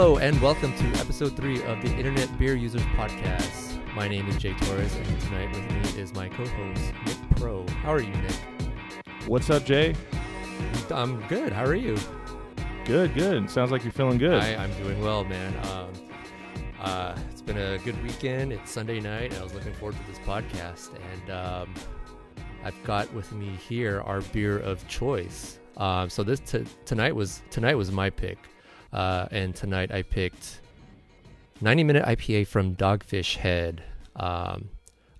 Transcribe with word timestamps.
Hello 0.00 0.16
and 0.16 0.40
welcome 0.40 0.74
to 0.78 0.86
episode 0.98 1.36
three 1.36 1.62
of 1.64 1.82
the 1.82 1.94
Internet 1.94 2.38
Beer 2.38 2.54
Users 2.54 2.80
Podcast. 2.96 3.84
My 3.94 4.08
name 4.08 4.26
is 4.28 4.38
Jay 4.38 4.54
Torres, 4.54 4.96
and 4.96 5.20
tonight 5.20 5.54
with 5.54 5.70
me 5.70 6.00
is 6.00 6.14
my 6.14 6.26
co-host 6.30 6.94
Nick 7.04 7.18
Pro. 7.36 7.66
How 7.82 7.92
are 7.92 8.00
you, 8.00 8.14
Nick? 8.14 8.32
What's 9.26 9.50
up, 9.50 9.66
Jay? 9.66 9.94
I'm 10.90 11.20
good. 11.28 11.52
How 11.52 11.66
are 11.66 11.74
you? 11.74 11.98
Good, 12.86 13.12
good. 13.12 13.50
Sounds 13.50 13.70
like 13.70 13.84
you're 13.84 13.92
feeling 13.92 14.16
good. 14.16 14.42
I, 14.42 14.54
I'm 14.54 14.72
doing 14.82 14.98
well, 15.02 15.22
man. 15.22 15.54
Um, 15.66 15.92
uh, 16.80 17.14
it's 17.30 17.42
been 17.42 17.58
a 17.58 17.76
good 17.76 18.02
weekend. 18.02 18.54
It's 18.54 18.70
Sunday 18.70 19.00
night. 19.00 19.32
and 19.32 19.40
I 19.40 19.42
was 19.42 19.52
looking 19.52 19.74
forward 19.74 19.96
to 19.98 20.06
this 20.06 20.18
podcast, 20.20 20.92
and 21.12 21.30
um, 21.30 21.74
I've 22.64 22.84
got 22.84 23.12
with 23.12 23.30
me 23.32 23.50
here 23.68 24.00
our 24.06 24.22
beer 24.22 24.60
of 24.60 24.88
choice. 24.88 25.58
Um, 25.76 26.08
so 26.08 26.22
this 26.22 26.40
t- 26.40 26.64
tonight 26.86 27.14
was 27.14 27.42
tonight 27.50 27.74
was 27.74 27.92
my 27.92 28.08
pick, 28.08 28.38
uh, 28.92 29.26
and 29.30 29.54
tonight 29.54 29.90
I 29.92 30.02
picked 30.02 30.60
90 31.60 31.84
minute 31.84 32.04
IPA 32.04 32.46
from 32.46 32.74
Dogfish 32.76 33.36
Head 33.36 33.82
um, 34.16 34.70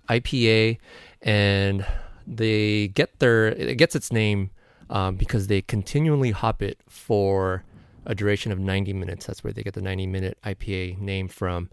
IPA, 0.09 0.77
and 1.21 1.85
they 2.27 2.87
get 2.89 3.19
their 3.19 3.47
it 3.47 3.77
gets 3.77 3.95
its 3.95 4.11
name 4.11 4.49
um, 4.89 5.15
because 5.15 5.47
they 5.47 5.61
continually 5.61 6.31
hop 6.31 6.61
it 6.61 6.79
for 6.89 7.63
a 8.05 8.15
duration 8.15 8.51
of 8.51 8.59
90 8.59 8.93
minutes. 8.93 9.25
That's 9.27 9.43
where 9.43 9.53
they 9.53 9.61
get 9.63 9.73
the 9.75 9.81
90 9.81 10.07
minute 10.07 10.37
IPA 10.43 10.99
name 10.99 11.27
from. 11.27 11.69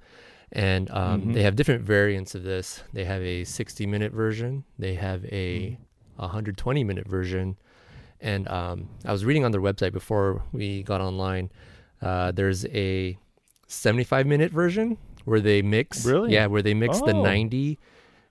And 0.52 0.90
um, 0.90 1.22
Mhm. 1.22 1.34
they 1.34 1.42
have 1.42 1.56
different 1.56 1.82
variants 1.82 2.34
of 2.34 2.42
this. 2.42 2.82
They 2.92 3.04
have 3.04 3.22
a 3.22 3.44
60 3.44 3.86
minute 3.86 4.12
version, 4.12 4.64
they 4.78 4.94
have 4.94 5.24
a 5.26 5.78
120 6.16 6.84
minute 6.84 7.06
version. 7.08 7.56
And 8.20 8.48
um, 8.48 8.88
I 9.04 9.12
was 9.12 9.24
reading 9.24 9.44
on 9.44 9.52
their 9.52 9.60
website 9.60 9.92
before 9.92 10.42
we 10.52 10.82
got 10.82 11.00
online. 11.00 11.50
Uh, 12.00 12.30
there's 12.32 12.64
a 12.66 13.18
75 13.66 14.26
minute 14.26 14.52
version 14.52 14.98
where 15.24 15.40
they 15.40 15.62
mix. 15.62 16.04
Really? 16.04 16.32
Yeah, 16.32 16.46
where 16.46 16.62
they 16.62 16.74
mix 16.74 17.00
the 17.00 17.14
Oh. 17.14 17.22
90 17.22 17.78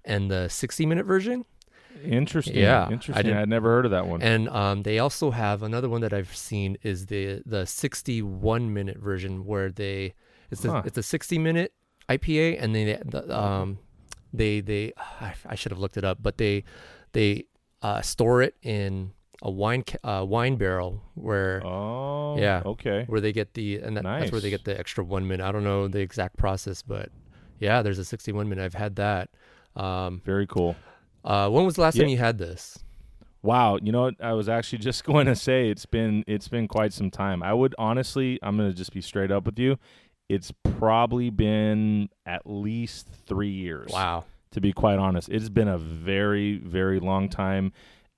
and 0.05 0.31
the 0.31 0.47
60 0.49 0.85
minute 0.85 1.05
version. 1.05 1.45
Interesting. 2.03 2.55
Yeah, 2.57 2.89
Interesting. 2.91 3.33
I 3.33 3.39
would 3.39 3.49
never 3.49 3.69
heard 3.69 3.85
of 3.85 3.91
that 3.91 4.05
one. 4.07 4.21
And 4.21 4.47
um, 4.49 4.83
they 4.83 4.99
also 4.99 5.31
have 5.31 5.63
another 5.63 5.89
one 5.89 6.01
that 6.01 6.13
I've 6.13 6.35
seen 6.35 6.77
is 6.83 7.07
the 7.07 7.41
the 7.45 7.65
61 7.65 8.71
minute 8.73 8.97
version 8.97 9.45
where 9.45 9.71
they 9.71 10.13
it's 10.51 10.63
a, 10.63 10.71
Huh. 10.71 10.81
it's 10.85 10.97
a 10.97 11.03
60 11.03 11.39
minute 11.39 11.73
IPA 12.07 12.61
and 12.61 12.73
they 12.75 12.99
the, 13.03 13.35
um 13.37 13.79
they 14.31 14.61
they 14.61 14.93
I, 14.97 15.33
I 15.47 15.55
should 15.55 15.71
have 15.71 15.79
looked 15.79 15.97
it 15.97 16.03
up 16.05 16.19
but 16.21 16.37
they 16.37 16.63
they 17.13 17.45
uh, 17.81 18.01
store 18.01 18.41
it 18.43 18.55
in 18.61 19.11
a 19.43 19.51
wine 19.51 19.83
ca- 19.83 19.97
uh, 20.21 20.25
wine 20.25 20.55
barrel 20.55 21.01
where 21.15 21.61
oh, 21.65 22.37
Yeah. 22.39 22.61
Okay. 22.65 23.03
where 23.07 23.21
they 23.21 23.31
get 23.31 23.53
the 23.53 23.77
and 23.79 23.95
that, 23.97 24.03
that's 24.03 24.31
where 24.31 24.41
they 24.41 24.49
get 24.49 24.65
the 24.65 24.77
extra 24.77 25.03
one 25.03 25.27
minute. 25.27 25.45
I 25.45 25.51
don't 25.51 25.63
know 25.63 25.87
the 25.87 25.99
exact 25.99 26.37
process, 26.37 26.81
but 26.81 27.09
yeah, 27.59 27.81
there's 27.81 27.99
a 27.99 28.05
61 28.05 28.49
minute. 28.49 28.63
I've 28.63 28.73
had 28.73 28.95
that. 28.97 29.29
Um, 29.75 30.21
Very 30.25 30.47
cool. 30.47 30.75
uh, 31.23 31.49
when 31.49 31.65
was 31.65 31.75
the 31.75 31.81
last 31.81 31.97
time 31.97 32.07
you 32.07 32.17
had 32.17 32.37
this? 32.39 32.79
Wow. 33.43 33.77
You 33.81 33.91
know 33.91 34.01
what? 34.01 34.15
I 34.19 34.33
was 34.33 34.49
actually 34.49 34.79
just 34.89 35.03
going 35.03 35.27
to 35.27 35.35
say 35.35 35.69
it's 35.69 35.85
been 35.85 36.23
it's 36.27 36.47
been 36.47 36.67
quite 36.67 36.91
some 36.93 37.11
time. 37.11 37.43
I 37.43 37.53
would 37.53 37.75
honestly, 37.77 38.39
I'm 38.41 38.57
going 38.57 38.69
to 38.69 38.75
just 38.75 38.91
be 38.93 39.01
straight 39.01 39.31
up 39.31 39.45
with 39.45 39.59
you. 39.59 39.77
It's 40.29 40.51
probably 40.77 41.29
been 41.29 42.09
at 42.25 42.41
least 42.45 43.07
three 43.27 43.51
years. 43.51 43.91
Wow. 43.93 44.25
to 44.51 44.59
be 44.59 44.73
quite 44.73 44.97
honest. 44.99 45.29
It's 45.29 45.47
been 45.49 45.67
a 45.69 45.77
very, 45.77 46.57
very 46.57 46.99
long 46.99 47.29
time. 47.29 47.71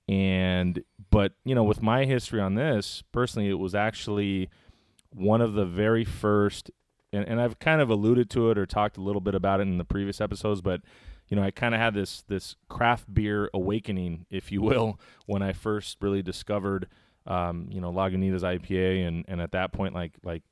And, 0.08 0.82
but, 1.10 1.32
you 1.44 1.54
know, 1.54 1.64
with 1.64 1.82
my 1.82 2.04
history 2.04 2.40
on 2.40 2.54
this, 2.54 3.02
personally, 3.12 3.48
it 3.48 3.58
was 3.58 3.74
actually 3.74 4.48
one 5.10 5.40
of 5.40 5.54
the 5.54 5.64
very 5.64 6.04
first, 6.04 6.70
and, 7.12 7.26
and 7.26 7.40
I've 7.40 7.58
kind 7.58 7.80
of 7.80 7.90
alluded 7.90 8.30
to 8.30 8.50
it 8.50 8.58
or 8.58 8.66
talked 8.66 8.96
a 8.96 9.00
little 9.00 9.20
bit 9.20 9.34
about 9.34 9.60
it 9.60 9.64
in 9.64 9.78
the 9.78 9.84
previous 9.84 10.20
episodes, 10.20 10.60
but, 10.60 10.82
you 11.28 11.36
know, 11.36 11.42
I 11.42 11.50
kind 11.50 11.74
of 11.74 11.80
had 11.80 11.94
this, 11.94 12.22
this 12.28 12.56
craft 12.68 13.12
beer 13.12 13.50
awakening, 13.52 14.26
if 14.30 14.52
you 14.52 14.62
will, 14.62 15.00
when 15.26 15.42
I 15.42 15.52
first 15.52 15.98
really 16.00 16.22
discovered, 16.22 16.88
um, 17.26 17.68
you 17.70 17.80
know, 17.80 17.92
Lagunitas 17.92 18.42
IPA. 18.42 19.06
And, 19.06 19.24
and 19.28 19.40
at 19.40 19.52
that 19.52 19.72
point, 19.72 19.94
like, 19.94 20.12
like, 20.22 20.42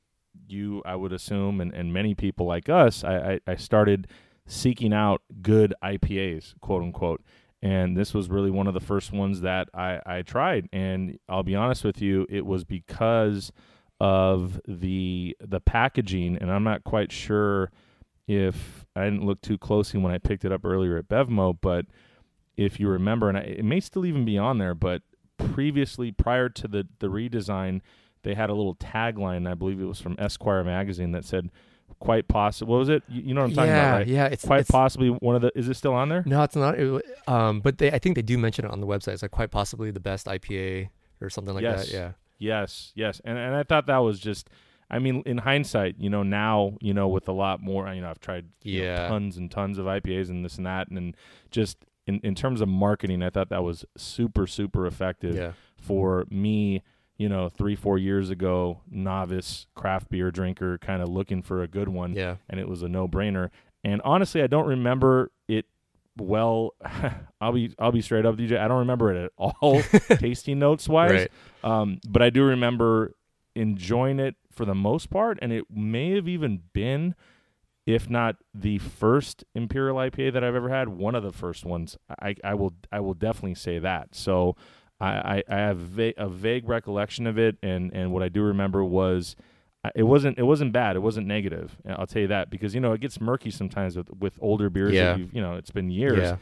you, 0.47 0.83
I 0.85 0.95
would 0.95 1.13
assume, 1.13 1.61
and, 1.61 1.73
and 1.75 1.93
many 1.93 2.15
people 2.15 2.47
like 2.47 2.69
us, 2.69 3.03
I, 3.03 3.17
I, 3.17 3.41
I 3.47 3.57
started 3.57 4.07
seeking 4.47 4.93
out 4.93 5.23
good 5.43 5.75
IPAs, 5.83 6.55
quote 6.61 6.83
unquote. 6.83 7.23
And 7.61 7.97
this 7.97 8.15
was 8.15 8.29
really 8.29 8.51
one 8.51 8.69
of 8.69 8.75
the 8.75 8.81
first 8.81 9.13
ones 9.13 9.41
that 9.41 9.69
I, 9.75 10.01
I 10.07 10.23
tried. 10.23 10.69
And 10.73 11.19
I'll 11.29 11.43
be 11.43 11.57
honest 11.57 11.85
with 11.85 12.01
you, 12.01 12.27
it 12.31 12.47
was 12.47 12.65
because 12.65 13.53
of 14.01 14.61
the 14.67 15.37
the 15.41 15.61
packaging, 15.61 16.37
and 16.37 16.53
I'm 16.53 16.63
not 16.63 16.85
quite 16.85 17.11
sure 17.11 17.73
if 18.29 18.87
I 18.95 19.05
didn't 19.05 19.25
look 19.25 19.41
too 19.41 19.59
closely 19.59 19.99
when 19.99 20.13
I 20.13 20.19
picked 20.19 20.45
it 20.45 20.53
up 20.53 20.65
earlier 20.65 20.99
at 20.99 21.09
Bevmo, 21.09 21.57
but 21.61 21.87
if 22.57 22.79
you 22.79 22.89
remember, 22.89 23.29
and 23.29 23.39
I, 23.39 23.41
it 23.41 23.65
may 23.65 23.81
still 23.81 24.05
even 24.05 24.25
be 24.25 24.39
on 24.39 24.59
there, 24.59 24.75
but 24.75 25.03
previously, 25.37 26.13
prior 26.13 26.49
to 26.49 26.69
the 26.69 26.87
the 27.01 27.09
redesign, 27.09 27.81
they 28.23 28.35
had 28.35 28.51
a 28.51 28.55
little 28.55 28.77
tagline. 28.77 29.49
I 29.51 29.55
believe 29.55 29.81
it 29.81 29.87
was 29.87 30.01
from 30.01 30.17
Esquire 30.19 30.63
magazine 30.63 31.13
that 31.13 31.25
said, 31.25 31.51
"Quite 32.01 32.29
possible." 32.29 32.73
What 32.73 32.79
was 32.79 32.89
it? 32.89 33.03
You, 33.09 33.23
you 33.23 33.35
know 33.35 33.43
what 33.43 33.51
I'm 33.51 33.55
talking 33.55 33.71
yeah, 33.71 33.89
about, 33.89 33.97
right? 33.99 34.07
yeah. 34.07 34.27
It's 34.27 34.45
Quite 34.45 34.61
it's, 34.61 34.71
possibly 34.71 35.09
one 35.09 35.35
of 35.37 35.43
the. 35.43 35.53
Is 35.57 35.69
it 35.69 35.75
still 35.75 35.95
on 35.95 36.09
there? 36.09 36.23
No, 36.27 36.43
it's 36.43 36.57
not. 36.57 36.79
It, 36.79 37.05
um, 37.27 37.61
but 37.61 37.79
they, 37.79 37.91
I 37.91 37.99
think 37.99 38.15
they 38.17 38.23
do 38.23 38.39
mention 38.39 38.65
it 38.65 38.71
on 38.71 38.81
the 38.81 38.87
website. 38.87 39.13
It's 39.15 39.23
like 39.23 39.31
quite 39.31 39.51
possibly 39.51 39.91
the 39.91 40.01
best 40.01 40.27
IPA 40.27 40.91
or 41.21 41.31
something 41.31 41.55
like 41.55 41.63
Yes. 41.63 41.87
that. 41.87 41.93
Yeah. 41.93 42.13
Yes, 42.41 42.93
yes, 42.95 43.21
and 43.25 43.37
and 43.37 43.55
I 43.57 43.63
thought 43.65 43.87
that 43.87 43.99
was 43.99 44.21
just. 44.21 44.49
I 44.91 45.01
mean, 45.01 45.23
in 45.27 45.37
hindsight, 45.37 45.97
you 45.99 46.09
know, 46.09 46.23
now 46.23 46.79
you 46.81 46.95
know 46.95 47.09
with 47.09 47.29
a 47.29 47.33
lot 47.33 47.61
more. 47.61 47.93
You 47.93 48.01
know, 48.01 48.09
I've 48.09 48.21
tried 48.21 48.47
you 48.63 48.79
know, 48.81 48.85
Yeah. 48.87 49.09
tons 49.09 49.37
and 49.37 49.51
tons 49.51 49.77
of 49.77 49.85
IPAs 49.85 50.31
and 50.31 50.43
this 50.45 50.57
and 50.57 50.65
that, 50.65 50.89
and, 50.89 50.97
then 50.97 51.15
just 51.51 51.77
in 52.07 52.21
in 52.23 52.35
terms 52.35 52.61
of 52.63 52.69
marketing, 52.69 53.23
I 53.23 53.29
thought 53.29 53.51
that 53.51 53.63
was 53.65 53.85
super 53.97 54.47
super 54.47 54.87
effective 54.87 55.35
Yeah. 55.37 55.53
for 55.77 56.25
me. 56.31 56.83
You 57.19 57.29
know, 57.29 57.49
three 57.49 57.75
four 57.75 57.99
years 57.99 58.31
ago, 58.31 58.81
novice 58.89 59.67
craft 59.75 60.09
beer 60.09 60.31
drinker, 60.31 60.79
kind 60.79 61.03
of 61.03 61.09
looking 61.09 61.43
for 61.43 61.63
a 61.63 61.67
good 61.69 61.89
one. 61.89 62.15
Yeah. 62.15 62.37
and 62.49 62.59
it 62.61 62.69
was 62.69 62.83
a 62.83 62.89
no 62.89 63.09
brainer. 63.09 63.51
And 63.85 64.01
honestly, 64.05 64.41
I 64.43 64.47
don't 64.47 64.67
remember 64.67 65.31
it 65.49 65.67
well. 66.17 66.75
I'll 67.41 67.53
be 67.53 67.75
I'll 67.79 67.93
be 67.93 68.03
straight 68.03 68.25
up 68.25 68.39
you. 68.39 68.57
I 68.59 68.69
don't 68.69 68.79
remember 68.81 69.13
it 69.13 69.25
at 69.25 69.33
all, 69.37 69.83
tasting 70.19 70.59
notes 70.61 70.89
wise. 70.89 71.11
Right. 71.11 71.31
Um, 71.65 71.99
but 72.09 72.23
I 72.23 72.31
do 72.31 72.45
remember 72.45 73.15
enjoying 73.55 74.21
it 74.21 74.37
for 74.53 74.65
the 74.65 74.75
most 74.75 75.11
part, 75.11 75.39
and 75.43 75.53
it 75.53 75.65
may 75.71 76.11
have 76.15 76.29
even 76.29 76.63
been, 76.73 77.15
if 77.87 78.09
not 78.09 78.37
the 78.55 78.79
first 78.79 79.45
Imperial 79.55 79.97
IPA 79.97 80.33
that 80.35 80.45
I've 80.45 80.55
ever 80.55 80.69
had, 80.69 80.89
one 80.89 81.15
of 81.15 81.23
the 81.23 81.33
first 81.33 81.65
ones. 81.65 81.97
I, 82.21 82.37
I 82.45 82.55
will 82.55 82.75
I 82.93 83.01
will 83.01 83.15
definitely 83.15 83.55
say 83.55 83.79
that. 83.81 84.15
So 84.15 84.57
I, 85.01 85.07
I, 85.09 85.43
I 85.49 85.57
have 85.57 85.79
va- 85.79 86.15
a 86.17 86.29
vague 86.29 86.69
recollection 86.69 87.27
of 87.27 87.39
it, 87.39 87.57
and, 87.63 87.93
and 87.93 88.13
what 88.13 88.23
I 88.23 88.29
do 88.29 88.43
remember 88.43 88.83
was 88.85 89.37
uh, 89.85 89.91
it 89.95 90.03
wasn't 90.03 90.39
it 90.39 90.43
wasn't 90.43 90.73
bad. 90.73 90.97
It 90.97 91.01
wasn't 91.01 91.27
negative. 91.29 91.77
I'll 91.89 92.07
tell 92.07 92.23
you 92.23 92.29
that 92.29 92.51
because 92.51 92.75
you 92.75 92.81
know 92.81 92.93
it 92.93 93.01
gets 93.01 93.21
murky 93.21 93.51
sometimes 93.51 93.97
with 93.97 94.11
with 94.19 94.39
older 94.41 94.69
beers. 94.71 94.93
Yeah. 94.93 95.13
That 95.17 95.35
you 95.35 95.41
know 95.41 95.55
it's 95.55 95.71
been 95.71 95.89
years 95.91 96.19
Yeah. 96.19 96.37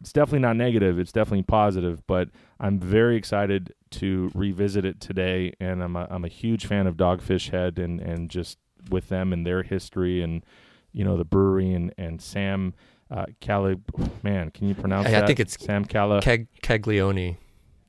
it's 0.00 0.12
definitely 0.12 0.40
not 0.40 0.56
negative. 0.56 0.98
It's 0.98 1.12
definitely 1.12 1.44
positive. 1.44 2.06
But 2.06 2.28
I'm 2.60 2.78
very 2.78 3.16
excited 3.16 3.72
to 3.92 4.30
revisit 4.34 4.84
it 4.84 5.00
today, 5.00 5.54
and 5.58 5.82
I'm 5.82 5.96
a, 5.96 6.06
I'm 6.10 6.24
a 6.26 6.28
huge 6.28 6.66
fan 6.66 6.86
of 6.86 6.96
Dogfish 6.96 7.50
Head 7.50 7.78
and 7.78 8.00
and 8.00 8.28
just 8.28 8.58
with 8.90 9.08
them 9.08 9.32
and 9.32 9.46
their 9.46 9.62
history 9.62 10.20
and 10.22 10.44
you 10.92 11.04
know 11.04 11.16
the 11.16 11.24
brewery 11.24 11.72
and 11.72 11.94
and 11.96 12.20
Sam 12.20 12.74
uh, 13.10 13.24
Cali. 13.40 13.76
Man, 14.22 14.50
can 14.50 14.68
you 14.68 14.74
pronounce 14.74 15.08
I- 15.08 15.22
I 15.22 15.26
think 15.26 15.40
it's 15.40 15.58
Sam 15.64 15.86
Cala 15.86 16.20
Keg 16.20 16.48
Caglione. 16.60 17.38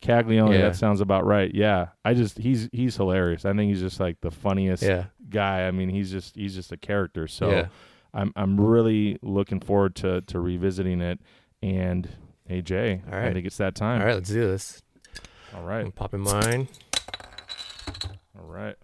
Caglione. 0.01 0.55
Yeah. 0.55 0.61
That 0.69 0.75
sounds 0.75 1.01
about 1.01 1.25
right. 1.25 1.53
Yeah, 1.53 1.87
I 2.05 2.13
just 2.13 2.37
he's 2.37 2.69
he's 2.71 2.95
hilarious. 2.95 3.45
I 3.45 3.53
think 3.53 3.69
he's 3.69 3.81
just 3.81 3.99
like 3.99 4.21
the 4.21 4.31
funniest 4.31 4.83
Yeah. 4.83 5.05
guy. 5.29 5.67
I 5.67 5.71
mean, 5.71 5.89
he's 5.89 6.11
just 6.11 6.35
he's 6.35 6.55
just 6.55 6.71
a 6.71 6.77
character. 6.77 7.27
So. 7.27 7.49
yeah. 7.51 7.67
I'm 8.13 8.31
I'm 8.35 8.59
really 8.59 9.19
looking 9.21 9.59
forward 9.59 9.95
to 9.97 10.21
to 10.21 10.39
revisiting 10.39 11.01
it. 11.01 11.19
And 11.61 12.07
hey 12.47 12.61
Jay, 12.61 13.01
All 13.11 13.19
I 13.19 13.33
think 13.33 13.45
it's 13.45 13.57
that 13.57 13.75
time. 13.75 13.99
All 14.01 14.07
right. 14.07 14.15
Let's 14.15 14.29
do 14.29 14.39
this. 14.47 14.81
All 15.53 15.61
right, 15.63 15.85
I'm 15.85 15.91
popping 15.91 16.21
mine. 16.21 16.67
all 18.39 18.45
right. 18.45 18.75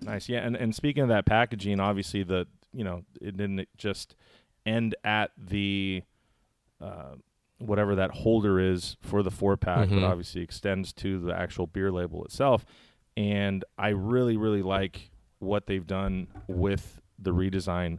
Nice, 0.00 0.28
yeah. 0.28 0.40
And 0.40 0.56
and 0.56 0.74
speaking 0.74 1.02
of 1.02 1.10
that 1.10 1.26
packaging, 1.26 1.80
obviously 1.80 2.22
the 2.22 2.46
you 2.72 2.82
know 2.82 3.04
it 3.20 3.36
didn't 3.36 3.68
just 3.76 4.16
end 4.64 4.94
at 5.04 5.30
the 5.36 6.02
uh, 6.80 7.14
whatever 7.62 7.94
that 7.94 8.10
holder 8.10 8.58
is 8.60 8.96
for 9.00 9.22
the 9.22 9.30
four 9.30 9.56
pack, 9.56 9.88
Mhm. 9.88 10.00
but 10.00 10.04
obviously 10.04 10.42
extends 10.42 10.92
to 10.94 11.18
the 11.20 11.34
actual 11.34 11.66
beer 11.66 11.90
label 11.90 12.24
itself. 12.24 12.64
And 13.16 13.64
I 13.78 13.88
really 13.90 14.36
really 14.36 14.62
like 14.62 15.10
what 15.38 15.66
they've 15.66 15.86
done 15.86 16.28
with 16.48 17.00
the 17.18 17.32
redesign 17.32 17.98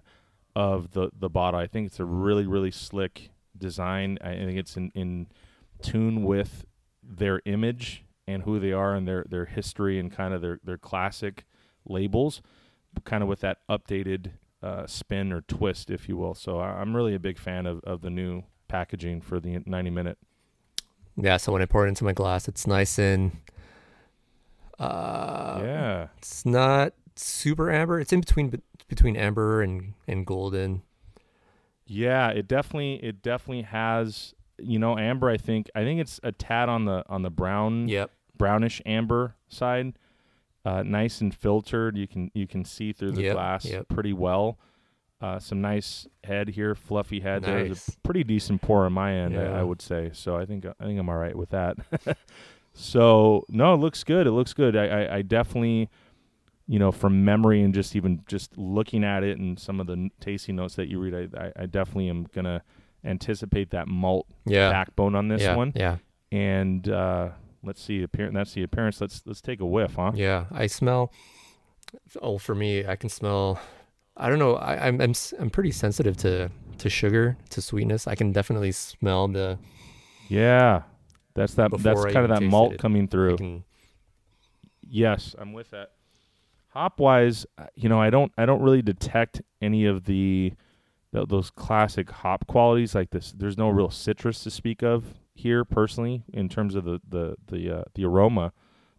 of 0.55 0.91
the 0.91 1.09
the 1.17 1.29
bottle. 1.29 1.59
I 1.59 1.67
think 1.67 1.87
it's 1.87 1.99
a 1.99 2.05
really 2.05 2.45
really 2.47 2.71
slick 2.71 3.29
design. 3.57 4.17
I 4.21 4.33
think 4.35 4.57
it's 4.57 4.75
in 4.77 4.91
in 4.95 5.27
tune 5.81 6.23
with 6.23 6.65
their 7.03 7.41
image 7.45 8.05
and 8.27 8.43
who 8.43 8.59
they 8.59 8.71
are 8.71 8.95
and 8.95 9.07
their 9.07 9.25
their 9.29 9.45
history 9.45 9.99
and 9.99 10.11
kind 10.11 10.33
of 10.33 10.41
their 10.41 10.59
their 10.63 10.77
classic 10.77 11.45
labels, 11.85 12.41
kind 13.03 13.21
of 13.21 13.29
with 13.29 13.41
that 13.41 13.59
updated 13.69 14.31
uh, 14.61 14.87
spin 14.87 15.33
or 15.33 15.41
twist, 15.41 15.91
if 15.91 16.07
you 16.07 16.15
will. 16.15 16.33
So 16.33 16.57
I, 16.59 16.79
I'm 16.79 16.95
really 16.95 17.13
a 17.13 17.19
big 17.19 17.37
fan 17.37 17.65
of, 17.65 17.81
of 17.83 17.99
the 18.01 18.09
new 18.09 18.43
packaging 18.77 19.21
for 19.21 19.39
the 19.39 19.61
90 19.67 19.89
minute. 19.91 20.17
Yeah, 21.15 21.37
so 21.37 21.51
when 21.53 21.61
I 21.61 21.65
pour 21.65 21.85
it 21.85 21.89
into 21.89 22.03
my 22.03 22.11
glass, 22.11 22.47
it's 22.47 22.65
nice 22.65 22.97
and 22.97 23.31
uh, 24.79 25.61
yeah, 25.63 26.07
it's 26.17 26.43
not 26.43 26.93
super 27.15 27.71
amber. 27.71 27.99
It's 27.99 28.11
in 28.11 28.19
between 28.21 28.61
between 28.87 29.15
amber 29.15 29.61
and 29.61 29.93
and 30.07 30.25
golden. 30.25 30.81
Yeah, 31.85 32.29
it 32.29 32.47
definitely 32.47 32.95
it 32.95 33.21
definitely 33.21 33.61
has 33.63 34.33
you 34.57 34.79
know 34.79 34.97
amber. 34.97 35.29
I 35.29 35.37
think 35.37 35.69
I 35.75 35.83
think 35.83 36.01
it's 36.01 36.19
a 36.23 36.31
tad 36.31 36.67
on 36.67 36.85
the 36.85 37.03
on 37.07 37.21
the 37.21 37.29
brown 37.29 37.87
Yep. 37.87 38.09
brownish 38.35 38.81
amber 38.85 39.35
side. 39.49 39.93
Uh, 40.65 40.81
nice 40.81 41.21
and 41.21 41.35
filtered. 41.35 41.95
You 41.95 42.07
can 42.07 42.31
you 42.33 42.47
can 42.47 42.65
see 42.65 42.91
through 42.91 43.11
the 43.11 43.21
Yep, 43.23 43.33
glass 43.35 43.65
yep. 43.65 43.87
pretty 43.87 44.13
well. 44.13 44.57
Uh, 45.23 45.39
some 45.39 45.61
nice 45.61 46.05
head 46.25 46.49
here, 46.49 46.75
fluffy 46.75 47.21
head. 47.21 47.43
There's 47.43 47.87
a 47.87 47.91
pretty 48.03 48.25
decent 48.25 48.61
pour 48.61 48.85
on 48.85 48.91
my 48.91 49.13
end, 49.13 49.39
I, 49.39 49.43
Yeah. 49.43 49.57
I 49.61 49.63
would 49.63 49.81
say. 49.81 50.09
So 50.11 50.35
I 50.35 50.45
think 50.45 50.65
I 50.65 50.83
think 50.83 50.99
I'm 50.99 51.07
all 51.07 51.15
right 51.15 51.33
with 51.33 51.51
that. 51.51 51.77
so 52.73 53.45
no, 53.47 53.73
it 53.73 53.77
looks 53.77 54.03
good. 54.03 54.27
It 54.27 54.31
looks 54.31 54.51
good. 54.51 54.75
I, 54.75 54.85
I, 54.87 55.15
I 55.15 55.21
definitely, 55.21 55.89
you 56.67 56.77
know, 56.77 56.91
from 56.91 57.23
memory 57.23 57.61
and 57.61 57.73
just 57.73 57.95
even 57.95 58.21
just 58.27 58.57
looking 58.57 59.05
at 59.05 59.23
it 59.23 59.37
and 59.39 59.57
some 59.57 59.79
of 59.79 59.87
the 59.87 60.09
tasting 60.19 60.57
notes 60.57 60.75
that 60.75 60.89
you 60.89 60.99
read, 60.99 61.13
I, 61.15 61.45
I, 61.45 61.51
I 61.63 61.65
definitely 61.67 62.09
am 62.09 62.27
gonna 62.35 62.61
anticipate 63.05 63.69
that 63.69 63.87
malt 63.87 64.27
Yeah. 64.45 64.71
backbone 64.71 65.15
on 65.15 65.29
this 65.29 65.43
yeah. 65.43 65.55
one. 65.55 65.71
Yeah. 65.73 65.99
And 66.33 66.89
uh, 66.89 67.29
let's 67.63 67.81
see, 67.81 68.03
appearance. 68.03 68.33
That's 68.35 68.53
the 68.55 68.63
appearance. 68.63 68.99
Let's 68.99 69.21
let's 69.25 69.39
take 69.39 69.61
a 69.61 69.65
whiff, 69.65 69.93
huh? 69.95 70.11
Yeah. 70.15 70.47
I 70.51 70.67
smell. 70.67 71.13
Oh, 72.21 72.37
for 72.37 72.55
me, 72.55 72.85
I 72.85 72.97
can 72.97 73.07
smell. 73.07 73.61
I 74.15 74.29
don't 74.29 74.39
know. 74.39 74.55
I, 74.55 74.87
I'm 74.87 75.01
I'm 75.01 75.11
s- 75.11 75.33
I'm 75.39 75.49
pretty 75.49 75.71
sensitive 75.71 76.17
to 76.17 76.49
to 76.79 76.89
sugar, 76.89 77.37
to 77.49 77.61
sweetness. 77.61 78.07
I 78.07 78.15
can 78.15 78.31
definitely 78.31 78.71
smell 78.71 79.27
the. 79.27 79.57
Yeah, 80.29 80.83
that's 81.33 81.55
that. 81.55 81.71
That's 81.79 82.05
I 82.05 82.11
kind 82.11 82.31
of 82.31 82.37
that 82.39 82.43
malt 82.45 82.73
it. 82.73 82.79
coming 82.79 83.07
through. 83.07 83.37
can, 83.37 83.63
Yes, 84.87 85.35
I'm 85.37 85.53
with 85.53 85.71
that. 85.71 85.91
Hop 86.69 86.99
wise, 86.99 87.45
uh, 87.57 87.65
you 87.75 87.89
know, 87.89 88.01
I 88.01 88.09
don't 88.09 88.31
I 88.37 88.45
don't 88.45 88.61
really 88.61 88.81
detect 88.81 89.41
any 89.61 89.85
of 89.85 90.05
the, 90.05 90.53
th 91.13 91.27
those 91.27 91.49
classic 91.49 92.09
hop 92.09 92.47
qualities 92.47 92.95
like 92.95 93.11
this. 93.11 93.31
There's 93.31 93.57
no 93.57 93.69
real 93.69 93.89
citrus 93.89 94.43
to 94.43 94.51
speak 94.51 94.81
of 94.83 95.05
here 95.35 95.65
personally 95.65 96.23
in 96.33 96.49
terms 96.49 96.75
of 96.75 96.83
the 96.85 96.99
the 97.07 97.35
the 97.47 97.77
uh, 97.79 97.83
the 97.95 98.05
aroma, 98.05 98.53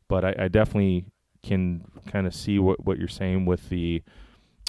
but 0.08 0.24
I, 0.24 0.34
I 0.44 0.48
definitely 0.48 1.06
can 1.42 1.84
kind 2.06 2.26
of 2.26 2.34
see 2.34 2.58
what 2.58 2.84
what 2.84 2.98
you're 2.98 3.08
saying 3.08 3.44
with 3.44 3.68
the 3.68 4.02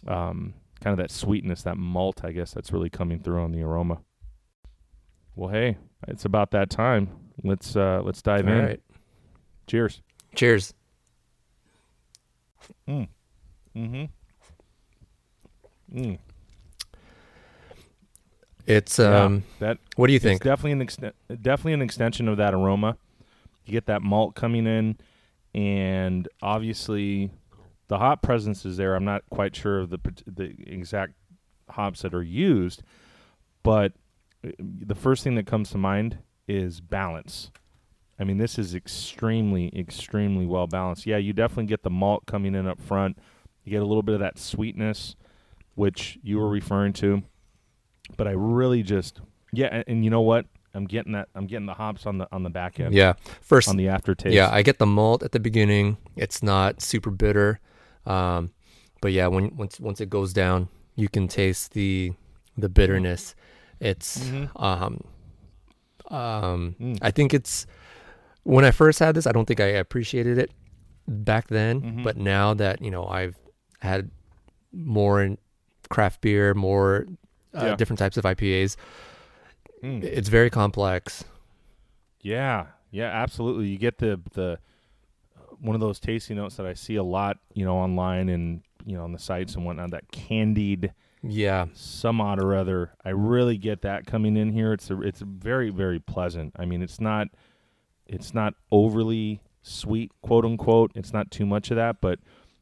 um 0.07 0.53
kind 0.81 0.91
of 0.93 0.97
that 0.97 1.11
sweetness, 1.11 1.63
that 1.63 1.77
malt, 1.77 2.21
I 2.23 2.31
guess 2.31 2.53
that's 2.53 2.71
really 2.71 2.89
coming 2.89 3.19
through 3.19 3.41
on 3.41 3.51
the 3.51 3.63
aroma. 3.63 3.99
Well, 5.35 5.49
hey, 5.49 5.77
it's 6.07 6.25
about 6.25 6.51
that 6.51 6.69
time. 6.69 7.09
Let's 7.43 7.75
uh 7.75 8.01
let's 8.03 8.21
dive 8.21 8.47
all 8.47 8.53
in. 8.53 8.65
right. 8.65 8.81
Cheers. 9.67 10.01
Cheers. 10.35 10.73
Mm. 12.87 13.07
Mm-hmm. 13.75 14.05
Mm. 15.97 16.19
It's 18.67 18.97
Yeah, 18.99 19.23
um. 19.25 19.43
that 19.59 19.77
What 19.95 20.07
do 20.07 20.13
you 20.13 20.17
it's 20.17 20.23
think? 20.23 20.43
definitely 20.43 20.71
an 20.73 20.85
exten- 20.85 21.13
definitely 21.41 21.73
an 21.73 21.81
extension 21.81 22.27
of 22.27 22.37
that 22.37 22.53
aroma. 22.53 22.97
You 23.65 23.71
get 23.73 23.85
that 23.87 24.01
malt 24.01 24.35
coming 24.35 24.65
in, 24.67 24.97
and 25.53 26.27
obviously 26.41 27.29
the 27.87 27.97
hop 27.99 28.21
presence 28.21 28.65
is 28.65 28.77
there. 28.77 28.95
I'm 28.95 29.05
not 29.05 29.23
quite 29.29 29.55
sure 29.55 29.79
of 29.79 29.89
the 29.89 29.99
the 30.25 30.55
exact 30.65 31.13
hops 31.69 32.01
that 32.01 32.13
are 32.13 32.23
used, 32.23 32.83
but 33.63 33.93
uh, 34.45 34.51
the 34.59 34.95
first 34.95 35.23
thing 35.23 35.35
that 35.35 35.45
comes 35.45 35.69
to 35.71 35.77
mind 35.77 36.19
is 36.47 36.81
balance. 36.81 37.51
I 38.19 38.23
mean, 38.23 38.37
this 38.37 38.57
is 38.57 38.73
extremely, 38.73 39.77
extremely 39.77 40.45
well 40.45 40.67
balanced. 40.67 41.05
Yeah, 41.05 41.17
you 41.17 41.33
definitely 41.33 41.65
get 41.65 41.83
the 41.83 41.89
malt 41.89 42.25
coming 42.25 42.55
in 42.55 42.67
up 42.67 42.81
front. 42.81 43.17
You 43.63 43.71
get 43.71 43.81
a 43.81 43.85
little 43.85 44.03
bit 44.03 44.13
of 44.13 44.21
that 44.21 44.39
sweetness, 44.39 45.15
which 45.73 46.17
you 46.23 46.37
were 46.37 46.49
referring 46.49 46.93
to. 46.93 47.23
But 48.15 48.27
I 48.27 48.31
really 48.31 48.83
just, 48.83 49.19
yeah, 49.51 49.67
and, 49.71 49.83
and 49.87 50.03
you 50.05 50.11
know 50.11 50.21
what? 50.21 50.45
I'm 50.73 50.85
getting 50.85 51.13
that. 51.13 51.29
I'm 51.33 51.47
getting 51.47 51.65
the 51.65 51.73
hops 51.73 52.05
on 52.05 52.17
the 52.17 52.27
on 52.31 52.43
the 52.43 52.49
back 52.49 52.79
end. 52.79 52.93
Yeah. 52.93 53.13
First, 53.41 53.69
on 53.69 53.77
the 53.77 53.87
aftertaste. 53.87 54.35
Yeah, 54.35 54.49
I 54.51 54.61
get 54.61 54.77
the 54.77 54.85
malt 54.85 55.23
at 55.23 55.31
the 55.31 55.39
beginning. 55.39 55.97
It's 56.15 56.43
not 56.43 56.81
super 56.81 57.09
bitter, 57.09 57.59
um, 58.05 58.51
but 59.01 59.11
yeah, 59.11 59.27
when 59.27 59.55
once 59.55 59.79
once 59.79 60.01
it 60.01 60.09
goes 60.09 60.33
down, 60.33 60.69
you 60.95 61.09
can 61.09 61.27
taste 61.27 61.73
the 61.73 62.13
the 62.57 62.69
bitterness. 62.69 63.35
It's 63.79 64.17
Mhm. 64.29 64.49
um, 64.61 65.01
um, 66.09 66.75
Mm. 66.79 66.97
I 67.01 67.11
think 67.11 67.33
it's 67.33 67.65
when 68.43 68.63
I 68.63 68.71
first 68.71 68.99
had 68.99 69.15
this, 69.15 69.25
I 69.27 69.31
don't 69.31 69.45
think 69.45 69.59
I 69.59 69.65
appreciated 69.65 70.37
it 70.37 70.51
back 71.07 71.47
then, 71.47 71.81
Mhm. 71.81 72.03
but 72.03 72.17
now 72.17 72.53
that 72.53 72.81
you 72.81 72.91
know 72.91 73.05
I've 73.07 73.35
had 73.79 74.09
more 74.71 75.21
in 75.23 75.37
craft 75.89 76.21
beer, 76.21 76.53
more 76.53 77.05
uh, 77.53 77.65
Yeah. 77.67 77.75
different 77.75 77.99
types 77.99 78.17
of 78.17 78.25
IPAs, 78.25 78.75
Mm. 79.83 80.03
it's 80.03 80.29
very 80.29 80.49
complex. 80.49 81.23
Yeah, 82.21 82.67
yeah, 82.91 83.05
absolutely. 83.11 83.67
You 83.67 83.77
get 83.77 83.97
the 83.99 84.19
the 84.33 84.59
one 85.65 85.75
of 85.75 85.81
those 85.81 85.99
tasting 85.99 86.37
notes 86.37 86.55
that 86.55 86.65
I 86.65 86.73
see 86.73 86.95
a 86.95 87.03
lot, 87.03 87.37
you 87.53 87.65
know, 87.65 87.77
online 87.77 88.29
and 88.29 88.61
you 88.85 88.95
know 88.95 89.03
on 89.03 89.11
the 89.11 89.19
sites 89.19 89.55
and 89.55 89.65
whatnot. 89.65 89.91
That 89.91 90.11
candied 90.11 90.93
Yeah, 91.21 91.67
some 91.73 92.21
odd 92.21 92.41
or 92.41 92.55
other. 92.55 92.93
I 93.03 93.09
really 93.09 93.57
get 93.57 93.81
that 93.81 94.05
coming 94.05 94.37
in 94.37 94.51
here. 94.51 94.73
It's 94.73 94.89
a, 94.89 95.01
it's 95.01 95.21
very 95.21 95.69
very 95.69 95.99
pleasant. 95.99 96.53
I 96.57 96.65
mean, 96.65 96.81
it's 96.81 97.01
not 97.01 97.27
it's 98.05 98.33
not 98.33 98.53
overly 98.71 99.41
sweet, 99.63 100.11
quote 100.21 100.45
unquote. 100.45 100.91
It's 100.95 101.11
not 101.11 101.31
too 101.31 101.45
much 101.45 101.71
of 101.71 101.77
that, 101.77 101.99
but 101.99 102.19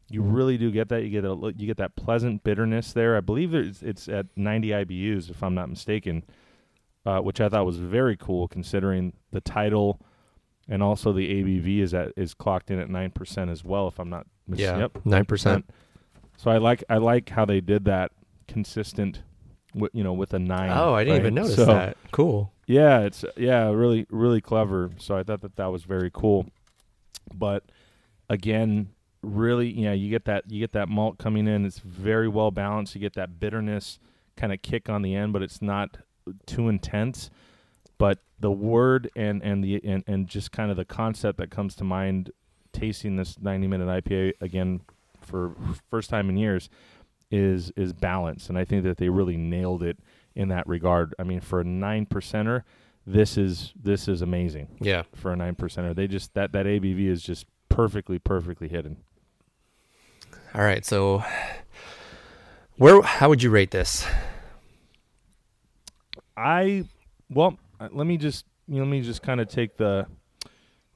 you 0.09 0.21
really 0.21 0.57
do 0.57 0.71
get 0.71 0.89
that. 0.89 1.03
You 1.03 1.09
get 1.09 1.25
a 1.25 1.53
you 1.57 1.67
get 1.67 1.77
that 1.77 1.95
pleasant 1.95 2.43
bitterness 2.43 2.93
there. 2.93 3.17
I 3.17 3.21
believe 3.21 3.53
it's 3.53 3.81
it's 3.81 4.07
at 4.07 4.27
90 4.35 4.69
IBUs 4.69 5.29
if 5.29 5.43
I'm 5.43 5.55
not 5.55 5.69
mistaken, 5.69 6.23
uh, 7.05 7.19
which 7.19 7.41
I 7.41 7.49
thought 7.49 7.65
was 7.65 7.77
very 7.77 8.15
cool 8.15 8.47
considering 8.47 9.13
the 9.31 9.41
title. 9.41 9.99
And 10.69 10.81
also 10.81 11.11
the 11.11 11.27
ABV 11.43 11.79
is 11.79 11.93
at 11.93 12.13
is 12.15 12.33
clocked 12.33 12.71
in 12.71 12.79
at 12.79 12.89
nine 12.89 13.11
percent 13.11 13.49
as 13.51 13.63
well. 13.63 13.87
If 13.87 13.99
I'm 13.99 14.09
not 14.09 14.25
mistaken. 14.47 14.75
yeah, 14.75 14.81
Yep, 14.81 15.05
nine 15.05 15.25
percent. 15.25 15.69
so 16.37 16.49
I 16.51 16.57
like 16.57 16.83
I 16.89 16.97
like 16.97 17.29
how 17.29 17.43
they 17.45 17.59
did 17.59 17.85
that 17.85 18.11
consistent, 18.47 19.23
wi- 19.73 19.89
you 19.93 20.03
know, 20.03 20.13
with 20.13 20.33
a 20.33 20.39
nine. 20.39 20.69
Oh, 20.71 20.93
I 20.93 21.03
didn't 21.03 21.19
even 21.19 21.35
notice 21.35 21.55
So, 21.57 21.65
that. 21.65 21.97
Cool. 22.11 22.51
Yeah, 22.65 23.01
it's 23.01 23.25
yeah, 23.35 23.69
really 23.71 24.05
really 24.09 24.39
clever. 24.39 24.91
So 24.97 25.17
I 25.17 25.23
thought 25.23 25.41
that 25.41 25.57
that 25.57 25.65
was 25.67 25.83
very 25.83 26.09
cool. 26.13 26.45
But 27.33 27.63
again, 28.29 28.89
really, 29.21 29.69
yeah, 29.69 29.91
you 29.93 30.09
get 30.09 30.23
that 30.25 30.49
you 30.49 30.59
get 30.61 30.71
that 30.73 30.87
malt 30.87 31.17
coming 31.17 31.45
in. 31.47 31.65
It's 31.65 31.79
very 31.79 32.29
well 32.29 32.51
balanced. 32.51 32.95
You 32.95 33.01
get 33.01 33.13
that 33.15 33.39
bitterness 33.39 33.99
kind 34.37 34.53
of 34.53 34.61
kick 34.61 34.87
on 34.89 35.01
the 35.01 35.13
end, 35.15 35.33
but 35.33 35.41
it's 35.41 35.61
not 35.61 35.97
too 36.45 36.69
intense. 36.69 37.29
But 38.03 38.19
the 38.37 38.51
word 38.51 39.09
and 39.15 39.41
and 39.41 39.63
the 39.63 39.79
and, 39.85 40.03
and 40.07 40.27
just 40.27 40.51
kind 40.51 40.69
of 40.69 40.75
the 40.75 40.83
concept 40.83 41.37
that 41.37 41.49
comes 41.49 41.73
to 41.75 41.85
mind 41.85 42.31
tasting 42.73 43.15
this 43.15 43.39
90 43.39 43.67
minute 43.67 43.87
IPA 43.87 44.33
again 44.41 44.81
for 45.21 45.55
first 45.89 46.09
time 46.09 46.27
in 46.29 46.35
years 46.35 46.69
is 47.31 47.71
is 47.77 47.93
balance 47.93 48.49
and 48.49 48.57
I 48.57 48.65
think 48.65 48.83
that 48.83 48.97
they 48.97 49.07
really 49.07 49.37
nailed 49.37 49.83
it 49.83 49.99
in 50.35 50.49
that 50.49 50.67
regard. 50.67 51.15
I 51.17 51.23
mean 51.23 51.39
for 51.39 51.61
a 51.61 51.63
9 51.63 52.05
percenter 52.07 52.63
this 53.07 53.37
is 53.37 53.71
this 53.81 54.09
is 54.09 54.21
amazing 54.21 54.67
Yeah. 54.81 55.03
for 55.15 55.31
a 55.31 55.37
9 55.37 55.55
percenter. 55.55 55.95
They 55.95 56.07
just 56.07 56.33
that 56.33 56.51
that 56.51 56.65
ABV 56.65 57.07
is 57.07 57.23
just 57.23 57.45
perfectly 57.69 58.19
perfectly 58.19 58.67
hidden. 58.67 58.97
All 60.53 60.61
right. 60.61 60.83
So, 60.85 61.23
where? 62.75 63.01
How 63.01 63.29
would 63.29 63.41
you 63.41 63.49
rate 63.49 63.71
this? 63.71 64.05
I 66.35 66.83
well, 67.29 67.57
Uh, 67.83 67.89
let 67.91 68.07
me 68.07 68.17
just 68.17 68.45
you 68.67 68.75
know, 68.75 68.83
let 68.83 68.89
me 68.89 69.01
just 69.01 69.21
kind 69.21 69.41
of 69.41 69.47
take 69.47 69.75
the 69.75 70.05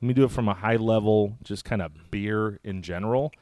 let 0.01 0.07
me 0.07 0.13
do 0.13 0.23
it 0.23 0.31
from 0.31 0.47
a 0.47 0.53
high 0.53 0.75
level, 0.75 1.37
just 1.43 1.65
kind 1.65 1.81
of 1.81 1.91
beer 2.11 2.59
in 2.63 2.81
general, 2.81 3.33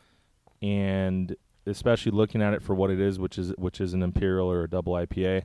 and 0.62 1.36
especially 1.68 2.12
looking 2.12 2.42
at 2.42 2.54
it 2.54 2.64
for 2.64 2.74
what 2.74 2.90
it 2.90 3.00
is, 3.00 3.20
which 3.20 3.38
is 3.38 3.54
which 3.58 3.80
is 3.80 3.94
an 3.94 4.02
imperial 4.02 4.52
or 4.52 4.64
a 4.64 4.70
double 4.70 4.94
IPA, 4.94 5.44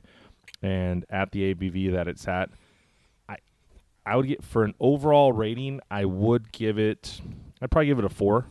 and 0.63 1.05
at 1.09 1.31
the 1.31 1.53
ABV 1.53 1.91
that 1.91 2.07
it's 2.07 2.27
at, 2.27 2.49
I 3.29 3.37
I 4.05 4.15
would 4.15 4.27
get 4.27 4.43
for 4.43 4.63
an 4.63 4.73
overall 4.79 5.31
rating, 5.31 5.79
I 5.91 6.05
would 6.05 6.51
give 6.51 6.79
it, 6.79 7.21
I'd 7.61 7.69
probably 7.69 7.87
give 7.87 7.99
it 7.99 8.05
a 8.05 8.09
four. 8.09 8.47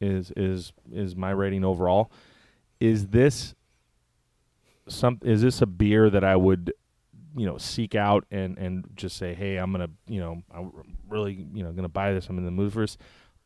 Is 0.00 0.32
is 0.36 0.72
is 0.92 1.14
my 1.14 1.30
rating 1.30 1.64
overall? 1.64 2.10
Is 2.80 3.08
this 3.08 3.54
some? 4.88 5.20
Is 5.22 5.42
this 5.42 5.62
a 5.62 5.66
beer 5.66 6.10
that 6.10 6.24
I 6.24 6.34
would 6.34 6.72
you 7.36 7.46
know 7.46 7.58
seek 7.58 7.94
out 7.94 8.24
and 8.30 8.56
and 8.58 8.84
just 8.96 9.16
say 9.16 9.34
hey 9.34 9.56
i'm 9.56 9.70
gonna 9.70 9.90
you 10.08 10.18
know 10.20 10.42
i'm 10.54 10.72
really 11.08 11.46
you 11.52 11.62
know 11.62 11.70
gonna 11.72 11.88
buy 11.88 12.12
this 12.12 12.28
i'm 12.28 12.38
in 12.38 12.44
the 12.44 12.50
mood 12.50 12.72
for 12.72 12.80
this 12.80 12.96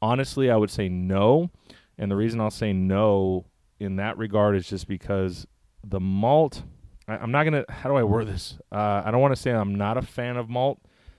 honestly 0.00 0.50
i 0.50 0.56
would 0.56 0.70
say 0.70 0.88
no 0.88 1.50
And 1.98 2.10
the 2.10 2.16
reason 2.16 2.40
I'll 2.40 2.50
say 2.50 2.72
no 2.72 3.44
in 3.78 3.96
that 3.96 4.16
regard 4.16 4.56
is 4.56 4.66
just 4.68 4.86
because 4.88 5.46
the 5.84 6.00
malt. 6.00 6.62
I, 7.06 7.16
I'm 7.16 7.30
not 7.30 7.44
gonna. 7.44 7.64
How 7.68 7.90
do 7.90 7.96
I 7.96 8.04
word 8.04 8.26
this? 8.26 8.58
Uh, 8.72 9.02
I 9.04 9.10
don't 9.10 9.20
want 9.20 9.34
to 9.34 9.40
say 9.40 9.50
I'm 9.50 9.74
not 9.74 9.98
a 9.98 10.02
fan 10.02 10.36
of 10.38 10.48
malt. 10.48 10.78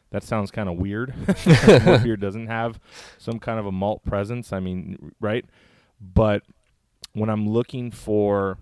That 0.10 0.24
sounds 0.24 0.50
kind 0.50 0.68
of 0.70 0.78
weird. 0.78 1.14
What 1.86 2.04
beer 2.04 2.18
doesn't 2.18 2.48
have 2.48 2.80
some 3.20 3.38
kind 3.40 3.60
of 3.60 3.66
a 3.68 3.72
malt 3.72 4.04
presence. 4.06 4.52
I 4.54 4.60
mean, 4.60 5.12
right? 5.20 5.46
But 6.00 6.42
when 7.14 7.30
I'm 7.30 7.48
looking 7.48 7.92
for 7.92 8.58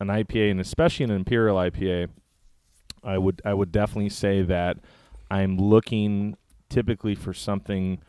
an 0.00 0.08
IPA, 0.08 0.52
and 0.52 0.60
especially 0.60 1.04
an 1.04 1.10
imperial 1.10 1.56
IPA, 1.56 2.08
I 3.04 3.18
would 3.18 3.40
I 3.44 3.54
would 3.54 3.72
definitely 3.72 4.10
say 4.10 4.42
that 4.42 4.78
I'm 5.30 5.58
looking 5.58 6.36
typically 6.68 7.14
for 7.14 7.32
something 7.32 8.00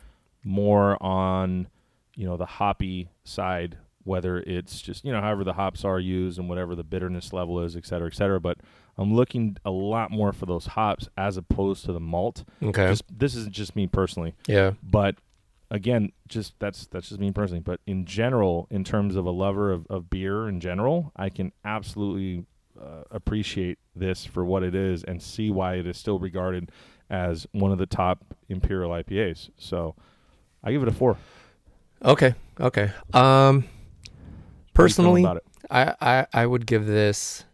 more 0.44 1.02
on 1.02 1.68
you 2.16 2.26
know 2.26 2.36
the 2.36 2.46
hoppy 2.46 3.10
side 3.24 3.76
whether 4.04 4.38
it's 4.38 4.80
just 4.80 5.04
you 5.04 5.12
know 5.12 5.20
however 5.20 5.44
the 5.44 5.52
hops 5.52 5.84
are 5.84 6.00
used 6.00 6.38
and 6.38 6.48
whatever 6.48 6.74
the 6.74 6.82
bitterness 6.82 7.32
level 7.32 7.60
is 7.62 7.76
et 7.76 7.84
cetera 7.86 8.06
et 8.06 8.14
cetera 8.14 8.40
but 8.40 8.56
i'm 8.96 9.12
looking 9.14 9.56
a 9.64 9.70
lot 9.70 10.10
more 10.10 10.32
for 10.32 10.46
those 10.46 10.66
hops 10.66 11.08
as 11.18 11.36
opposed 11.36 11.84
to 11.84 11.92
the 11.92 12.00
malt 12.00 12.44
Okay. 12.62 12.88
just, 12.88 13.04
this 13.10 13.34
isn't 13.34 13.52
just 13.54 13.76
me 13.76 13.86
personally 13.86 14.34
yeah. 14.46 14.72
but 14.82 15.16
again 15.70 16.10
just 16.26 16.54
that's 16.58 16.86
that's 16.86 17.10
just 17.10 17.20
me 17.20 17.30
personally 17.30 17.60
but 17.60 17.80
in 17.86 18.06
general 18.06 18.66
in 18.70 18.82
terms 18.82 19.14
of 19.16 19.26
a 19.26 19.30
lover 19.30 19.70
of, 19.70 19.86
of 19.88 20.08
beer 20.08 20.48
in 20.48 20.60
general 20.60 21.12
i 21.16 21.28
can 21.28 21.52
absolutely 21.64 22.44
uh, 22.80 23.02
appreciate 23.10 23.78
this 23.94 24.24
for 24.24 24.44
what 24.44 24.62
it 24.62 24.74
is 24.74 25.04
and 25.04 25.22
see 25.22 25.50
why 25.50 25.74
it 25.74 25.86
is 25.86 25.96
still 25.98 26.18
regarded 26.18 26.70
as 27.10 27.46
one 27.52 27.72
of 27.72 27.78
the 27.78 27.86
top 27.86 28.24
imperial 28.48 28.90
ipas 28.92 29.50
so 29.58 29.94
i 30.64 30.70
give 30.72 30.82
it 30.82 30.88
a 30.88 30.92
four 30.92 31.16
Okay. 32.02 32.34
Okay. 32.58 32.84
Um, 32.84 32.90
How 33.12 33.18
you 33.52 33.60
feeling 33.60 33.64
personally, 34.72 35.22
about 35.22 35.36
it? 35.36 35.42
I, 35.70 35.94
I 36.00 36.26
I 36.32 36.46
would 36.46 36.64
give 36.66 36.86
this, 36.86 37.44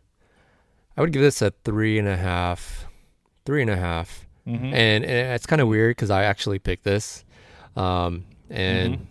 I 0.96 1.00
would 1.00 1.12
give 1.12 1.20
this 1.22 1.42
a 1.42 1.50
three 1.64 1.98
and 1.98 2.06
a 2.06 2.16
half, 2.16 2.86
three 3.44 3.60
and 3.62 3.70
a 3.70 3.76
half, 3.76 4.24
Mhm. 4.46 4.66
and, 4.72 5.04
and 5.04 5.34
it's 5.34 5.46
kind 5.46 5.60
of 5.60 5.66
weird 5.66 5.96
because 5.96 6.10
I 6.10 6.22
actually 6.22 6.60
picked 6.60 6.84
this, 6.84 7.24
um, 7.74 8.24
and 8.50 8.94
Mhm. 8.98 9.06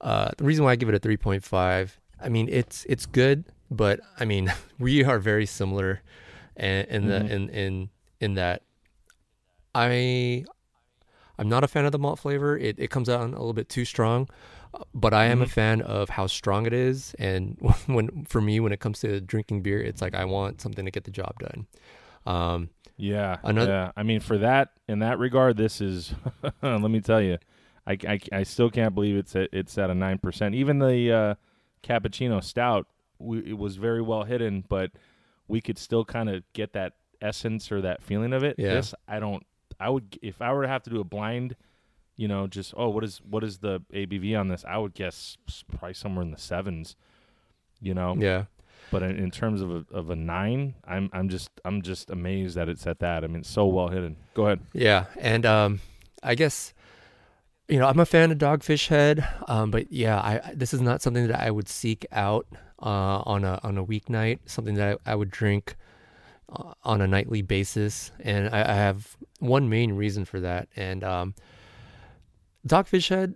uh, 0.00 0.30
the 0.38 0.44
reason 0.44 0.64
why 0.64 0.70
I 0.70 0.76
give 0.76 0.88
it 0.88 0.94
a 0.94 1.00
three 1.00 1.16
point 1.16 1.42
five, 1.42 1.98
I 2.20 2.28
mean 2.28 2.48
it's 2.48 2.86
it's 2.88 3.06
good, 3.06 3.44
but 3.76 4.00
I 4.18 4.24
mean 4.24 4.52
we 4.78 5.04
are 5.04 5.18
very 5.18 5.46
similar, 5.46 6.00
and 6.56 6.86
in 6.88 7.06
the 7.08 7.20
Mhm. 7.20 7.30
in 7.30 7.48
in 7.50 7.90
in 8.20 8.34
that, 8.34 8.62
I 9.74 10.44
I'm 11.38 11.48
not 11.48 11.64
a 11.64 11.68
fan 11.68 11.84
of 11.84 11.92
the 11.92 11.98
malt 11.98 12.18
flavor. 12.20 12.56
It 12.56 12.78
it 12.78 12.90
comes 12.90 13.08
out 13.08 13.20
a 13.20 13.26
little 13.26 13.52
bit 13.52 13.68
too 13.68 13.84
strong, 13.84 14.28
but 14.94 15.12
I 15.12 15.24
am 15.26 15.42
a 15.42 15.46
Mhm. 15.46 15.50
fan 15.50 15.82
of 15.82 16.10
how 16.10 16.26
strong 16.26 16.66
it 16.66 16.72
is. 16.72 17.14
And 17.18 17.58
when 17.86 18.24
for 18.26 18.40
me, 18.40 18.60
when 18.60 18.72
it 18.72 18.80
comes 18.80 19.00
to 19.00 19.20
drinking 19.20 19.62
beer, 19.62 19.80
it's 19.80 20.00
like 20.00 20.14
I 20.14 20.24
want 20.24 20.60
something 20.60 20.84
to 20.84 20.90
get 20.90 21.04
the 21.04 21.10
job 21.10 21.38
done. 21.38 21.66
Um, 22.26 22.70
Yeah, 22.96 23.38
Another- 23.42 23.70
yeah. 23.72 23.90
I 23.96 24.04
mean, 24.04 24.20
for 24.20 24.38
that 24.38 24.70
in 24.86 25.00
that 25.00 25.18
regard, 25.18 25.56
this 25.56 25.80
is. 25.80 26.14
let 26.62 26.80
me 26.80 27.00
tell 27.00 27.20
you, 27.20 27.38
I, 27.88 27.98
I, 28.06 28.20
I 28.30 28.42
still 28.44 28.70
can't 28.70 28.94
believe 28.94 29.16
it's 29.16 29.34
at, 29.34 29.48
it's 29.52 29.76
at 29.76 29.90
a 29.90 29.94
nine 29.94 30.18
percent. 30.18 30.54
Even 30.54 30.78
the 30.78 31.12
uh, 31.12 31.34
cappuccino 31.82 32.40
stout, 32.42 32.86
we, 33.24 33.38
it 33.50 33.58
was 33.58 33.76
very 33.76 34.02
well 34.02 34.24
hidden, 34.24 34.64
but 34.68 34.90
we 35.48 35.60
could 35.60 35.78
still 35.78 36.04
kind 36.04 36.28
of 36.28 36.42
get 36.52 36.72
that 36.74 36.92
essence 37.20 37.70
or 37.72 37.80
that 37.80 38.02
feeling 38.02 38.32
of 38.32 38.42
it. 38.44 38.56
Yeah. 38.58 38.74
This, 38.74 38.94
I 39.08 39.18
don't. 39.20 39.44
I 39.80 39.88
would 39.90 40.18
if 40.22 40.40
I 40.40 40.52
were 40.52 40.62
to 40.62 40.68
have 40.68 40.82
to 40.84 40.90
do 40.90 41.00
a 41.00 41.04
blind, 41.04 41.56
you 42.16 42.28
know, 42.28 42.46
just 42.46 42.74
oh, 42.76 42.88
what 42.90 43.02
is 43.04 43.20
what 43.28 43.42
is 43.42 43.58
the 43.58 43.80
ABV 43.92 44.38
on 44.38 44.48
this? 44.48 44.64
I 44.68 44.78
would 44.78 44.94
guess 44.94 45.36
probably 45.78 45.94
somewhere 45.94 46.22
in 46.22 46.30
the 46.30 46.38
sevens. 46.38 46.96
You 47.80 47.92
know, 47.92 48.14
yeah, 48.18 48.44
but 48.90 49.02
in, 49.02 49.16
in 49.18 49.30
terms 49.30 49.60
of 49.60 49.70
a, 49.70 49.84
of 49.92 50.10
a 50.10 50.16
nine, 50.16 50.74
I'm 50.86 51.10
I'm 51.12 51.28
just 51.28 51.50
I'm 51.64 51.82
just 51.82 52.08
amazed 52.10 52.56
that 52.56 52.68
it's 52.68 52.86
at 52.86 53.00
that. 53.00 53.24
I 53.24 53.26
mean, 53.26 53.38
it's 53.40 53.50
so 53.50 53.66
well 53.66 53.88
hidden. 53.88 54.16
Go 54.34 54.46
ahead. 54.46 54.60
yeah, 54.72 55.06
and 55.18 55.44
um, 55.44 55.80
I 56.22 56.34
guess 56.36 56.72
you 57.68 57.78
know 57.78 57.86
I'm 57.88 57.98
a 57.98 58.06
fan 58.06 58.30
of 58.30 58.38
Dogfish 58.38 58.88
Head, 58.88 59.26
um, 59.48 59.70
but 59.70 59.92
yeah, 59.92 60.18
I 60.20 60.34
I- 60.50 60.54
this 60.54 60.72
is 60.72 60.80
not 60.80 61.02
something 61.02 61.26
that 61.26 61.40
I 61.40 61.50
would 61.50 61.68
seek 61.68 62.06
out 62.12 62.46
uh, 62.84 63.22
on 63.24 63.44
a 63.44 63.58
on 63.64 63.78
a 63.78 63.84
weeknight. 63.84 64.38
Something 64.46 64.74
that 64.76 65.00
I, 65.06 65.12
I 65.12 65.14
would 65.16 65.30
drink 65.30 65.74
uh, 66.54 66.74
on 66.84 67.00
a 67.00 67.06
nightly 67.06 67.42
basis, 67.42 68.12
and 68.20 68.48
I, 68.54 68.60
I 68.70 68.74
have 68.74 69.16
one 69.40 69.68
main 69.68 69.92
reason 69.94 70.24
for 70.24 70.38
that. 70.40 70.68
And 70.76 71.02
um, 71.02 71.34
Dogfish 72.66 73.08
Head, 73.08 73.34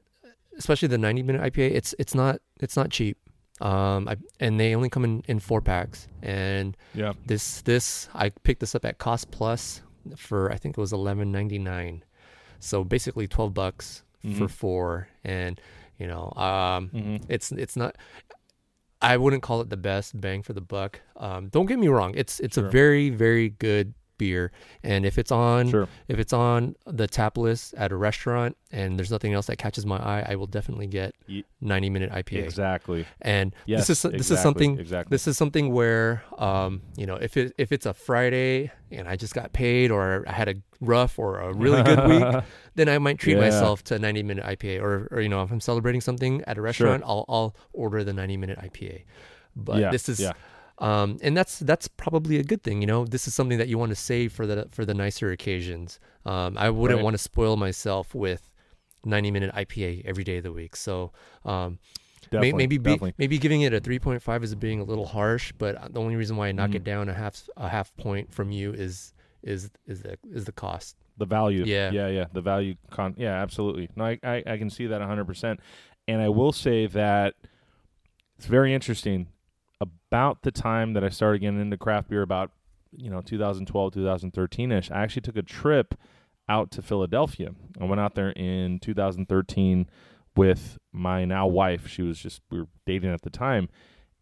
especially 0.57 0.89
the 0.89 0.99
90 0.99 1.23
minute 1.23 1.43
IPA, 1.53 1.73
it's 1.75 1.95
it's 1.99 2.15
not 2.15 2.41
it's 2.61 2.77
not 2.77 2.91
cheap. 2.91 3.17
Um, 3.61 4.07
I, 4.09 4.17
and 4.39 4.61
they 4.61 4.75
only 4.77 4.89
come 4.89 5.05
in, 5.05 5.25
in 5.27 5.41
four 5.41 5.61
packs, 5.61 6.07
and 6.23 6.77
Yeah. 6.95 7.15
this 7.27 7.63
this 7.63 8.09
I 8.15 8.29
picked 8.31 8.61
this 8.61 8.75
up 8.75 8.85
at 8.85 8.99
Cost 8.99 9.31
Plus 9.33 9.83
for 10.17 10.53
I 10.53 10.57
think 10.57 10.79
it 10.79 10.81
was 10.81 10.93
eleven 10.93 11.33
ninety 11.33 11.59
nine, 11.59 12.05
so 12.61 12.85
basically 12.85 13.27
twelve 13.27 13.55
bucks 13.55 14.03
for 14.23 14.47
Mhm. 14.47 14.51
four, 14.51 15.09
and 15.25 15.61
you 15.99 16.07
know 16.07 16.33
um, 16.37 16.91
Mm-hmm. 16.95 17.17
it's 17.29 17.51
it's 17.53 17.77
not. 17.77 17.97
I 19.01 19.17
wouldn't 19.17 19.43
call 19.43 19.61
it 19.61 19.71
the 19.71 19.77
best 19.77 20.21
bang 20.21 20.43
for 20.43 20.53
the 20.53 20.61
buck. 20.61 21.01
Um, 21.17 21.49
don't 21.49 21.67
get 21.67 21.79
me 21.79 21.89
wrong; 21.89 22.15
it's 22.17 22.41
it's 22.41 22.57
Sure. 22.57 22.67
a 22.67 22.71
very 22.71 23.11
very 23.11 23.51
good 23.51 23.95
beer, 24.19 24.53
and 24.83 25.07
if 25.07 25.17
it's 25.19 25.31
on 25.33 25.71
Sure. 25.71 25.89
if 26.09 26.19
it's 26.19 26.33
on 26.33 26.75
the 26.87 27.07
tap 27.07 27.39
list 27.39 27.75
at 27.75 27.93
a 27.93 27.97
restaurant 27.97 28.57
and 28.71 28.99
there's 28.99 29.11
nothing 29.11 29.33
else 29.33 29.47
that 29.47 29.57
catches 29.57 29.87
my 29.87 29.97
eye, 29.97 30.27
I 30.29 30.35
will 30.37 30.47
definitely 30.47 30.87
get 30.89 31.15
90 31.61 31.91
minute 31.91 32.11
IPA. 32.13 32.45
Exactly. 32.45 33.07
And 33.23 33.55
Yes. 33.67 33.87
this 33.87 34.05
is 34.05 34.13
this 34.13 34.31
is 34.31 34.41
something 34.41 34.79
Exactly. 34.79 35.15
this 35.15 35.27
is 35.27 35.37
something 35.39 35.73
where 35.73 36.23
um 36.37 36.83
you 36.97 37.07
know 37.07 37.17
if 37.17 37.37
it 37.37 37.55
if 37.59 37.73
it's 37.73 37.87
a 37.87 37.95
Friday 37.95 38.71
and 38.91 39.09
I 39.09 39.17
just 39.17 39.35
got 39.35 39.53
paid 39.53 39.91
or 39.91 40.25
I 40.27 40.33
had 40.33 40.49
a 40.49 40.55
rough 40.81 41.19
or 41.19 41.39
a 41.41 41.53
really 41.53 41.83
good 41.83 42.07
week, 42.09 42.43
then 42.75 42.89
I 42.89 42.99
might 42.99 43.19
treat 43.19 43.35
Yeah. 43.37 43.41
myself 43.45 43.83
to 43.85 43.95
a 43.97 43.99
90 43.99 44.23
minute 44.23 44.45
IPA 44.45 44.81
or 44.83 45.09
or 45.11 45.21
you 45.21 45.29
know 45.29 45.43
if 45.43 45.51
I'm 45.51 45.61
celebrating 45.61 46.01
something 46.01 46.43
at 46.47 46.59
a 46.59 46.61
restaurant, 46.63 47.03
I'll 47.07 47.25
I'll 47.29 47.57
order 47.73 48.03
the 48.05 48.13
90 48.13 48.37
minute 48.37 48.59
IPA. 48.59 49.05
But 49.57 49.79
yeah. 49.79 49.91
this 49.91 50.09
is 50.09 50.21
yeah. 50.21 50.33
Um, 50.79 51.19
and 51.23 51.37
that's 51.37 51.59
that's 51.61 51.89
probably 51.89 52.39
a 52.39 52.45
good 52.45 52.63
thing. 52.63 52.81
You 52.81 52.87
know, 52.87 53.05
this 53.05 53.27
is 53.29 53.35
something 53.35 53.59
that 53.59 53.69
you 53.69 53.79
want 53.79 53.91
to 53.91 53.97
save 53.97 54.33
for 54.33 54.47
the 54.47 54.69
for 54.71 54.85
the 54.85 54.95
nicer 54.95 55.31
occasions. 55.31 55.99
Um, 56.25 56.57
I 56.59 56.71
wouldn't 56.71 56.99
Right. 56.99 57.05
want 57.05 57.15
to 57.15 57.19
spoil 57.19 57.57
myself 57.57 58.15
with 58.15 58.51
90 59.05 59.31
minute 59.31 59.55
IPA 59.55 60.03
every 60.05 60.25
day 60.25 60.37
of 60.39 60.43
the 60.45 60.53
week. 60.53 60.77
So 60.77 61.13
um, 61.45 61.79
may, 62.33 62.53
maybe 62.53 62.77
be, 62.79 62.99
maybe 63.17 63.39
giving 63.39 63.63
it 63.63 63.73
a 63.73 63.81
3.5 63.81 64.43
is 64.43 64.55
being 64.55 64.81
a 64.81 64.85
little 64.85 65.07
harsh, 65.07 65.53
but 65.57 65.93
the 65.95 66.01
only 66.01 66.17
reason 66.17 66.37
why 66.37 66.49
I 66.49 66.53
knock 66.53 66.71
Mhm. 66.71 66.75
it 66.77 66.85
down 66.85 67.09
a 67.09 67.15
half 67.15 67.43
a 67.57 67.69
half 67.69 67.97
point 67.97 68.33
from 68.33 68.51
you 68.53 68.73
is 68.73 69.13
is 69.43 69.71
is 69.87 70.03
the 70.03 70.19
is 70.33 70.45
the 70.45 70.53
cost. 70.53 70.97
the 71.17 71.27
value. 71.27 71.65
Yeah. 71.65 71.91
Yeah. 71.91 72.09
Yeah. 72.09 72.27
The 72.33 72.41
value. 72.41 72.75
Con- 72.91 73.15
yeah. 73.19 73.43
Absolutely. 73.43 73.89
No, 73.97 74.05
I, 74.05 74.19
I, 74.23 74.43
I 74.47 74.57
can 74.59 74.71
see 74.71 74.87
that 74.87 75.01
100%. 75.01 75.59
And 76.07 76.23
I 76.23 76.29
will 76.29 76.53
say 76.53 76.87
that 76.87 77.35
it's 78.37 78.47
very 78.47 78.73
interesting. 78.73 79.27
About 79.81 80.43
the 80.43 80.51
time 80.51 80.95
that 80.95 81.05
I 81.05 81.09
started 81.09 81.41
getting 81.41 81.61
into 81.61 81.77
craft 81.77 82.11
beer, 82.11 82.23
about 82.23 82.51
you 82.97 83.11
know 83.11 83.21
2012, 83.21 83.95
2013 83.95 84.73
ish, 84.73 84.91
I 84.91 85.03
actually 85.03 85.23
took 85.23 85.37
a 85.37 85.43
trip 85.43 85.95
out 86.49 86.71
to 86.73 86.83
Philadelphia. 86.83 87.51
I 87.81 87.85
went 87.85 88.01
out 88.01 88.15
there 88.15 88.31
in 88.31 88.81
2013 88.81 89.89
with 90.37 90.79
my 90.93 91.25
now 91.25 91.47
wife. 91.47 91.87
She 91.87 92.03
was 92.03 92.19
just 92.19 92.41
we 92.51 92.61
were 92.61 92.69
dating 92.87 93.13
at 93.13 93.23
the 93.23 93.31
time, 93.31 93.69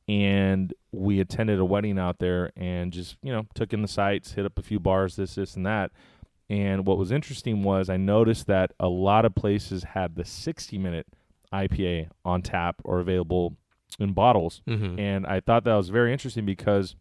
and 0.09 0.75
we 0.93 1.21
attended 1.21 1.59
a 1.59 1.65
wedding 1.65 1.99
out 1.99 2.19
there 2.19 2.53
and 2.57 2.93
just 2.93 3.17
you 3.23 3.33
know 3.33 3.47
took 3.55 3.73
in 3.73 3.83
the 3.83 3.89
sights, 3.89 4.33
hit 4.33 4.47
up 4.47 4.59
a 4.59 4.63
few 4.63 4.81
bars, 4.81 5.17
this, 5.17 5.37
this, 5.37 5.55
and 5.55 5.67
that. 5.67 5.91
And 6.49 6.87
what 6.87 6.99
was 6.99 7.11
interesting 7.11 7.63
was 7.63 7.91
I 7.91 7.97
noticed 7.97 8.47
that 8.47 8.73
a 8.79 8.89
lot 8.89 9.25
of 9.25 9.35
places 9.35 9.83
had 9.83 10.15
the 10.15 10.25
60 10.25 10.79
minute 10.79 11.07
IPA 11.53 12.09
on 12.25 12.43
tap 12.43 12.77
or 12.85 13.01
available 13.01 13.57
in 13.99 14.13
bottles. 14.13 14.63
Mm-hmm. 14.69 14.99
And 14.99 15.27
I 15.27 15.41
thought 15.41 15.65
that 15.65 15.75
was 15.75 15.89
very 15.89 16.13
interesting 16.13 16.45
because 16.45 16.97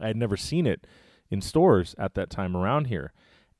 I 0.00 0.08
had 0.08 0.16
never 0.16 0.36
seen 0.36 0.66
it 0.66 0.86
in 1.30 1.40
stores 1.40 1.94
at 1.98 2.14
that 2.14 2.30
time 2.30 2.56
around 2.56 2.86
here. 2.86 3.12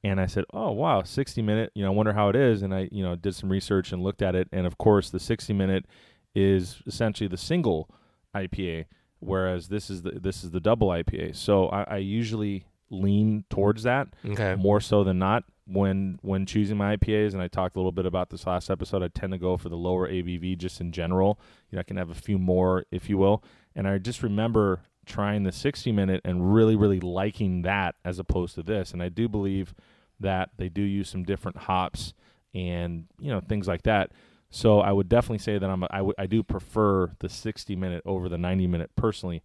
And 0.03 0.21
I 0.21 0.27
said, 0.27 0.45
"Oh 0.53 0.71
wow, 0.71 1.03
60 1.03 1.41
minute. 1.41 1.73
You 1.75 1.83
know, 1.83 1.91
I 1.91 1.95
wonder 1.95 2.13
how 2.13 2.29
it 2.29 2.37
is." 2.37 2.61
And 2.61 2.75
I, 2.75 2.89
you 2.93 3.03
know, 3.03 3.17
did 3.17 3.35
some 3.35 3.51
research 3.51 3.91
and 3.91 4.03
looked 4.03 4.21
at 4.21 4.35
it. 4.35 4.49
And 4.53 4.67
of 4.67 4.77
course, 4.77 5.09
the 5.09 5.19
60 5.19 5.53
minute 5.55 5.87
is 6.35 6.83
essentially 6.87 7.29
the 7.29 7.39
single 7.39 7.89
IPA, 8.35 8.85
whereas 9.21 9.69
this 9.69 9.89
is 9.89 10.03
the 10.03 10.11
this 10.11 10.45
is 10.45 10.51
the 10.51 10.61
double 10.61 10.89
IPA. 10.89 11.37
So 11.37 11.69
I, 11.69 11.83
I 11.85 11.97
usually 11.97 12.67
lean 12.95 13.45
towards 13.51 13.83
that 13.83 14.09
Okay. 14.25 14.55
more 14.57 14.81
so 14.81 15.05
than 15.05 15.19
not 15.19 15.45
when 15.67 16.19
when 16.23 16.47
choosing 16.47 16.77
my 16.77 16.97
IPAs. 16.97 17.33
And 17.33 17.43
I 17.43 17.49
talked 17.49 17.77
a 17.77 17.79
little 17.79 17.93
bit 17.93 18.07
about 18.07 18.31
this 18.31 18.47
last 18.47 18.71
episode. 18.71 19.03
I 19.03 19.09
tend 19.09 19.33
to 19.33 19.39
go 19.39 19.57
for 19.57 19.69
the 19.69 19.77
lower 19.77 20.09
ABV 20.09 20.57
just 20.59 20.81
in 20.81 20.93
general. 20.93 21.39
You 21.71 21.77
know, 21.77 21.81
I 21.81 21.85
can 21.85 21.97
have 21.97 22.11
a 22.11 22.15
few 22.15 22.39
more, 22.39 22.85
if 22.91 23.09
you 23.09 23.17
will. 23.19 23.43
And 23.75 23.89
I 23.89 23.99
just 23.99 24.23
remember 24.23 24.83
trying 25.07 25.43
the 25.43 25.53
60 25.53 25.93
minute 25.93 26.21
and 26.25 26.55
really, 26.55 26.77
really 26.77 27.01
liking 27.01 27.63
that 27.63 27.95
as 28.05 28.19
opposed 28.19 28.55
to 28.55 28.63
this. 28.63 28.93
And 28.93 29.03
I 29.03 29.09
do 29.11 29.29
believe 29.29 29.75
that 30.21 30.51
they 30.57 30.69
do 30.69 30.81
use 30.83 31.09
some 31.09 31.25
different 31.25 31.57
hops 31.59 32.15
and 32.55 33.07
you 33.19 33.31
know 33.31 33.41
things 33.41 33.67
like 33.67 33.83
that. 33.83 34.13
So 34.51 34.79
I 34.81 34.93
would 34.93 35.09
definitely 35.09 35.39
say 35.39 35.59
that 35.59 35.69
I'm 35.69 35.83
a, 35.83 35.89
I, 35.91 35.97
w- 35.99 36.15
I 36.17 36.27
do 36.27 36.45
prefer 36.45 37.11
the 37.19 37.29
60 37.29 37.75
minute 37.75 38.03
over 38.07 38.29
the 38.29 38.39
90 38.39 38.69
minute 38.69 38.91
personally. 38.95 39.43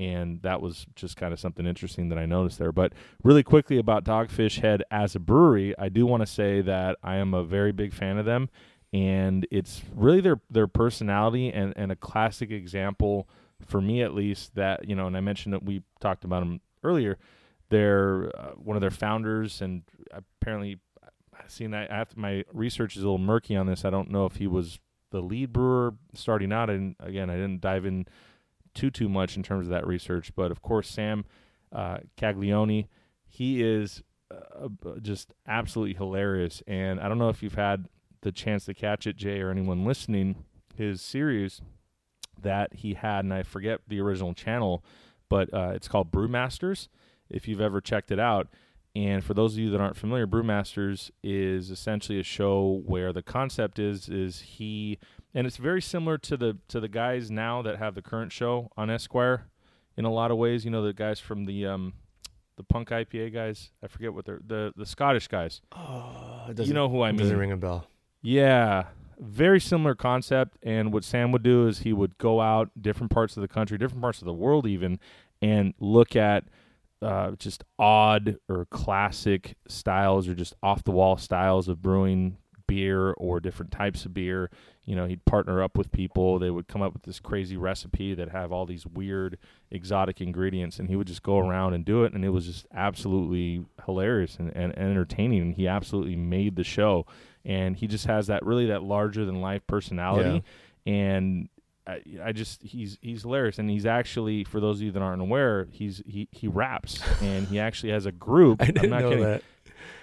And 0.00 0.40
that 0.40 0.62
was 0.62 0.86
just 0.96 1.18
kind 1.18 1.34
of 1.34 1.38
something 1.38 1.66
interesting 1.66 2.08
that 2.08 2.18
I 2.18 2.24
noticed 2.24 2.58
there. 2.58 2.72
But 2.72 2.94
really 3.22 3.42
quickly 3.42 3.78
about 3.78 4.02
Dogfish 4.02 4.60
Head 4.60 4.82
as 4.90 5.14
a 5.14 5.20
brewery, 5.20 5.74
I 5.78 5.90
do 5.90 6.06
want 6.06 6.22
to 6.22 6.26
say 6.26 6.62
that 6.62 6.96
I 7.02 7.16
am 7.16 7.34
a 7.34 7.44
very 7.44 7.70
big 7.70 7.92
fan 7.92 8.16
of 8.16 8.24
them. 8.24 8.48
And 8.94 9.46
it's 9.50 9.82
really 9.94 10.22
their, 10.22 10.40
their 10.48 10.66
personality 10.66 11.52
and, 11.52 11.74
and 11.76 11.92
a 11.92 11.96
classic 11.96 12.50
example 12.50 13.28
for 13.66 13.82
me 13.82 14.02
at 14.02 14.14
least 14.14 14.54
that, 14.54 14.88
you 14.88 14.96
know, 14.96 15.06
and 15.06 15.14
I 15.14 15.20
mentioned 15.20 15.52
that 15.52 15.62
we 15.62 15.82
talked 16.00 16.24
about 16.24 16.40
them 16.40 16.62
earlier. 16.82 17.18
They're 17.68 18.32
uh, 18.34 18.52
one 18.52 18.78
of 18.78 18.80
their 18.80 18.90
founders 18.90 19.60
and 19.60 19.82
apparently 20.12 20.78
seen 21.46 21.72
that 21.72 21.90
after 21.90 22.18
my 22.18 22.44
research 22.54 22.96
is 22.96 23.02
a 23.02 23.06
little 23.06 23.18
murky 23.18 23.54
on 23.54 23.66
this. 23.66 23.84
I 23.84 23.90
don't 23.90 24.10
know 24.10 24.24
if 24.24 24.36
he 24.36 24.46
was 24.46 24.78
the 25.10 25.20
lead 25.20 25.52
brewer 25.52 25.94
starting 26.14 26.52
out. 26.52 26.70
And 26.70 26.96
again, 27.00 27.28
I 27.28 27.34
didn't 27.34 27.60
dive 27.60 27.84
in 27.84 28.06
too 28.74 28.90
too 28.90 29.08
much 29.08 29.36
in 29.36 29.42
terms 29.42 29.66
of 29.66 29.70
that 29.70 29.86
research. 29.86 30.34
But 30.34 30.50
of 30.50 30.62
course, 30.62 30.88
Sam 30.88 31.24
uh, 31.72 31.98
Caglione, 32.16 32.88
he 33.26 33.62
is 33.62 34.02
uh, 34.30 34.68
just 35.00 35.32
absolutely 35.46 35.94
hilarious. 35.94 36.62
And 36.66 37.00
I 37.00 37.08
don't 37.08 37.18
know 37.18 37.28
if 37.28 37.42
you've 37.42 37.54
had 37.54 37.88
the 38.22 38.32
chance 38.32 38.64
to 38.66 38.74
catch 38.74 39.06
it, 39.06 39.16
Jay, 39.16 39.40
or 39.40 39.50
anyone 39.50 39.84
listening. 39.84 40.44
His 40.76 41.02
series 41.02 41.60
that 42.40 42.74
he 42.74 42.94
had, 42.94 43.24
and 43.24 43.34
I 43.34 43.42
forget 43.42 43.80
the 43.86 44.00
original 44.00 44.34
channel, 44.34 44.84
but 45.28 45.52
uh, 45.52 45.72
it's 45.74 45.88
called 45.88 46.10
Brewmasters. 46.10 46.88
If 47.28 47.46
you've 47.46 47.60
ever 47.60 47.80
checked 47.80 48.10
it 48.10 48.18
out, 48.18 48.48
and 48.96 49.22
for 49.22 49.34
those 49.34 49.52
of 49.52 49.58
you 49.60 49.70
that 49.70 49.80
aren't 49.80 49.96
familiar, 49.96 50.26
Brewmasters 50.26 51.10
is 51.22 51.70
essentially 51.70 52.18
a 52.18 52.24
show 52.24 52.82
where 52.86 53.12
the 53.12 53.22
concept 53.22 53.78
is 53.78 54.08
is 54.08 54.40
he 54.40 54.98
and 55.34 55.46
it's 55.46 55.56
very 55.56 55.82
similar 55.82 56.18
to 56.18 56.36
the 56.36 56.58
to 56.68 56.80
the 56.80 56.88
guys 56.88 57.30
now 57.30 57.62
that 57.62 57.78
have 57.78 57.94
the 57.94 58.02
current 58.02 58.32
show 58.32 58.70
on 58.76 58.90
Esquire 58.90 59.46
in 59.96 60.04
a 60.04 60.12
lot 60.12 60.30
of 60.30 60.36
ways. 60.36 60.64
You 60.64 60.70
know, 60.70 60.82
the 60.82 60.92
guys 60.92 61.20
from 61.20 61.44
the 61.44 61.66
um 61.66 61.94
the 62.56 62.64
punk 62.64 62.90
IPA 62.90 63.32
guys. 63.32 63.70
I 63.82 63.86
forget 63.86 64.12
what 64.12 64.24
they're 64.24 64.40
the 64.46 64.72
the 64.76 64.86
Scottish 64.86 65.28
guys. 65.28 65.60
Oh, 65.72 66.50
you 66.56 66.74
know 66.74 66.88
who 66.88 67.02
I 67.02 67.12
mean? 67.12 67.20
Doesn't 67.20 67.38
ring 67.38 67.52
a 67.52 67.56
bell. 67.56 67.86
Yeah, 68.22 68.84
very 69.18 69.60
similar 69.60 69.94
concept. 69.94 70.58
And 70.62 70.92
what 70.92 71.04
Sam 71.04 71.32
would 71.32 71.42
do 71.42 71.68
is 71.68 71.80
he 71.80 71.92
would 71.92 72.18
go 72.18 72.40
out 72.40 72.70
different 72.80 73.10
parts 73.10 73.36
of 73.36 73.40
the 73.40 73.48
country, 73.48 73.78
different 73.78 74.02
parts 74.02 74.20
of 74.20 74.26
the 74.26 74.32
world, 74.34 74.66
even, 74.66 75.00
and 75.40 75.74
look 75.80 76.16
at 76.16 76.44
uh, 77.02 77.30
just 77.32 77.64
odd 77.78 78.36
or 78.48 78.66
classic 78.66 79.56
styles 79.68 80.28
or 80.28 80.34
just 80.34 80.54
off 80.62 80.84
the 80.84 80.90
wall 80.90 81.16
styles 81.16 81.68
of 81.68 81.80
brewing 81.80 82.36
beer 82.70 83.10
or 83.12 83.40
different 83.40 83.72
types 83.72 84.04
of 84.04 84.14
beer. 84.14 84.48
You 84.84 84.94
know, 84.94 85.06
he'd 85.06 85.24
partner 85.24 85.60
up 85.60 85.76
with 85.76 85.90
people. 85.90 86.38
They 86.38 86.50
would 86.50 86.68
come 86.68 86.82
up 86.82 86.92
with 86.92 87.02
this 87.02 87.18
crazy 87.18 87.56
recipe 87.56 88.14
that 88.14 88.30
have 88.30 88.52
all 88.52 88.64
these 88.64 88.86
weird 88.86 89.38
exotic 89.72 90.20
ingredients, 90.20 90.78
and 90.78 90.88
he 90.88 90.94
would 90.94 91.08
just 91.08 91.24
go 91.24 91.38
around 91.38 91.74
and 91.74 91.84
do 91.84 92.04
it. 92.04 92.12
And 92.12 92.24
it 92.24 92.28
was 92.28 92.46
just 92.46 92.66
absolutely 92.72 93.64
hilarious 93.86 94.36
and, 94.36 94.50
and, 94.54 94.72
and 94.76 94.90
entertaining. 94.90 95.42
And 95.42 95.54
he 95.54 95.66
absolutely 95.66 96.14
made 96.14 96.54
the 96.54 96.64
show. 96.64 97.06
And 97.44 97.76
he 97.76 97.88
just 97.88 98.06
has 98.06 98.28
that 98.28 98.46
really 98.46 98.66
that 98.66 98.84
larger 98.84 99.24
than 99.24 99.40
life 99.40 99.66
personality. 99.66 100.44
Yeah. 100.84 100.92
And 100.92 101.48
I, 101.86 102.02
I, 102.22 102.32
just 102.32 102.62
he's 102.62 102.98
he's 103.00 103.22
hilarious, 103.22 103.58
and 103.58 103.68
he's 103.68 103.86
actually 103.86 104.44
for 104.44 104.60
those 104.60 104.78
of 104.78 104.82
you 104.82 104.92
that 104.92 105.02
aren't 105.02 105.22
aware, 105.22 105.66
he's 105.70 106.02
he 106.06 106.28
he 106.30 106.46
raps, 106.46 107.00
and 107.20 107.48
he 107.48 107.58
actually 107.58 107.90
has 107.92 108.06
a 108.06 108.12
group. 108.12 108.62
I 108.62 108.66
didn't 108.66 108.84
I'm 108.84 108.90
not 108.90 109.00
know 109.02 109.08
kidding. 109.10 109.24
that. 109.24 109.42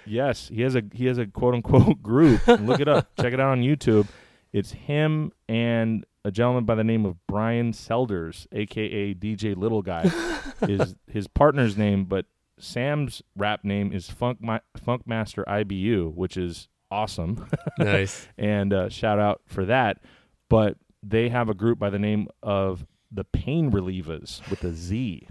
Yes, 0.06 0.48
he 0.48 0.62
has 0.62 0.74
a 0.74 0.82
he 0.92 1.06
has 1.06 1.18
a 1.18 1.26
quote 1.26 1.54
unquote 1.54 2.02
group. 2.02 2.46
Look 2.46 2.80
it 2.80 2.88
up, 2.88 3.08
check 3.20 3.32
it 3.32 3.40
out 3.40 3.50
on 3.50 3.62
YouTube. 3.62 4.06
It's 4.52 4.72
him 4.72 5.32
and 5.48 6.04
a 6.24 6.30
gentleman 6.30 6.64
by 6.64 6.74
the 6.74 6.84
name 6.84 7.04
of 7.04 7.16
Bryan 7.26 7.72
Selders, 7.72 8.46
aka 8.52 9.14
DJ 9.14 9.56
Little 9.56 9.82
Guy, 9.82 10.10
is 10.62 10.94
his 11.06 11.28
partner's 11.28 11.76
name, 11.76 12.04
but 12.04 12.26
Sam's 12.58 13.22
rap 13.36 13.64
name 13.64 13.92
is 13.92 14.10
Funk 14.10 14.38
My, 14.40 14.60
Funk 14.76 15.06
Master 15.06 15.44
IBU, 15.46 16.14
which 16.14 16.36
is 16.36 16.68
awesome. 16.90 17.46
nice. 17.78 18.26
and 18.36 18.72
uh, 18.72 18.88
shout 18.88 19.18
out 19.18 19.42
for 19.46 19.64
that. 19.66 19.98
But 20.48 20.76
they 21.02 21.28
have 21.28 21.48
a 21.48 21.54
group 21.54 21.78
by 21.78 21.90
the 21.90 21.98
name 21.98 22.28
of 22.42 22.86
the 23.12 23.24
Pain 23.24 23.70
Relievaz 23.70 24.48
with 24.50 24.64
a 24.64 24.72
Z. 24.72 25.26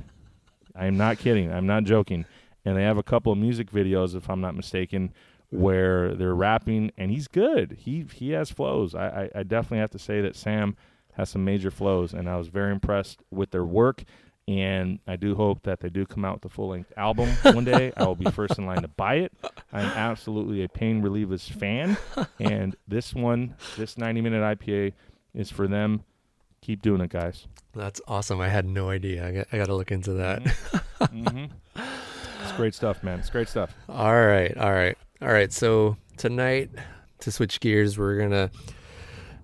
I 0.75 0.85
am 0.85 0.97
not 0.97 1.17
kidding. 1.17 1.51
I'm 1.51 1.65
not 1.67 1.83
joking. 1.83 2.25
And 2.67 2.75
they 2.75 2.83
have 2.83 2.97
a 2.97 3.03
couple 3.03 3.31
of 3.31 3.37
music 3.37 3.71
videos, 3.71 4.13
if 4.13 4.29
I'm 4.29 4.41
not 4.41 4.53
mistaken, 4.53 5.13
where 5.51 6.13
they're 6.15 6.35
rapping, 6.35 6.91
and 6.97 7.09
he's 7.09 7.29
good. 7.29 7.77
He 7.79 8.05
he 8.13 8.31
has 8.31 8.51
flows. 8.51 8.93
I, 8.93 9.29
I, 9.35 9.39
I 9.39 9.43
definitely 9.43 9.77
have 9.77 9.91
to 9.91 9.99
say 9.99 10.19
that 10.19 10.35
Sam 10.35 10.75
has 11.13 11.29
some 11.29 11.45
major 11.45 11.71
flows, 11.71 12.13
and 12.13 12.29
I 12.29 12.35
was 12.35 12.49
very 12.49 12.73
impressed 12.73 13.21
with 13.31 13.51
their 13.51 13.63
work. 13.63 14.03
And 14.49 14.99
I 15.07 15.15
do 15.15 15.35
hope 15.35 15.63
that 15.63 15.79
they 15.79 15.87
do 15.87 16.05
come 16.05 16.25
out 16.25 16.35
with 16.35 16.51
a 16.51 16.53
full 16.53 16.69
length 16.69 16.91
album 16.97 17.29
one 17.53 17.63
day. 17.63 17.93
I 17.95 18.03
will 18.03 18.15
be 18.15 18.29
first 18.31 18.57
in 18.57 18.65
line 18.65 18.81
to 18.81 18.89
buy 18.89 19.15
it. 19.15 19.31
I'm 19.71 19.85
absolutely 19.85 20.61
a 20.63 20.67
Pain 20.67 21.01
Relievaz 21.01 21.49
fan, 21.49 21.95
and 22.37 22.75
this 22.85 23.13
one, 23.13 23.55
this 23.77 23.97
90 23.97 24.19
minute 24.19 24.59
IPA 24.59 24.91
is 25.33 25.49
for 25.49 25.69
them. 25.69 26.03
Keep 26.61 26.81
doing 26.81 26.99
it, 26.99 27.11
guys. 27.11 27.47
That's 27.73 28.01
awesome. 28.09 28.41
I 28.41 28.49
had 28.49 28.65
no 28.65 28.89
idea. 28.89 29.25
I 29.25 29.31
got, 29.31 29.47
I 29.53 29.57
got 29.57 29.67
to 29.67 29.75
look 29.75 29.91
into 29.93 30.13
that. 30.15 30.43
Mm-hmm. 30.43 31.27
mm-hmm. 31.27 31.81
Great 32.57 32.73
stuff, 32.73 33.03
man. 33.03 33.19
It's 33.19 33.29
great 33.29 33.47
stuff. 33.47 33.75
All 33.87 34.25
right, 34.25 34.57
all 34.57 34.73
right, 34.73 34.97
all 35.21 35.27
right. 35.27 35.53
So 35.53 35.95
tonight, 36.17 36.71
to 37.19 37.31
switch 37.31 37.59
gears, 37.59 37.99
we're 37.99 38.17
gonna 38.17 38.49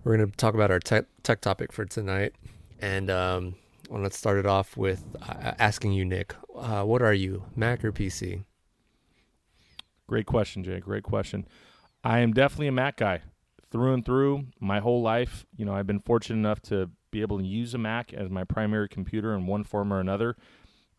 we're 0.03 0.17
gonna 0.17 0.31
talk 0.31 0.55
about 0.55 0.71
our 0.71 0.79
tech 0.79 1.05
tech 1.21 1.39
topic 1.39 1.71
for 1.71 1.85
tonight, 1.85 2.33
and 2.81 3.11
um, 3.11 3.55
well, 3.87 4.01
let's 4.01 4.17
start 4.17 4.39
it 4.39 4.47
off 4.47 4.75
with 4.75 5.05
uh, 5.21 5.51
asking 5.59 5.93
you, 5.93 6.03
Nick, 6.03 6.33
uh, 6.57 6.81
what 6.85 7.03
are 7.03 7.13
you, 7.13 7.43
Mac 7.55 7.85
or 7.85 7.91
PC? 7.91 8.45
Great 10.07 10.25
question, 10.25 10.63
Jay. 10.63 10.79
Great 10.79 11.03
question. 11.03 11.47
I 12.03 12.19
am 12.19 12.33
definitely 12.33 12.67
a 12.67 12.71
Mac 12.71 12.97
guy 12.97 13.21
through 13.69 13.93
and 13.93 14.03
through 14.03 14.47
my 14.59 14.79
whole 14.79 15.03
life. 15.03 15.45
You 15.55 15.65
know, 15.65 15.75
I've 15.75 15.85
been 15.85 15.99
fortunate 15.99 16.37
enough 16.37 16.63
to 16.63 16.89
be 17.11 17.21
able 17.21 17.37
to 17.37 17.45
use 17.45 17.75
a 17.75 17.77
Mac 17.77 18.11
as 18.11 18.31
my 18.31 18.43
primary 18.43 18.89
computer 18.89 19.35
in 19.35 19.45
one 19.45 19.63
form 19.63 19.93
or 19.93 19.99
another 19.99 20.35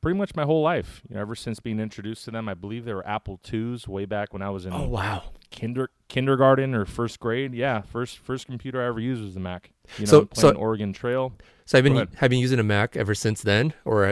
pretty 0.04 0.18
much 0.18 0.36
my 0.36 0.44
whole 0.44 0.62
life. 0.62 1.02
You 1.08 1.16
know, 1.16 1.22
ever 1.22 1.34
since 1.34 1.58
being 1.60 1.80
introduced 1.80 2.24
to 2.26 2.30
them, 2.30 2.48
I 2.48 2.54
believe 2.54 2.84
they 2.84 2.94
were 2.94 3.06
Apple 3.06 3.40
IIs 3.52 3.88
way 3.88 4.04
back 4.04 4.32
when 4.32 4.42
I 4.42 4.50
was 4.50 4.66
in 4.66 4.72
oh 4.72 4.86
wow 4.88 5.24
kinder 5.50 5.90
kindergarten 6.08 6.74
or 6.74 6.84
first 6.84 7.18
grade. 7.18 7.54
Yeah, 7.54 7.80
first 7.80 8.18
first 8.18 8.46
computer 8.46 8.82
I 8.82 8.86
ever 8.86 9.00
used 9.00 9.22
was 9.22 9.34
the 9.34 9.40
Mac. 9.40 9.70
You 9.98 10.06
know, 10.06 10.10
so, 10.10 10.24
playing 10.26 10.54
so, 10.54 10.60
Oregon 10.60 10.92
Trail. 10.92 11.32
So 11.64 11.78
I've 11.78 11.84
been 11.84 12.08
have 12.16 12.30
been 12.30 12.38
using 12.38 12.58
a 12.58 12.62
Mac 12.62 12.96
ever 12.96 13.14
since 13.14 13.42
then, 13.42 13.72
or 13.84 14.04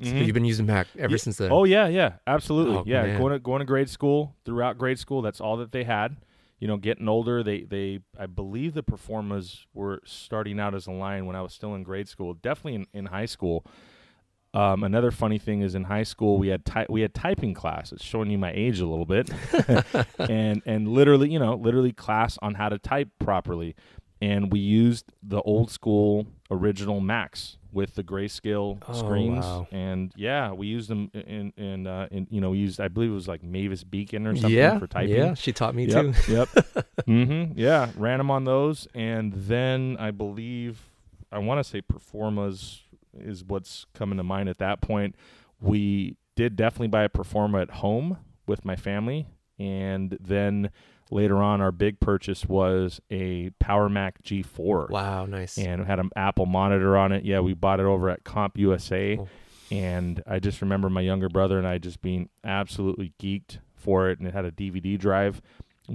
mm-hmm. 0.00 0.18
you've 0.18 0.34
been 0.34 0.44
using 0.44 0.66
Mac 0.66 0.88
ever 0.98 1.12
yeah. 1.12 1.18
since 1.18 1.38
then? 1.38 1.52
Oh 1.52 1.64
yeah, 1.64 1.86
yeah, 1.86 2.14
absolutely. 2.26 2.76
Oh, 2.76 2.84
yeah, 2.84 3.02
man. 3.02 3.18
going 3.18 3.32
to 3.32 3.38
going 3.38 3.60
to 3.60 3.64
grade 3.64 3.88
school 3.88 4.34
throughout 4.44 4.78
grade 4.78 4.98
school. 4.98 5.22
That's 5.22 5.40
all 5.40 5.56
that 5.58 5.72
they 5.72 5.84
had 5.84 6.16
you 6.58 6.66
know, 6.66 6.78
getting 6.78 7.06
older, 7.06 7.42
they 7.42 7.62
they 7.62 8.00
I 8.18 8.26
believe 8.26 8.72
the 8.74 8.82
Performas 8.82 9.66
were 9.74 10.00
starting 10.06 10.58
out 10.58 10.74
as 10.74 10.86
a 10.86 10.90
line 10.90 11.26
when 11.26 11.36
I 11.36 11.42
was 11.42 11.52
still 11.52 11.74
in 11.74 11.82
grade 11.82 12.08
school. 12.08 12.32
Definitely 12.34 12.76
in, 12.76 12.86
in 12.94 13.06
high 13.06 13.26
school. 13.26 13.66
Um, 14.56 14.84
another 14.84 15.10
funny 15.10 15.36
thing 15.36 15.60
is 15.60 15.74
in 15.74 15.84
high 15.84 16.02
school 16.02 16.38
we 16.38 16.48
had 16.48 16.64
ty- 16.64 16.86
we 16.88 17.02
had 17.02 17.12
typing 17.12 17.52
class. 17.52 17.92
It's 17.92 18.02
showing 18.02 18.30
you 18.30 18.38
my 18.38 18.52
age 18.54 18.80
a 18.80 18.86
little 18.86 19.04
bit, 19.04 19.28
and 20.18 20.62
and 20.64 20.88
literally 20.88 21.30
you 21.30 21.38
know 21.38 21.56
literally 21.56 21.92
class 21.92 22.38
on 22.40 22.54
how 22.54 22.70
to 22.70 22.78
type 22.78 23.10
properly, 23.18 23.76
and 24.22 24.50
we 24.50 24.60
used 24.60 25.12
the 25.22 25.42
old 25.42 25.70
school 25.70 26.26
original 26.50 27.00
Macs 27.00 27.58
with 27.70 27.96
the 27.96 28.02
grayscale 28.02 28.82
oh, 28.88 28.94
screens. 28.94 29.44
Wow. 29.44 29.68
And 29.70 30.10
yeah, 30.16 30.52
we 30.52 30.68
used 30.68 30.88
them 30.88 31.10
in 31.12 31.52
in, 31.58 31.86
uh, 31.86 32.08
in 32.10 32.26
you 32.30 32.40
know 32.40 32.48
we 32.48 32.58
used 32.58 32.80
I 32.80 32.88
believe 32.88 33.10
it 33.10 33.14
was 33.14 33.28
like 33.28 33.42
Mavis 33.42 33.84
Beacon 33.84 34.26
or 34.26 34.34
something 34.36 34.50
yeah, 34.50 34.78
for 34.78 34.86
typing. 34.86 35.16
Yeah, 35.16 35.34
she 35.34 35.52
taught 35.52 35.74
me 35.74 35.84
yep, 35.84 36.14
too. 36.14 36.32
yep. 36.32 36.48
mm-hmm. 37.06 37.58
Yeah, 37.58 37.90
ran 37.94 38.16
them 38.16 38.30
on 38.30 38.44
those, 38.44 38.88
and 38.94 39.34
then 39.34 39.98
I 40.00 40.12
believe 40.12 40.80
I 41.30 41.40
want 41.40 41.62
to 41.62 41.64
say 41.64 41.82
Performas 41.82 42.80
is 43.20 43.44
what's 43.44 43.86
coming 43.94 44.18
to 44.18 44.24
mind 44.24 44.48
at 44.48 44.58
that 44.58 44.80
point. 44.80 45.14
We 45.60 46.16
did 46.34 46.56
definitely 46.56 46.88
buy 46.88 47.04
a 47.04 47.08
Performa 47.08 47.62
at 47.62 47.70
home 47.70 48.18
with 48.46 48.64
my 48.64 48.76
family, 48.76 49.26
and 49.58 50.16
then 50.20 50.70
later 51.10 51.36
on, 51.42 51.60
our 51.60 51.72
big 51.72 52.00
purchase 52.00 52.46
was 52.46 53.00
a 53.10 53.50
Power 53.58 53.88
Mac 53.88 54.22
G4. 54.22 54.90
Wow, 54.90 55.26
nice. 55.26 55.58
And 55.58 55.82
it 55.82 55.86
had 55.86 55.98
an 55.98 56.10
Apple 56.16 56.46
monitor 56.46 56.96
on 56.96 57.12
it. 57.12 57.24
Yeah, 57.24 57.40
we 57.40 57.54
bought 57.54 57.80
it 57.80 57.86
over 57.86 58.10
at 58.10 58.24
Comp 58.24 58.58
USA. 58.58 59.18
Oh. 59.18 59.28
And 59.70 60.22
I 60.26 60.38
just 60.38 60.60
remember 60.62 60.88
my 60.88 61.00
younger 61.00 61.28
brother 61.28 61.58
and 61.58 61.66
I 61.66 61.78
just 61.78 62.00
being 62.00 62.28
absolutely 62.44 63.12
geeked 63.20 63.58
for 63.74 64.10
it. 64.10 64.18
And 64.18 64.28
it 64.28 64.34
had 64.34 64.44
a 64.44 64.52
DVD 64.52 64.98
drive 64.98 65.42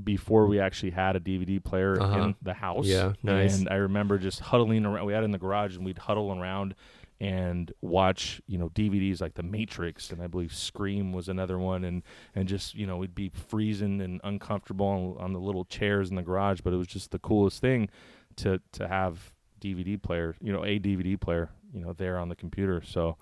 before 0.03 0.47
we 0.47 0.60
actually 0.60 0.91
had 0.91 1.15
a 1.15 1.19
DVD 1.19 1.63
player 1.63 2.01
uh-huh. 2.01 2.19
in 2.19 2.36
the 2.41 2.53
house. 2.53 2.86
Yeah, 2.86 3.13
nice. 3.23 3.60
And 3.60 3.69
I 3.69 3.75
remember 3.75 4.17
just 4.17 4.39
huddling 4.39 4.86
around. 4.86 5.05
We 5.05 5.13
had 5.13 5.23
it 5.23 5.25
in 5.25 5.31
the 5.31 5.38
garage 5.38 5.75
and 5.75 5.86
we'd 5.86 5.99
huddle 5.99 6.38
around 6.38 6.75
and 7.21 7.71
watch 7.81 8.41
you 8.47 8.57
know 8.57 8.67
DVDs 8.69 9.21
like 9.21 9.36
The 9.36 9.43
Matrix 9.43 10.10
and 10.10 10.21
I 10.21 10.27
believe 10.27 10.53
Scream 10.53 11.13
was 11.13 11.29
another 11.29 11.57
one 11.60 11.84
and 11.86 12.01
and 12.36 12.47
just 12.47 12.73
you 12.75 12.88
know 12.88 12.97
we'd 12.97 13.15
be 13.15 13.29
freezing 13.29 14.01
and 14.01 14.19
uncomfortable 14.23 14.88
on, 14.88 15.15
on, 15.23 15.34
the 15.34 15.39
little 15.39 15.63
chairs 15.63 16.10
in 16.10 16.15
the 16.15 16.23
garage 16.23 16.62
but 16.62 16.73
it 16.73 16.77
was 16.77 16.88
just 16.88 17.12
the 17.12 17.19
coolest 17.19 17.62
thing 17.62 17.89
to 18.38 18.60
to 18.73 18.88
have 18.88 19.31
DVD 19.62 20.01
player, 20.01 20.36
you 20.41 20.51
know, 20.51 20.65
a 20.65 20.79
DVD 20.79 21.19
player, 21.19 21.51
you 21.71 21.79
know, 21.81 21.93
there 21.93 22.17
on 22.17 22.29
the 22.29 22.36
computer. 22.36 22.81
So, 22.84 23.15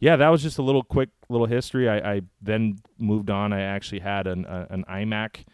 yeah, 0.00 0.16
that 0.16 0.30
was 0.30 0.42
just 0.42 0.56
a 0.56 0.62
little 0.62 0.82
quick 0.82 1.10
little 1.28 1.46
history. 1.46 1.90
I, 1.90 2.14
I 2.14 2.20
then 2.40 2.78
moved 2.98 3.28
on. 3.28 3.52
I 3.52 3.60
actually 3.60 4.00
had 4.00 4.26
an 4.26 4.46
an 4.46 4.84
iMac 4.88 5.44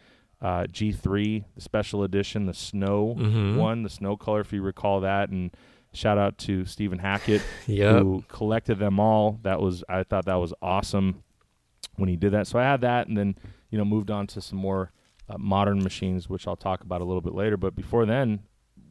uh, 0.41 0.63
G3, 0.71 1.43
the 1.55 1.61
special 1.61 2.03
edition, 2.03 2.45
the 2.45 2.53
snow 2.53 3.15
Mhm. 3.19 3.57
one, 3.57 3.83
the 3.83 3.89
snow 3.89 4.15
color, 4.15 4.39
if 4.39 4.53
you 4.53 4.61
recall 4.61 5.01
that. 5.01 5.29
And 5.29 5.51
shout 5.93 6.17
out 6.17 6.37
to 6.39 6.65
Stephen 6.65 6.99
Hackett 6.99 7.41
Yep. 7.67 7.99
who 8.01 8.23
collected 8.27 8.79
them 8.79 8.99
all. 8.99 9.39
That 9.43 9.61
was 9.61 9.83
I 9.89 10.03
thought 10.03 10.25
that 10.25 10.35
was 10.35 10.53
awesome 10.61 11.23
when 11.95 12.09
he 12.09 12.15
did 12.15 12.31
that. 12.33 12.47
So 12.47 12.59
I 12.59 12.63
had 12.63 12.81
that, 12.81 13.07
and 13.07 13.17
then 13.17 13.35
you 13.69 13.77
know 13.77 13.85
moved 13.85 14.09
on 14.11 14.27
to 14.27 14.41
some 14.41 14.57
more 14.59 14.91
uh, 15.29 15.37
modern 15.37 15.83
machines, 15.83 16.29
which 16.29 16.47
I'll 16.47 16.55
talk 16.55 16.83
about 16.83 17.01
a 17.01 17.05
little 17.05 17.21
bit 17.21 17.33
later. 17.33 17.57
But 17.57 17.75
before 17.75 18.05
then, 18.05 18.41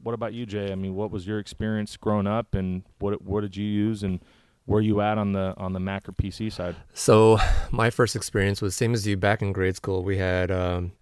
what 0.02 0.14
about 0.14 0.32
you, 0.32 0.46
Jay? 0.46 0.72
I 0.72 0.74
mean, 0.74 0.94
what 0.94 1.10
was 1.10 1.26
your 1.26 1.38
experience 1.38 1.96
growing 1.96 2.26
up, 2.26 2.54
and 2.54 2.82
what 2.98 3.22
what 3.22 3.40
did 3.42 3.56
you 3.56 3.66
use, 3.66 4.02
and 4.02 4.20
where 4.66 4.80
you 4.80 5.00
at 5.00 5.18
on 5.18 5.32
the 5.32 5.54
on 5.56 5.72
the 5.72 5.80
Mac 5.80 6.08
or 6.08 6.12
PC 6.12 6.52
side? 6.52 6.76
So 6.92 7.38
my 7.70 7.90
first 7.90 8.14
experience 8.14 8.60
was 8.62 8.74
same 8.76 8.92
as 8.94 9.06
you. 9.06 9.16
Back 9.16 9.42
in 9.42 9.52
grade 9.52 9.76
school, 9.76 10.04
we 10.04 10.18
had 10.18 10.50
um, 10.50 10.92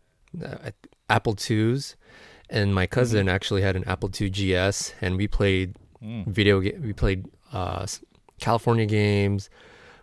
uh, 0.45 0.71
Apple 1.11 1.37
IIs, 1.51 1.97
and 2.51 2.75
my 2.75 2.87
cousin 2.87 3.29
actually 3.29 3.63
had 3.63 3.77
an 3.77 3.85
Apple 3.85 4.11
II 4.19 4.31
GS, 4.31 4.95
and 5.01 5.17
we 5.17 5.29
played 5.29 5.77
Mm. 6.03 6.27
video. 6.27 6.61
Ga- 6.61 6.79
we 6.79 6.93
played 6.93 7.27
uh, 7.53 7.87
California 8.41 8.87
games, 8.87 9.51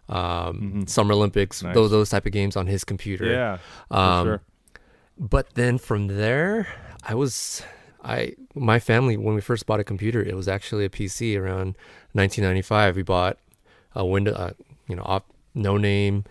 um, 0.10 0.84
Mhm. 0.86 0.90
Summer 0.90 1.14
Olympics, 1.14 1.64
Nice. 1.64 1.74
those 1.74 1.92
those 1.92 2.10
type 2.10 2.26
of 2.26 2.32
games 2.32 2.56
on 2.58 2.68
his 2.68 2.84
computer. 2.84 3.26
Yeah, 3.32 3.58
Um, 3.92 4.26
sure. 4.28 4.42
But 5.18 5.54
then 5.56 5.78
from 5.78 6.08
there, 6.08 6.68
I 7.04 7.14
was 7.16 7.64
I 8.04 8.36
my 8.54 8.80
family 8.80 9.16
when 9.18 9.36
we 9.36 9.42
first 9.42 9.66
bought 9.66 9.80
a 9.80 9.84
computer, 9.84 10.22
it 10.22 10.36
was 10.36 10.48
actually 10.48 10.86
a 10.86 10.90
PC 10.90 11.38
around 11.38 11.78
1995. 12.14 12.96
We 12.96 13.04
bought 13.04 13.38
a 13.96 14.06
window, 14.06 14.34
uh, 14.34 14.52
you 14.88 14.96
know, 14.96 15.04
op, 15.06 15.26
no 15.54 15.78
name 15.78 16.26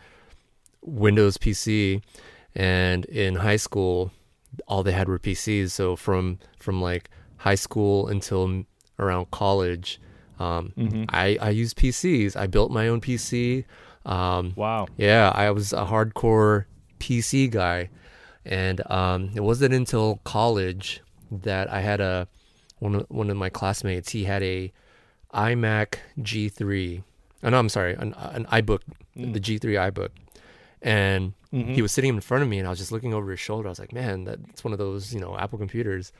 Windows 0.82 1.38
PC, 1.38 2.02
and 2.54 3.04
in 3.06 3.36
high 3.36 3.56
school, 3.56 4.12
all 4.68 4.82
they 4.82 4.92
had 4.92 5.08
were 5.08 5.18
PCs. 5.18 5.70
So 5.70 5.96
from 5.96 6.38
from 6.58 6.80
like 6.82 7.08
high 7.38 7.54
school 7.56 8.06
until 8.08 8.64
around 8.98 9.30
college, 9.30 10.00
um, 10.38 10.72
Mhm. 10.76 11.06
I 11.08 11.36
I 11.40 11.50
used 11.50 11.76
PCs. 11.76 12.36
I 12.36 12.46
built 12.46 12.70
my 12.70 12.88
own 12.88 13.00
PC. 13.00 13.64
Um, 14.06 14.52
Wow. 14.56 14.86
yeah, 14.96 15.30
I 15.34 15.50
was 15.50 15.72
a 15.72 15.84
hardcore 15.86 16.64
PC 17.00 17.48
guy, 17.50 17.88
and 18.44 18.80
um, 18.90 19.30
it 19.34 19.40
wasn't 19.40 19.74
until 19.74 20.20
college 20.24 21.00
that 21.30 21.72
I 21.72 21.80
had 21.80 22.00
a 22.00 22.28
one 22.78 22.94
of 22.96 23.06
one 23.08 23.30
of 23.30 23.36
my 23.36 23.48
classmates. 23.48 24.10
He 24.10 24.24
had 24.24 24.42
a 24.42 24.72
iMac 25.32 25.96
G3. 26.20 27.02
Oh, 27.42 27.50
no, 27.50 27.58
I'm 27.58 27.68
sorry, 27.68 27.94
an, 27.94 28.14
an 28.18 28.46
iBook, 28.46 28.80
the 29.16 29.40
G3 29.40 29.74
iBook, 29.90 30.08
and 30.80 31.34
Mhm. 31.52 31.74
he 31.74 31.82
was 31.82 31.92
sitting 31.92 32.10
in 32.14 32.20
front 32.20 32.42
of 32.42 32.48
me, 32.48 32.58
and 32.58 32.66
I 32.66 32.70
was 32.70 32.78
just 32.78 32.90
looking 32.92 33.12
over 33.14 33.30
his 33.30 33.40
shoulder. 33.40 33.68
I 33.68 33.70
was 33.70 33.78
like, 33.78 33.92
man, 33.92 34.24
that's 34.24 34.64
one 34.64 34.72
of 34.72 34.78
those 34.78 35.12
you 35.14 35.20
know 35.20 35.36
Apple 35.38 35.58
computers, 35.58 36.12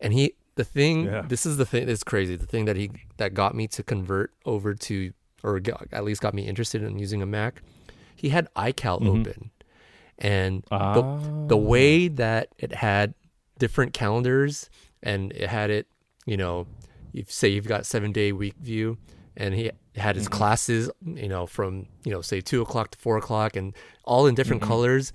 and 0.00 0.12
he. 0.12 0.34
The 0.54 0.64
thing, 0.64 1.04
Yeah. 1.06 1.22
this 1.22 1.46
is 1.46 1.56
the 1.56 1.64
thing 1.64 1.86
that's 1.86 2.04
crazy. 2.04 2.36
The 2.36 2.46
thing 2.46 2.66
that 2.66 2.76
he 2.76 2.90
that 3.16 3.32
got 3.34 3.54
me 3.54 3.66
to 3.68 3.82
convert 3.82 4.32
over 4.44 4.74
to, 4.74 5.12
or 5.42 5.58
got, 5.60 5.86
at 5.92 6.04
least 6.04 6.20
got 6.20 6.34
me 6.34 6.46
interested 6.46 6.82
in 6.82 6.98
using 6.98 7.22
a 7.22 7.26
Mac, 7.26 7.62
he 8.14 8.28
had 8.28 8.48
iCal 8.54 9.00
Mhm. 9.00 9.20
open, 9.20 9.50
and 10.18 10.62
the, 10.64 10.76
Ah. 10.76 11.46
the 11.48 11.56
way 11.56 12.08
that 12.08 12.48
it 12.58 12.72
had 12.74 13.14
different 13.58 13.92
calendars 13.94 14.68
and 15.02 15.32
it 15.32 15.48
had 15.48 15.70
it, 15.70 15.86
you 16.26 16.36
know, 16.36 16.66
you 17.12 17.24
say 17.28 17.48
you've 17.48 17.66
got 17.66 17.86
seven 17.86 18.12
day 18.12 18.30
week 18.32 18.54
view, 18.60 18.98
and 19.36 19.54
he 19.54 19.70
had 19.96 20.16
his 20.16 20.26
Mhm. 20.28 20.32
classes, 20.32 20.90
you 21.04 21.28
know, 21.28 21.46
from 21.46 21.86
you 22.04 22.12
know 22.12 22.20
say 22.20 22.40
two 22.40 22.60
o'clock 22.62 22.90
to 22.92 22.98
four 22.98 23.16
o'clock, 23.16 23.56
and 23.56 23.74
all 24.04 24.26
in 24.26 24.34
different 24.34 24.62
Mhm. 24.62 24.66
colors. 24.68 25.12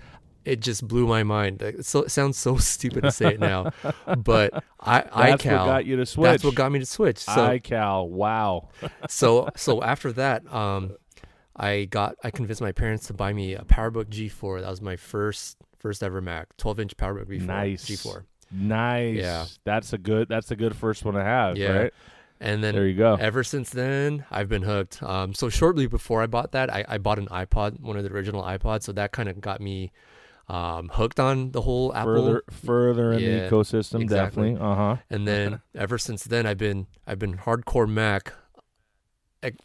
It 0.47 0.61
just 0.61 0.87
blew 0.87 1.05
my 1.05 1.23
mind. 1.23 1.61
So 1.81 2.03
it 2.03 2.09
sounds 2.09 2.37
so 2.37 2.55
stupid 2.73 3.03
to 3.03 3.11
say 3.11 3.33
it 3.33 3.39
now, 3.39 3.71
but 4.17 4.63
I 4.79 5.01
That's 5.15 5.43
iCal. 5.43 5.57
what 5.59 5.65
got 5.65 5.85
you 5.85 5.97
to 5.97 6.05
switch. 6.05 6.23
That's 6.23 6.43
what 6.45 6.55
got 6.55 6.71
me 6.71 6.79
to 6.79 6.85
switch. 6.85 7.17
So 7.17 7.31
iCal. 7.31 8.07
Wow. 8.07 8.69
so 9.09 9.49
so 9.57 9.83
after 9.83 10.13
that, 10.13 10.51
um, 10.53 10.95
I 11.55 11.85
got 11.85 12.15
I 12.23 12.31
convinced 12.31 12.61
my 12.61 12.71
parents 12.71 13.07
to 13.07 13.13
buy 13.13 13.33
me 13.33 13.55
a 13.55 13.63
PowerBook 13.63 14.05
G4. 14.05 14.61
That 14.61 14.69
was 14.69 14.81
my 14.81 14.95
first 14.95 15.57
first 15.75 16.01
ever 16.01 16.21
Mac, 16.21 16.55
12 16.55 16.79
inch 16.79 16.97
PowerBook 16.97 17.25
G4. 17.27 17.41
Nice. 17.41 17.85
G4. 17.85 18.23
Nice. 18.51 19.17
Yeah. 19.17 19.45
That's 19.65 19.91
a 19.91 19.97
good. 19.97 20.29
That's 20.29 20.49
a 20.51 20.55
good 20.55 20.77
first 20.77 21.03
one 21.03 21.15
to 21.15 21.23
have. 21.23 21.57
Yeah. 21.57 21.71
Right. 21.71 21.93
And 22.39 22.63
then 22.63 22.75
There 22.75 22.87
you 22.87 22.95
go. 22.95 23.15
ever 23.19 23.43
since 23.43 23.71
then, 23.71 24.23
I've 24.29 24.47
been 24.47 24.61
hooked. 24.61 25.01
Um, 25.01 25.33
so 25.33 25.49
shortly 25.49 25.87
before 25.87 26.21
I 26.21 26.27
bought 26.27 26.51
that, 26.51 26.71
I, 26.71 26.85
I 26.87 26.97
bought 26.99 27.17
an 27.17 27.27
iPod, 27.27 27.81
one 27.81 27.97
of 27.97 28.03
the 28.03 28.13
original 28.13 28.43
iPods. 28.43 28.83
So 28.83 28.91
that 28.91 29.11
kind 29.11 29.27
of 29.27 29.41
got 29.41 29.59
me 29.59 29.91
um, 30.47 30.89
hooked 30.93 31.19
on 31.19 31.51
the 31.51 31.61
whole 31.61 31.93
Apple. 31.93 32.13
Further, 32.25 32.43
further 32.49 33.11
in 33.13 33.23
Yeah, 33.23 33.47
the 33.49 33.49
ecosystem, 33.51 34.01
exactly. 34.01 34.51
definitely. 34.53 34.69
Uh 34.71 34.75
huh. 34.75 34.95
And 35.09 35.27
then 35.27 35.61
ever 35.75 35.97
since 35.97 36.23
then, 36.23 36.45
I've 36.45 36.57
been 36.57 36.87
I've 37.05 37.19
been 37.19 37.37
hardcore 37.39 37.89
Mac, 37.89 38.33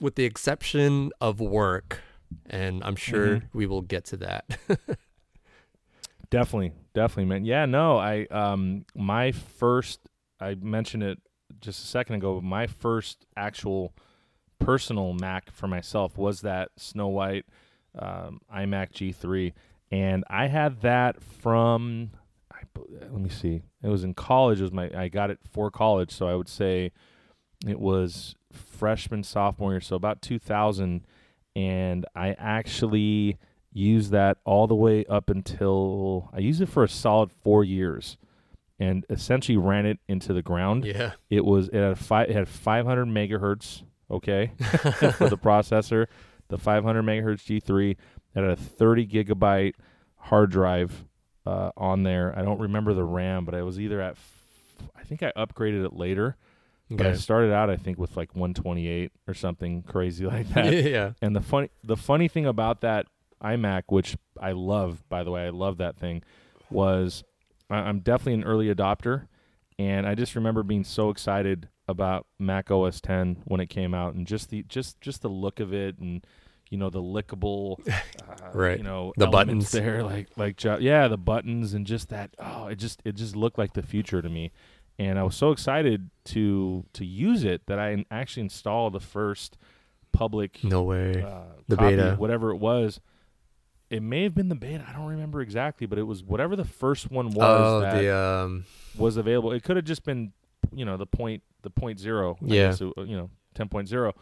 with 0.01 0.14
the 0.16 0.25
exception 0.25 1.11
of 1.21 1.40
work. 1.40 2.01
And 2.49 2.83
I'm 2.85 2.97
sure 2.97 3.37
Mhm. 3.40 3.42
we 3.53 3.66
will 3.66 3.83
get 3.83 4.05
to 4.07 4.16
that. 4.18 4.45
Definitely, 6.31 6.73
definitely, 6.95 7.27
man. 7.27 7.45
Yeah, 7.45 7.66
no, 7.66 7.99
I 7.99 8.25
um 8.31 8.87
my 8.95 9.33
first 9.33 10.01
I 10.40 10.55
mentioned 10.55 11.03
it 11.03 11.18
just 11.61 11.85
a 11.85 11.87
second 11.87 12.16
ago, 12.16 12.37
but 12.37 12.45
my 12.45 12.66
first 12.66 13.27
actual 13.37 13.92
personal 14.59 15.12
Mac 15.12 15.51
for 15.51 15.66
myself 15.68 16.16
was 16.16 16.40
that 16.40 16.71
Snow 16.79 17.09
White 17.09 17.45
um, 17.99 18.40
iMac 18.55 18.92
G3, 18.92 19.53
and 19.92 20.24
I 20.28 20.48
had 20.48 20.81
that 20.81 21.22
from 21.22 22.11
I, 22.50 22.62
let 22.76 23.20
me 23.20 23.28
see, 23.28 23.62
it 23.83 23.88
was 23.88 24.02
in 24.02 24.14
college. 24.14 24.59
It 24.59 24.62
was 24.62 24.72
my 24.72 24.90
I 24.96 25.09
got 25.09 25.31
it 25.31 25.38
for 25.52 25.70
college, 25.70 26.11
so 26.11 26.26
I 26.26 26.35
would 26.35 26.48
say 26.48 26.90
it 27.66 27.78
was 27.78 28.35
freshman 28.52 29.22
sophomore 29.22 29.72
year, 29.72 29.81
so 29.81 29.94
about 29.94 30.22
2000, 30.22 31.07
and 31.55 32.07
I 32.16 32.35
actually 32.38 33.38
used 33.72 34.11
that 34.11 34.38
all 34.44 34.66
the 34.66 34.74
way 34.74 35.05
up 35.07 35.31
until 35.31 36.31
I 36.33 36.40
used 36.40 36.61
it 36.61 36.68
for 36.68 36.83
a 36.85 36.88
solid 36.88 37.31
four 37.31 37.62
years, 37.62 38.16
and 38.78 39.05
essentially 39.11 39.57
ran 39.59 39.87
it 39.87 39.98
into 40.09 40.33
the 40.33 40.42
ground. 40.42 40.85
yeah. 40.87 41.12
It 41.31 41.44
was 41.44 41.68
it 41.68 41.74
had 41.74 41.98
five 41.98 42.31
it 42.31 42.35
had 42.35 42.48
500 42.48 43.07
megahertz, 43.07 43.83
okay, 44.11 44.52
for 44.59 45.28
the 45.28 45.38
processor, 45.38 46.07
the 46.48 46.59
500 46.59 47.02
megahertz 47.02 47.44
G3. 47.44 47.96
It 48.35 48.40
had 48.40 48.51
a 48.51 48.57
30 48.57 49.07
gigabyte 49.07 49.75
hard 50.16 50.51
drive 50.51 51.05
uh, 51.47 51.71
on 51.77 52.03
there. 52.03 52.33
I 52.37 52.42
don't 52.42 52.61
remember 52.61 52.95
the 52.95 53.05
RAM, 53.05 53.45
but 53.45 53.55
I 53.55 53.62
was 53.62 53.79
either 53.81 54.01
at 54.01 54.12
f- 54.12 54.42
I 54.97 55.03
think 55.03 55.23
I 55.23 55.33
upgraded 55.37 55.85
it 55.85 55.92
later, 55.92 56.37
but 56.90 57.07
I 57.07 57.14
started 57.14 57.53
out 57.53 57.71
I 57.71 57.77
think 57.77 57.99
with 57.99 58.16
like 58.16 58.35
128 58.35 59.12
or 59.29 59.35
something 59.35 59.83
crazy 59.83 60.25
like 60.35 60.49
that. 60.51 60.73
yeah. 60.73 61.12
And 61.21 61.35
the 61.37 61.40
funny 61.40 61.71
the 61.85 61.97
funny 61.97 62.29
thing 62.29 62.47
about 62.47 62.81
that 62.83 63.07
iMac, 63.42 63.83
which 63.88 64.16
I 64.40 64.53
love, 64.53 65.03
by 65.09 65.25
the 65.25 65.31
way, 65.31 65.47
I 65.47 65.51
love 65.51 65.79
that 65.79 65.97
thing, 65.97 66.23
was 66.71 67.25
I- 67.71 67.77
I'm 67.88 68.01
definitely 68.01 68.35
an 68.35 68.45
early 68.45 68.73
adopter, 68.73 69.27
and 69.79 70.07
I 70.07 70.14
just 70.14 70.35
remember 70.37 70.62
being 70.62 70.85
so 70.85 71.11
excited 71.11 71.68
about 71.88 72.27
Mac 72.38 72.71
OS 72.71 73.01
10 73.01 73.42
when 73.45 73.61
it 73.61 73.66
came 73.68 73.92
out, 73.95 74.14
and 74.14 74.27
just 74.27 74.51
the 74.51 74.62
just 74.62 75.01
just 75.01 75.23
the 75.23 75.29
look 75.29 75.59
of 75.61 75.75
it, 75.75 75.99
and 75.99 76.25
you 76.73 76.79
know 76.79 76.89
the 76.89 77.03
lickable, 77.03 77.77
uh, 77.87 78.49
Right. 78.55 78.79
You 78.79 78.83
know 78.85 79.13
The 79.19 79.27
buttons. 79.27 79.71
there, 79.71 80.03
like 80.03 80.29
like 80.37 80.65
yeah, 80.65 81.07
the 81.07 81.19
buttons, 81.19 81.75
and 81.75 81.87
just 81.87 82.09
that. 82.09 82.31
Oh, 82.39 82.67
it 82.69 82.77
just 82.77 83.03
it 83.05 83.15
just 83.15 83.37
looked 83.37 83.59
like 83.59 83.75
the 83.75 83.83
future 83.83 84.23
to 84.23 84.29
me, 84.31 84.53
and 84.99 85.19
I 85.19 85.23
was 85.23 85.37
so 85.37 85.51
excited 85.51 86.09
to 86.33 86.85
to 86.95 87.05
use 87.05 87.45
it 87.45 87.67
that 87.67 87.79
I 87.79 88.05
actually 88.11 88.45
installed 88.45 88.95
the 88.95 89.01
first 89.01 89.59
public 90.13 90.65
No 90.65 90.83
way. 90.83 91.23
uh, 91.23 91.43
The 91.69 91.77
copy, 91.77 91.97
beta. 91.97 92.15
whatever 92.19 92.51
it 92.51 92.57
was. 92.57 93.01
It 93.91 94.03
may 94.03 94.23
have 94.23 94.35
been 94.35 94.49
the 94.49 94.55
beta. 94.55 94.87
I 94.89 94.95
don't 94.95 95.09
remember 95.09 95.43
exactly, 95.43 95.87
but 95.87 95.99
it 95.99 96.05
was 96.05 96.23
whatever 96.25 96.57
the 96.57 96.65
first 96.65 97.11
one 97.11 97.33
was 97.33 97.45
oh, 97.67 97.81
that 97.81 98.01
the 98.01 98.17
um, 98.17 98.65
was 98.97 99.19
available. 99.19 99.53
It 99.53 99.63
could 99.63 99.77
have 99.77 99.85
just 99.85 100.03
been, 100.05 100.33
you 100.75 100.87
know, 100.87 100.97
the 100.97 101.05
point, 101.07 101.43
the 101.61 101.69
point 101.69 101.99
zero. 101.99 102.39
I 102.41 102.47
Yeah. 102.47 102.69
guess 102.71 102.81
you 102.81 102.95
know, 102.97 103.29
ten 103.55 103.69
point 103.69 103.89
zero. 103.89 104.15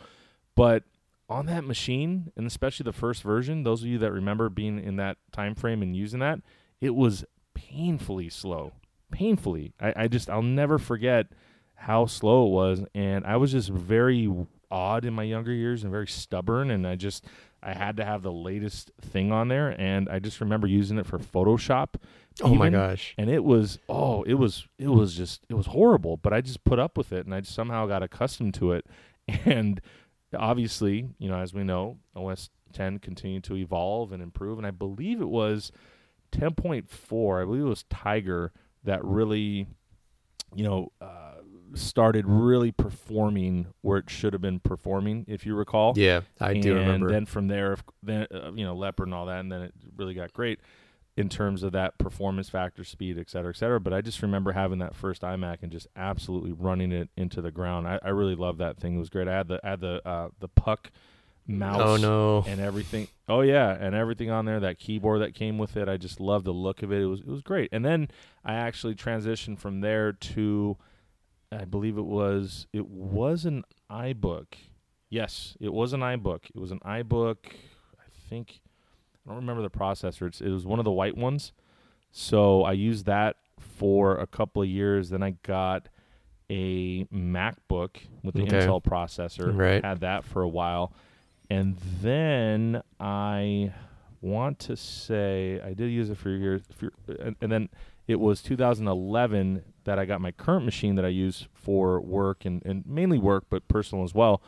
But 0.56 0.82
on 1.30 1.46
that 1.46 1.64
machine, 1.64 2.32
and 2.36 2.46
especially 2.46 2.84
the 2.84 2.92
first 2.92 3.22
version, 3.22 3.62
those 3.62 3.82
of 3.82 3.88
you 3.88 3.98
that 3.98 4.12
remember 4.12 4.48
being 4.48 4.82
in 4.82 4.96
that 4.96 5.16
time 5.30 5.54
frame 5.54 5.80
and 5.80 5.94
using 5.96 6.18
that, 6.18 6.40
it 6.80 6.94
was 6.94 7.24
painfully 7.54 8.28
slow. 8.28 8.72
Painfully. 9.12 9.72
I, 9.80 9.94
I 9.96 10.08
just 10.08 10.28
I'll 10.28 10.42
never 10.42 10.78
forget 10.78 11.28
how 11.74 12.06
slow 12.06 12.46
it 12.46 12.50
was, 12.50 12.84
and 12.94 13.24
I 13.24 13.36
was 13.36 13.52
just 13.52 13.70
very 13.70 14.28
odd 14.70 15.04
in 15.04 15.14
my 15.14 15.22
younger 15.22 15.52
years 15.52 15.82
and 15.82 15.90
very 15.90 16.08
stubborn, 16.08 16.70
and 16.70 16.86
I 16.86 16.96
just 16.96 17.24
I 17.62 17.74
had 17.74 17.96
to 17.98 18.04
have 18.04 18.22
the 18.22 18.32
latest 18.32 18.90
thing 19.00 19.30
on 19.30 19.48
there, 19.48 19.80
and 19.80 20.08
I 20.08 20.18
just 20.18 20.40
remember 20.40 20.66
using 20.66 20.98
it 20.98 21.06
for 21.06 21.18
Photoshop. 21.18 21.94
Oh 22.42 22.54
my 22.54 22.70
gosh. 22.70 23.14
And 23.18 23.30
it 23.30 23.44
was 23.44 23.78
oh, 23.88 24.24
it 24.24 24.34
was 24.34 24.66
it 24.78 24.88
was 24.88 25.14
just 25.14 25.42
it 25.48 25.54
was 25.54 25.66
horrible, 25.66 26.16
but 26.16 26.32
I 26.32 26.40
just 26.40 26.64
put 26.64 26.80
up 26.80 26.98
with 26.98 27.12
it, 27.12 27.24
and 27.24 27.34
I 27.34 27.42
somehow 27.42 27.86
got 27.86 28.02
accustomed 28.02 28.54
to 28.54 28.72
it, 28.72 28.86
and 29.44 29.80
obviously, 30.36 31.08
you 31.18 31.28
know, 31.28 31.38
as 31.38 31.54
we 31.54 31.64
know, 31.64 31.98
OS 32.14 32.50
10 32.72 32.98
continued 32.98 33.44
to 33.44 33.56
evolve 33.56 34.12
and 34.12 34.22
improve, 34.22 34.58
and 34.58 34.66
I 34.66 34.70
believe 34.70 35.20
it 35.20 35.28
was 35.28 35.72
10.4. 36.32 37.42
I 37.42 37.44
believe 37.44 37.62
it 37.62 37.64
was 37.64 37.84
Tiger 37.84 38.52
that 38.84 39.04
really, 39.04 39.66
you 40.54 40.64
know. 40.64 40.92
Uh, 41.00 41.16
started 41.74 42.26
really 42.26 42.72
performing 42.72 43.64
where 43.82 43.98
it 43.98 44.10
should 44.10 44.32
have 44.32 44.42
been 44.42 44.58
performing, 44.58 45.24
if 45.28 45.46
you 45.46 45.54
recall. 45.54 45.92
Yeah, 45.96 46.22
I 46.40 46.54
do 46.54 46.72
and 46.72 46.80
remember. 46.80 47.10
then 47.10 47.26
from 47.26 47.46
there, 47.46 47.76
then 48.02 48.26
uh, 48.34 48.50
you 48.52 48.64
know, 48.64 48.74
leopard 48.74 49.06
and 49.06 49.14
all 49.14 49.26
that, 49.26 49.38
and 49.38 49.52
then 49.52 49.62
it 49.62 49.74
really 49.96 50.14
got 50.14 50.32
great 50.32 50.58
in 51.20 51.28
terms 51.28 51.62
of 51.62 51.72
that 51.72 51.98
performance 51.98 52.48
factor, 52.48 52.82
speed, 52.82 53.18
et 53.18 53.28
cetera, 53.28 53.50
et 53.50 53.56
cetera. 53.56 53.78
But 53.78 53.92
I 53.92 54.00
just 54.00 54.22
remember 54.22 54.52
having 54.52 54.78
that 54.78 54.96
first 54.96 55.20
iMac 55.20 55.58
and 55.60 55.70
just 55.70 55.86
absolutely 55.94 56.52
running 56.52 56.92
it 56.92 57.10
into 57.14 57.42
the 57.42 57.50
ground. 57.50 57.86
I, 57.86 58.00
I 58.02 58.08
really 58.08 58.34
loved 58.34 58.58
that 58.60 58.78
thing. 58.78 58.96
It 58.96 58.98
was 58.98 59.10
great. 59.10 59.28
I 59.28 59.36
had 59.36 59.48
the 59.48 59.60
I 59.62 59.70
had 59.70 59.80
the 59.80 60.08
uh, 60.08 60.28
the 60.40 60.48
puck 60.48 60.90
mouse 61.46 61.82
oh 61.84 61.96
no. 61.96 62.44
and 62.48 62.58
everything. 62.58 63.06
Oh 63.28 63.42
yeah, 63.42 63.76
and 63.78 63.94
everything 63.94 64.30
on 64.30 64.46
there. 64.46 64.60
That 64.60 64.78
keyboard 64.78 65.20
that 65.20 65.34
came 65.34 65.58
with 65.58 65.76
it. 65.76 65.90
I 65.90 65.98
just 65.98 66.20
loved 66.20 66.46
the 66.46 66.52
look 66.52 66.82
of 66.82 66.90
it. 66.90 67.02
It 67.02 67.06
was 67.06 67.20
it 67.20 67.28
was 67.28 67.42
great. 67.42 67.68
And 67.70 67.84
then 67.84 68.08
I 68.42 68.54
actually 68.54 68.94
transitioned 68.94 69.58
from 69.58 69.82
there 69.82 70.12
to 70.12 70.78
I 71.52 71.66
believe 71.66 71.98
it 71.98 72.06
was 72.06 72.66
it 72.72 72.86
was 72.86 73.44
an 73.44 73.64
iBook. 73.90 74.54
Yes, 75.10 75.54
it 75.60 75.72
was 75.74 75.92
an 75.92 76.00
iBook. 76.00 76.46
It 76.54 76.58
was 76.58 76.70
an 76.70 76.80
iBook. 76.80 77.36
I 77.98 78.08
think 78.30 78.62
I 79.30 79.34
don't 79.34 79.42
remember 79.42 79.62
the 79.62 79.70
processor. 79.70 80.26
It's, 80.26 80.40
it 80.40 80.48
was 80.48 80.66
one 80.66 80.80
of 80.80 80.84
the 80.84 80.90
white 80.90 81.16
ones. 81.16 81.52
So 82.10 82.64
I 82.64 82.72
used 82.72 83.06
that 83.06 83.36
for 83.60 84.16
a 84.18 84.26
couple 84.26 84.60
of 84.60 84.68
years. 84.68 85.10
Then 85.10 85.22
I 85.22 85.36
got 85.44 85.88
a 86.50 87.04
MacBook 87.04 87.90
with 88.24 88.34
the 88.34 88.42
Okay. 88.42 88.58
Intel 88.58 88.82
processor. 88.82 89.56
Right. 89.56 89.84
Had 89.84 90.00
that 90.00 90.24
for 90.24 90.42
a 90.42 90.48
while, 90.48 90.92
and 91.48 91.76
then 92.02 92.82
I 92.98 93.72
want 94.20 94.58
to 94.60 94.76
say 94.76 95.60
I 95.64 95.74
did 95.74 95.92
use 95.92 96.10
it 96.10 96.18
for 96.18 96.30
years. 96.30 96.62
For, 96.74 96.90
and, 97.20 97.36
and 97.40 97.52
then 97.52 97.68
it 98.08 98.18
was 98.18 98.42
2011 98.42 99.62
that 99.84 100.00
I 100.00 100.06
got 100.06 100.20
my 100.20 100.32
current 100.32 100.64
machine 100.64 100.96
that 100.96 101.04
I 101.04 101.08
use 101.08 101.46
for 101.54 102.00
work 102.00 102.44
and, 102.44 102.66
and 102.66 102.84
mainly 102.84 103.18
work, 103.18 103.44
but 103.48 103.68
personal 103.68 104.02
as 104.02 104.12
well. 104.12 104.42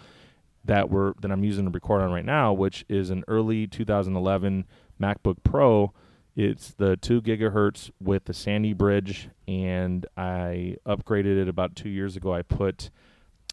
That 0.65 0.91
we're 0.91 1.15
that 1.21 1.31
I'm 1.33 1.43
using 1.45 1.65
to 1.65 1.71
record 1.71 2.03
on 2.03 2.13
right 2.13 2.25
now, 2.25 2.53
which 2.53 2.85
is 2.89 3.11
an 3.11 3.25
early 3.29 3.67
2011 3.67 4.65
MacBook 5.01 5.37
Pro. 5.43 5.93
It's 6.35 6.73
the 6.73 6.97
two 6.97 7.21
gigahertz 7.21 7.91
with 8.01 8.25
the 8.25 8.33
Sandy 8.33 8.73
bridge, 8.73 9.29
and 9.47 10.07
I 10.17 10.77
upgraded 10.87 11.41
it 11.43 11.49
about 11.49 11.77
two 11.77 11.89
years 11.91 12.17
ago. 12.17 12.33
I 12.33 12.43
put 12.43 12.91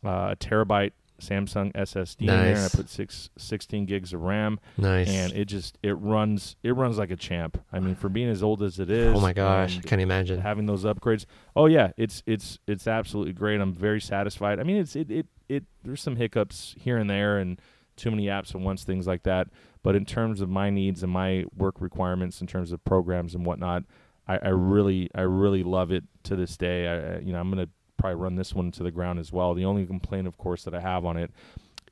uh, 0.05 0.29
a 0.31 0.35
terabyte 0.37 0.91
Samsung 1.19 1.73
SSD 1.73 2.21
in 2.21 2.27
there, 2.27 2.55
and 2.55 2.59
I 2.59 2.69
put 2.69 2.87
six, 2.89 3.29
16 3.37 3.85
gigs 3.85 4.13
of 4.13 4.21
RAM 4.21 4.57
Nice. 4.77 5.09
and 5.09 5.33
it 5.33 5.45
just 5.45 5.77
it 5.83 5.91
runs 5.93 6.55
it 6.63 6.71
runs 6.71 6.97
like 6.97 7.11
a 7.11 7.17
champ. 7.17 7.61
I 7.73 7.79
mean, 7.79 7.95
for 7.95 8.07
being 8.07 8.29
as 8.29 8.41
old 8.41 8.63
as 8.63 8.79
it 8.79 8.89
is, 8.89 9.13
oh 9.13 9.19
my 9.19 9.33
gosh, 9.33 9.77
I 9.77 9.81
can't 9.81 10.01
imagine. 10.01 10.39
having 10.39 10.65
those 10.65 10.85
upgrades. 10.85 11.25
Oh 11.57 11.65
yeah, 11.65 11.91
it's 11.97 12.23
it's 12.25 12.59
it's 12.67 12.87
absolutely 12.87 13.33
great. 13.33 13.59
I'm 13.59 13.73
very 13.73 13.99
satisfied. 13.99 14.59
I 14.59 14.63
mean, 14.63 14.77
it's 14.77 14.95
it 14.95 15.11
it, 15.11 15.25
it 15.49 15.65
there's 15.83 16.01
some 16.01 16.15
hiccups 16.15 16.75
here 16.79 16.97
and 16.97 17.09
there 17.09 17.37
and 17.37 17.59
too 17.97 18.11
many 18.11 18.27
apps 18.27 18.55
at 18.55 18.61
once, 18.61 18.83
things 18.85 19.07
like 19.07 19.23
that. 19.23 19.47
But 19.83 19.95
in 19.95 20.05
terms 20.05 20.39
of 20.41 20.49
my 20.49 20.69
needs 20.69 21.03
and 21.03 21.11
my 21.11 21.43
work 21.57 21.81
requirements, 21.81 22.39
in 22.39 22.47
terms 22.47 22.71
of 22.71 22.83
programs 22.85 23.35
and 23.35 23.45
whatnot, 23.45 23.83
I, 24.27 24.37
I 24.37 24.47
really 24.49 25.09
I 25.13 25.21
really 25.21 25.63
love 25.63 25.91
it 25.91 26.03
to 26.23 26.35
this 26.35 26.55
day. 26.55 26.87
I, 26.87 27.19
you 27.19 27.33
know 27.33 27.39
I'm 27.39 27.49
gonna 27.49 27.67
probably 27.97 28.15
run 28.15 28.35
this 28.35 28.53
one 28.53 28.71
to 28.71 28.83
the 28.83 28.91
ground 28.91 29.19
as 29.19 29.33
well. 29.33 29.53
The 29.53 29.65
only 29.65 29.85
complaint, 29.85 30.27
of 30.27 30.37
course, 30.37 30.63
that 30.63 30.73
I 30.73 30.79
have 30.79 31.03
on 31.03 31.17
it 31.17 31.31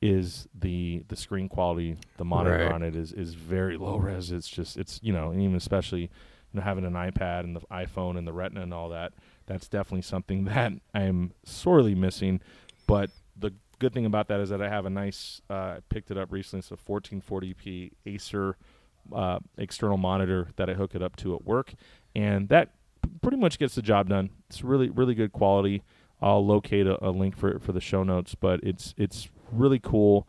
is 0.00 0.46
the 0.58 1.02
the 1.08 1.16
screen 1.16 1.48
quality. 1.48 1.96
The 2.18 2.24
monitor 2.24 2.64
Right. 2.64 2.72
on 2.72 2.82
it 2.82 2.94
is 2.94 3.12
is 3.12 3.34
very 3.34 3.76
low 3.76 3.96
res. 3.96 4.30
It's 4.30 4.48
just 4.48 4.76
it's 4.76 5.00
you 5.02 5.12
know 5.12 5.30
and 5.30 5.42
even 5.42 5.56
especially 5.56 6.02
you 6.02 6.08
know 6.54 6.62
having 6.62 6.84
an 6.84 6.92
iPad 6.94 7.40
and 7.40 7.56
the 7.56 7.60
iPhone 7.70 8.16
and 8.16 8.26
the 8.26 8.32
Retina 8.32 8.62
and 8.62 8.72
all 8.72 8.88
that. 8.90 9.12
That's 9.46 9.68
definitely 9.68 10.02
something 10.02 10.44
that 10.46 10.72
I'm 10.94 11.32
sorely 11.44 11.94
missing. 11.94 12.40
But 12.86 13.10
the 13.38 13.54
good 13.78 13.92
thing 13.92 14.06
about 14.06 14.28
that 14.28 14.40
is 14.40 14.48
that 14.50 14.62
I 14.62 14.68
have 14.68 14.86
a 14.86 14.90
nice. 14.90 15.40
Uh, 15.48 15.54
I 15.54 15.78
picked 15.88 16.10
it 16.10 16.18
up 16.18 16.32
recently. 16.32 16.60
It's 16.60 16.70
a 16.70 16.76
1440p 16.76 17.92
Acer 18.06 18.56
uh, 19.14 19.38
external 19.56 19.96
monitor 19.96 20.48
that 20.56 20.68
I 20.68 20.74
hook 20.74 20.94
it 20.94 21.02
up 21.02 21.16
to 21.16 21.34
at 21.34 21.44
work, 21.44 21.74
and 22.14 22.48
that 22.48 22.72
p- 23.02 23.10
pretty 23.22 23.36
much 23.36 23.58
gets 23.58 23.74
the 23.74 23.82
job 23.82 24.08
done. 24.08 24.30
It's 24.48 24.62
really 24.62 24.90
really 24.90 25.14
good 25.14 25.32
quality. 25.32 25.82
I'll 26.20 26.44
locate 26.44 26.86
a, 26.86 27.04
a 27.06 27.10
link 27.10 27.36
for 27.36 27.48
it 27.48 27.62
for 27.62 27.72
the 27.72 27.80
show 27.80 28.02
notes, 28.02 28.34
but 28.34 28.60
it's 28.62 28.94
it's 28.96 29.28
really 29.52 29.78
cool 29.78 30.28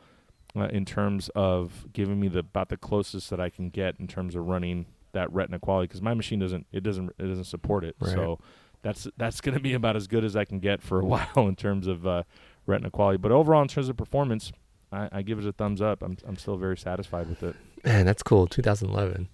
uh, 0.56 0.68
in 0.68 0.86
terms 0.86 1.30
of 1.36 1.88
giving 1.94 2.20
me 2.20 2.28
the 2.28 2.40
about 2.40 2.70
the 2.70 2.78
closest 2.78 3.30
that 3.30 3.40
I 3.40 3.50
can 3.50 3.70
get 3.70 3.96
in 4.00 4.08
terms 4.08 4.36
of 4.36 4.46
running 4.48 4.86
that 5.12 5.32
Retina 5.34 5.60
quality 5.60 5.88
because 5.88 6.02
my 6.02 6.14
machine 6.14 6.40
doesn't 6.40 6.68
it 6.72 6.84
doesn't 6.84 7.12
it 7.18 7.26
doesn't 7.26 7.46
support 7.46 7.84
it. 7.84 7.96
Right. 8.00 8.12
So 8.12 8.40
that's 8.82 9.08
that's 9.18 9.42
going 9.42 9.56
to 9.56 9.62
be 9.62 9.74
about 9.74 9.96
as 9.96 10.08
good 10.08 10.24
as 10.24 10.36
I 10.36 10.46
can 10.46 10.60
get 10.60 10.82
for 10.82 11.00
a 11.00 11.06
while 11.06 11.48
in 11.48 11.56
terms 11.56 11.88
of 11.88 12.06
uh, 12.06 12.24
Retina 12.66 12.90
quality. 12.90 13.18
But 13.18 13.32
overall, 13.32 13.62
in 13.62 13.68
terms 13.68 13.90
of 13.90 13.98
performance, 13.98 14.52
I, 14.92 15.10
I 15.12 15.22
give 15.22 15.38
it 15.40 15.46
a 15.46 15.52
thumbs 15.52 15.82
up. 15.82 16.02
I'm 16.02 16.18
I'm 16.28 16.38
still 16.38 16.58
very 16.58 16.78
satisfied 16.78 17.28
with 17.30 17.44
it. 17.44 17.56
Man, 17.84 18.06
that's 18.06 18.24
cool. 18.24 18.48
2011. 18.48 19.28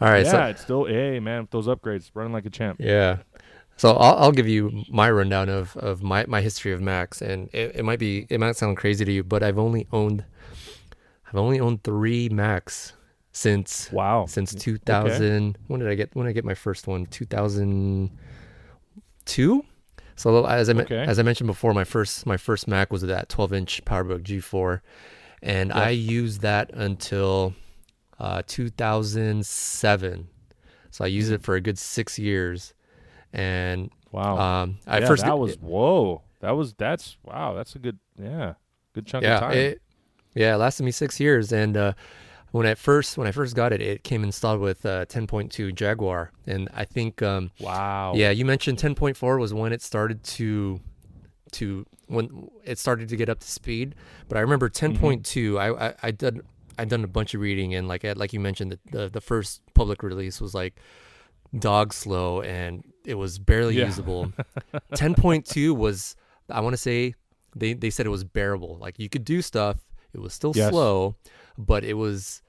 All 0.00 0.08
right. 0.08 0.24
yeah, 0.24 0.30
So 0.30 0.42
it's 0.44 0.62
still 0.62 0.84
hey 0.86 1.20
man, 1.20 1.42
with 1.42 1.50
those 1.50 1.66
upgrades, 1.68 2.10
running 2.14 2.32
like 2.32 2.46
a 2.46 2.50
champ. 2.50 2.78
Yeah. 2.80 3.18
So 3.76 3.92
I'll, 3.92 4.16
I'll 4.18 4.32
give 4.32 4.46
you 4.46 4.84
my 4.90 5.10
rundown 5.10 5.48
of, 5.48 5.76
of 5.78 6.02
my, 6.02 6.24
my 6.28 6.42
history 6.42 6.72
of 6.72 6.80
Macs, 6.80 7.22
and 7.22 7.48
it, 7.52 7.76
it 7.76 7.84
might 7.84 7.98
be 7.98 8.26
it 8.28 8.38
might 8.38 8.54
sound 8.56 8.76
crazy 8.76 9.04
to 9.04 9.12
you, 9.12 9.24
but 9.24 9.42
I've 9.42 9.58
only 9.58 9.86
owned 9.92 10.24
I've 11.26 11.36
only 11.36 11.58
owned 11.58 11.82
three 11.82 12.28
Macs 12.28 12.92
since 13.32 13.90
Wow, 13.90 14.26
since 14.26 14.52
Okay. 14.54 14.60
2000. 14.62 15.56
When 15.68 15.80
did 15.80 15.88
I 15.88 15.94
get 15.94 16.14
when 16.14 16.26
did 16.26 16.30
I 16.30 16.34
get 16.34 16.44
my 16.44 16.54
first 16.54 16.86
one? 16.86 17.06
2002. 17.06 19.64
So 20.16 20.44
as 20.44 20.68
I 20.68 20.74
Okay. 20.74 21.04
as 21.04 21.18
I 21.18 21.22
mentioned 21.22 21.46
before, 21.46 21.72
my 21.74 21.84
first 21.84 22.26
my 22.26 22.36
first 22.36 22.68
Mac 22.68 22.92
was 22.92 23.02
that 23.02 23.28
12 23.28 23.52
inch 23.52 23.84
PowerBook 23.84 24.22
G4, 24.22 24.80
and 25.42 25.70
Yep. 25.70 25.76
I 25.76 25.90
used 25.90 26.40
that 26.42 26.70
until 26.72 27.54
uh, 28.18 28.42
2007. 28.46 30.28
So 30.90 31.04
I 31.04 31.08
used 31.08 31.32
it 31.32 31.42
for 31.42 31.54
a 31.54 31.60
good 31.60 31.78
six 31.78 32.18
years, 32.18 32.74
and 33.32 33.90
wow. 34.12 34.38
um, 34.38 34.78
I 34.86 35.00
yeah, 35.00 35.08
first 35.08 35.24
that 35.24 35.38
was 35.38 35.56
whoa. 35.58 36.22
That 36.40 36.52
was 36.52 36.74
that's 36.74 37.16
wow. 37.22 37.54
That's 37.54 37.74
a 37.74 37.78
good 37.78 37.98
yeah, 38.18 38.54
good 38.94 39.06
chunk 39.06 39.24
of 39.26 39.40
time. 39.40 39.52
it, 39.56 39.82
yeah 40.34 40.54
it 40.54 40.58
lasted 40.58 40.82
me 40.82 40.90
six 40.90 41.18
years, 41.18 41.52
and 41.52 41.76
uh, 41.76 41.92
when 42.52 42.66
I 42.66 42.74
first 42.74 43.18
when 43.18 43.26
I 43.26 43.32
first 43.32 43.54
got 43.56 43.72
it, 43.72 43.80
it 43.82 44.04
came 44.04 44.22
installed 44.22 44.60
with 44.60 44.86
uh, 44.86 45.04
10.2 45.06 45.74
Jaguar, 45.74 46.30
and 46.46 46.68
I 46.72 46.84
think 46.84 47.20
um, 47.22 47.50
wow. 47.58 48.12
Yeah, 48.14 48.30
you 48.30 48.44
mentioned 48.44 48.78
10.4 48.78 49.38
was 49.40 49.52
when 49.52 49.72
it 49.72 49.82
started 49.82 50.22
to 50.38 50.80
to 51.52 51.84
when 52.06 52.48
it 52.64 52.78
started 52.78 53.08
to 53.08 53.16
get 53.16 53.28
up 53.28 53.40
to 53.40 53.50
speed. 53.50 53.94
But 54.28 54.38
I 54.38 54.40
remember 54.42 54.68
Mm-hmm. 54.70 55.04
10.2. 55.04 55.58
I, 55.60 55.88
I 55.88 55.94
I 56.02 56.10
did 56.12 56.40
I 56.78 56.84
done 56.86 57.04
a 57.04 57.08
bunch 57.08 57.34
of 57.34 57.40
reading 57.40 57.74
and 57.74 57.88
like 57.88 58.04
like 58.16 58.32
you 58.32 58.40
mentioned 58.40 58.72
the, 58.72 58.78
the 58.90 59.08
the 59.08 59.20
first 59.20 59.60
public 59.74 60.02
release 60.02 60.40
was 60.40 60.54
like 60.54 60.74
dog 61.58 61.92
slow 61.92 62.40
and 62.40 62.82
it 63.04 63.14
was 63.14 63.38
barely 63.38 63.76
Yeah. 63.76 63.86
usable. 63.86 64.32
10.2 64.94 65.76
was 65.76 66.16
I 66.50 66.60
want 66.60 66.72
to 66.74 66.78
say 66.78 67.14
they 67.56 67.74
they 67.74 67.90
said 67.90 68.06
it 68.06 68.10
was 68.10 68.24
bearable. 68.24 68.78
Like 68.78 68.98
you 68.98 69.08
could 69.08 69.24
do 69.24 69.42
stuff. 69.42 69.78
It 70.14 70.20
was 70.20 70.32
still 70.34 70.52
Yes. 70.54 70.70
slow, 70.70 71.16
but 71.58 71.84
it 71.84 71.94
was 71.94 72.42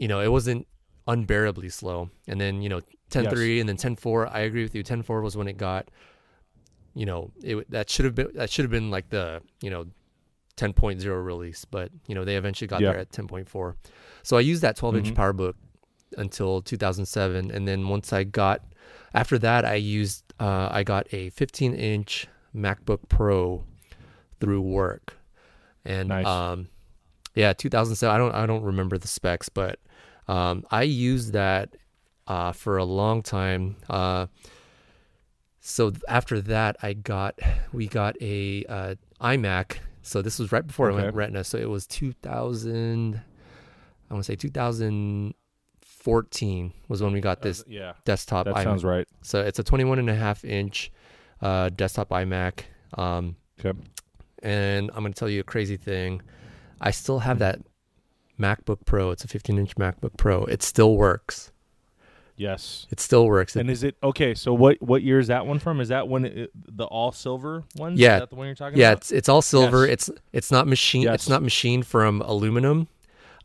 you 0.00 0.08
know, 0.08 0.20
it 0.20 0.28
wasn't 0.32 0.66
unbearably 1.06 1.68
slow. 1.68 2.10
And 2.26 2.40
then, 2.40 2.60
you 2.62 2.68
know, 2.68 2.80
10.3 3.10 3.60
and 3.60 3.68
then 3.68 3.76
10.4, 3.76 4.28
I 4.32 4.40
agree 4.40 4.62
with 4.64 4.74
you. 4.74 4.82
10.4 4.82 5.22
was 5.22 5.36
when 5.36 5.46
it 5.48 5.56
got 5.56 5.88
you 6.94 7.06
know, 7.06 7.30
it 7.42 7.68
that 7.70 7.90
should 7.90 8.04
have 8.04 8.14
been 8.14 8.28
that 8.34 8.50
should 8.50 8.64
have 8.64 8.70
been 8.70 8.90
like 8.90 9.10
the, 9.10 9.42
you 9.60 9.70
know, 9.70 9.86
10.0 10.56 11.04
release, 11.24 11.64
but 11.64 11.90
you 12.06 12.14
know, 12.14 12.24
they 12.24 12.36
eventually 12.36 12.68
got 12.68 12.80
Yeah. 12.80 12.92
there 12.92 13.00
at 13.00 13.10
10.4. 13.10 13.74
So 14.22 14.36
I 14.36 14.40
used 14.40 14.62
that 14.62 14.76
12-inch 14.76 15.12
Mhm. 15.12 15.16
PowerBook 15.16 15.54
until 16.16 16.62
2007 16.62 17.50
and 17.50 17.66
then 17.66 17.88
once 17.88 18.12
I 18.12 18.22
got 18.22 18.62
after 19.12 19.36
that 19.40 19.64
I 19.64 19.74
used 19.74 20.22
uh, 20.38 20.68
I 20.70 20.84
got 20.84 21.06
a 21.12 21.30
15-inch 21.30 22.28
MacBook 22.54 23.08
Pro 23.08 23.64
through 24.38 24.60
work. 24.62 25.18
And 25.84 26.08
Nice. 26.08 26.26
um 26.26 26.68
yeah, 27.34 27.52
2007 27.52 28.14
I 28.14 28.18
don't 28.18 28.34
I 28.34 28.46
don't 28.46 28.62
remember 28.62 28.96
the 28.98 29.08
specs, 29.08 29.48
but 29.48 29.78
um 30.28 30.64
I 30.70 30.82
used 30.82 31.32
that 31.32 31.76
uh 32.26 32.52
for 32.52 32.76
a 32.78 32.84
long 32.84 33.22
time. 33.22 33.76
Uh 33.90 34.26
so 35.60 35.92
after 36.08 36.40
that 36.42 36.76
I 36.82 36.92
got 36.92 37.38
we 37.72 37.86
got 37.86 38.16
a 38.20 38.64
uh, 38.66 38.94
iMac 39.20 39.76
So 40.02 40.20
this 40.22 40.38
was 40.38 40.52
right 40.52 40.66
before 40.66 40.90
I 40.90 40.94
Okay. 40.94 41.02
went 41.04 41.14
Retina. 41.14 41.44
So 41.44 41.56
it 41.58 41.68
was 41.70 41.86
2000. 41.86 43.20
I 44.10 44.12
want 44.12 44.24
to 44.24 44.32
say 44.32 44.36
2014 44.36 46.72
was 46.88 47.02
when 47.02 47.12
we 47.12 47.20
got 47.20 47.40
this 47.42 47.64
yeah, 47.66 47.94
desktop. 48.04 48.44
that 48.44 48.54
iMac. 48.56 48.62
sounds 48.62 48.84
right. 48.84 49.08
So 49.22 49.40
it's 49.40 49.58
a 49.58 49.64
21 49.64 49.98
and 49.98 50.10
a 50.10 50.14
half 50.14 50.44
inch 50.44 50.92
uh, 51.40 51.70
desktop 51.70 52.10
iMac. 52.10 52.60
Um, 52.98 53.36
Okay. 53.64 53.78
And 54.44 54.90
I'm 54.94 55.00
going 55.00 55.12
to 55.12 55.18
tell 55.18 55.28
you 55.28 55.40
a 55.40 55.44
crazy 55.44 55.76
thing. 55.76 56.22
I 56.80 56.90
still 56.90 57.20
have 57.20 57.38
that 57.40 57.60
MacBook 58.38 58.84
Pro. 58.84 59.10
It's 59.10 59.24
a 59.24 59.28
15 59.28 59.58
inch 59.58 59.74
MacBook 59.76 60.16
Pro. 60.16 60.44
It 60.44 60.62
still 60.62 60.96
works. 60.96 61.50
Yes. 62.36 62.86
It 62.90 63.00
still 63.00 63.26
works. 63.26 63.54
And 63.56 63.70
is 63.70 63.84
it 63.84 63.96
okay? 64.02 64.34
So 64.34 64.52
what 64.52 64.82
what 64.82 65.02
year 65.02 65.20
is 65.20 65.28
that 65.28 65.46
one 65.46 65.60
from? 65.60 65.80
Is 65.80 65.88
that 65.88 66.08
when 66.08 66.24
it, 66.24 66.50
the 66.54 66.84
all 66.84 67.12
silver 67.12 67.62
one? 67.76 67.96
Yeah. 67.96 68.14
is 68.16 68.20
that 68.22 68.30
the 68.30 68.36
one 68.36 68.46
you're 68.46 68.56
talking 68.56 68.74
about? 68.74 68.80
yeah, 68.80 68.92
it's 68.92 69.12
it's 69.12 69.28
all 69.28 69.40
silver. 69.40 69.86
Yes. 69.86 70.08
It's 70.08 70.20
it's 70.32 70.50
not 70.50 70.66
machine. 70.66 71.02
Yes. 71.02 71.14
It's 71.14 71.28
not 71.28 71.42
machined 71.42 71.86
from 71.86 72.22
aluminum. 72.22 72.88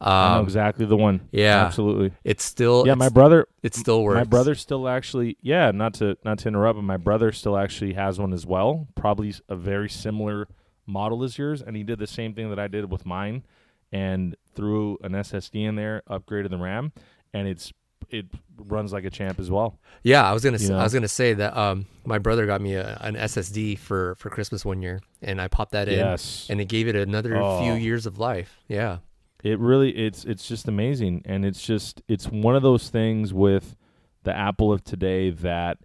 Um, 0.02 0.44
exactly 0.44 0.86
the 0.86 0.96
one. 0.96 1.28
yeah. 1.32 1.66
absolutely. 1.66 2.14
it's 2.24 2.44
still 2.44 2.86
Yeah, 2.86 2.94
it's, 2.94 3.00
my 3.00 3.10
brother, 3.10 3.48
it 3.64 3.76
still 3.76 4.02
works. 4.02 4.16
my 4.16 4.24
brother 4.24 4.56
still 4.56 4.88
actually. 4.88 5.38
Yeah, 5.42 5.72
not 5.72 5.94
to 5.96 6.18
not 6.24 6.40
to 6.40 6.48
interrupt, 6.48 6.78
but 6.78 6.84
my 6.84 6.98
brother 6.98 7.32
still 7.34 7.58
actually 7.58 7.94
has 7.94 8.18
one 8.18 8.32
as 8.34 8.46
well. 8.46 8.88
Probably 8.96 9.34
a 9.50 9.56
very 9.56 9.90
similar 9.90 10.48
model 10.90 11.24
as 11.24 11.38
yours, 11.38 11.62
and 11.62 11.76
he 11.76 11.84
did 11.84 12.00
the 12.00 12.08
same 12.08 12.34
thing 12.34 12.50
that 12.50 12.60
I 12.60 12.68
did 12.68 12.92
with 12.92 13.06
mine, 13.06 13.44
and 13.92 14.36
threw 14.56 14.98
an 15.04 15.14
SSD 15.14 15.64
in 15.68 15.76
there, 15.76 16.02
upgraded 16.10 16.50
the 16.50 16.58
RAM, 16.58 16.92
and 17.34 17.48
it's 17.48 17.72
it 18.10 18.26
runs 18.58 18.92
like 18.92 19.04
a 19.06 19.10
champ 19.10 19.40
as 19.40 19.52
well. 19.52 19.78
Yeah, 20.04 20.28
I 20.28 20.34
was 20.34 20.44
gonna 20.44 20.58
You 20.58 20.64
s 20.66 20.70
know? 20.70 20.80
I 20.80 20.84
was 20.84 20.94
gonna 20.94 21.08
say 21.08 21.34
that 21.36 21.56
um 21.56 21.86
my 22.06 22.18
brother 22.18 22.46
got 22.46 22.60
me 22.62 22.74
a, 22.76 22.98
an 23.02 23.16
SSD 23.16 23.78
for 23.78 24.16
for 24.16 24.30
Christmas 24.30 24.66
one 24.66 24.82
year, 24.82 25.00
and 25.22 25.40
I 25.42 25.48
popped 25.48 25.74
that 25.74 25.88
in, 25.88 26.00
Yes, 26.00 26.48
and 26.50 26.60
it 26.60 26.66
gave 26.66 26.88
it 26.88 26.96
another 26.96 27.38
Oh. 27.38 27.60
few 27.60 27.74
years 27.74 28.06
of 28.06 28.18
life. 28.18 28.58
Yeah, 28.68 28.98
it 29.44 29.60
really 29.60 29.92
it's 29.92 30.26
it's 30.26 30.48
just 30.48 30.68
amazing 30.68 31.22
and 31.26 31.46
it's 31.46 31.62
just 31.66 32.02
it's 32.08 32.28
one 32.28 32.56
of 32.56 32.62
those 32.64 32.90
things 32.90 33.34
with 33.34 33.76
the 34.24 34.36
apple 34.36 34.74
of 34.74 34.84
today 34.84 35.30
that 35.30 35.78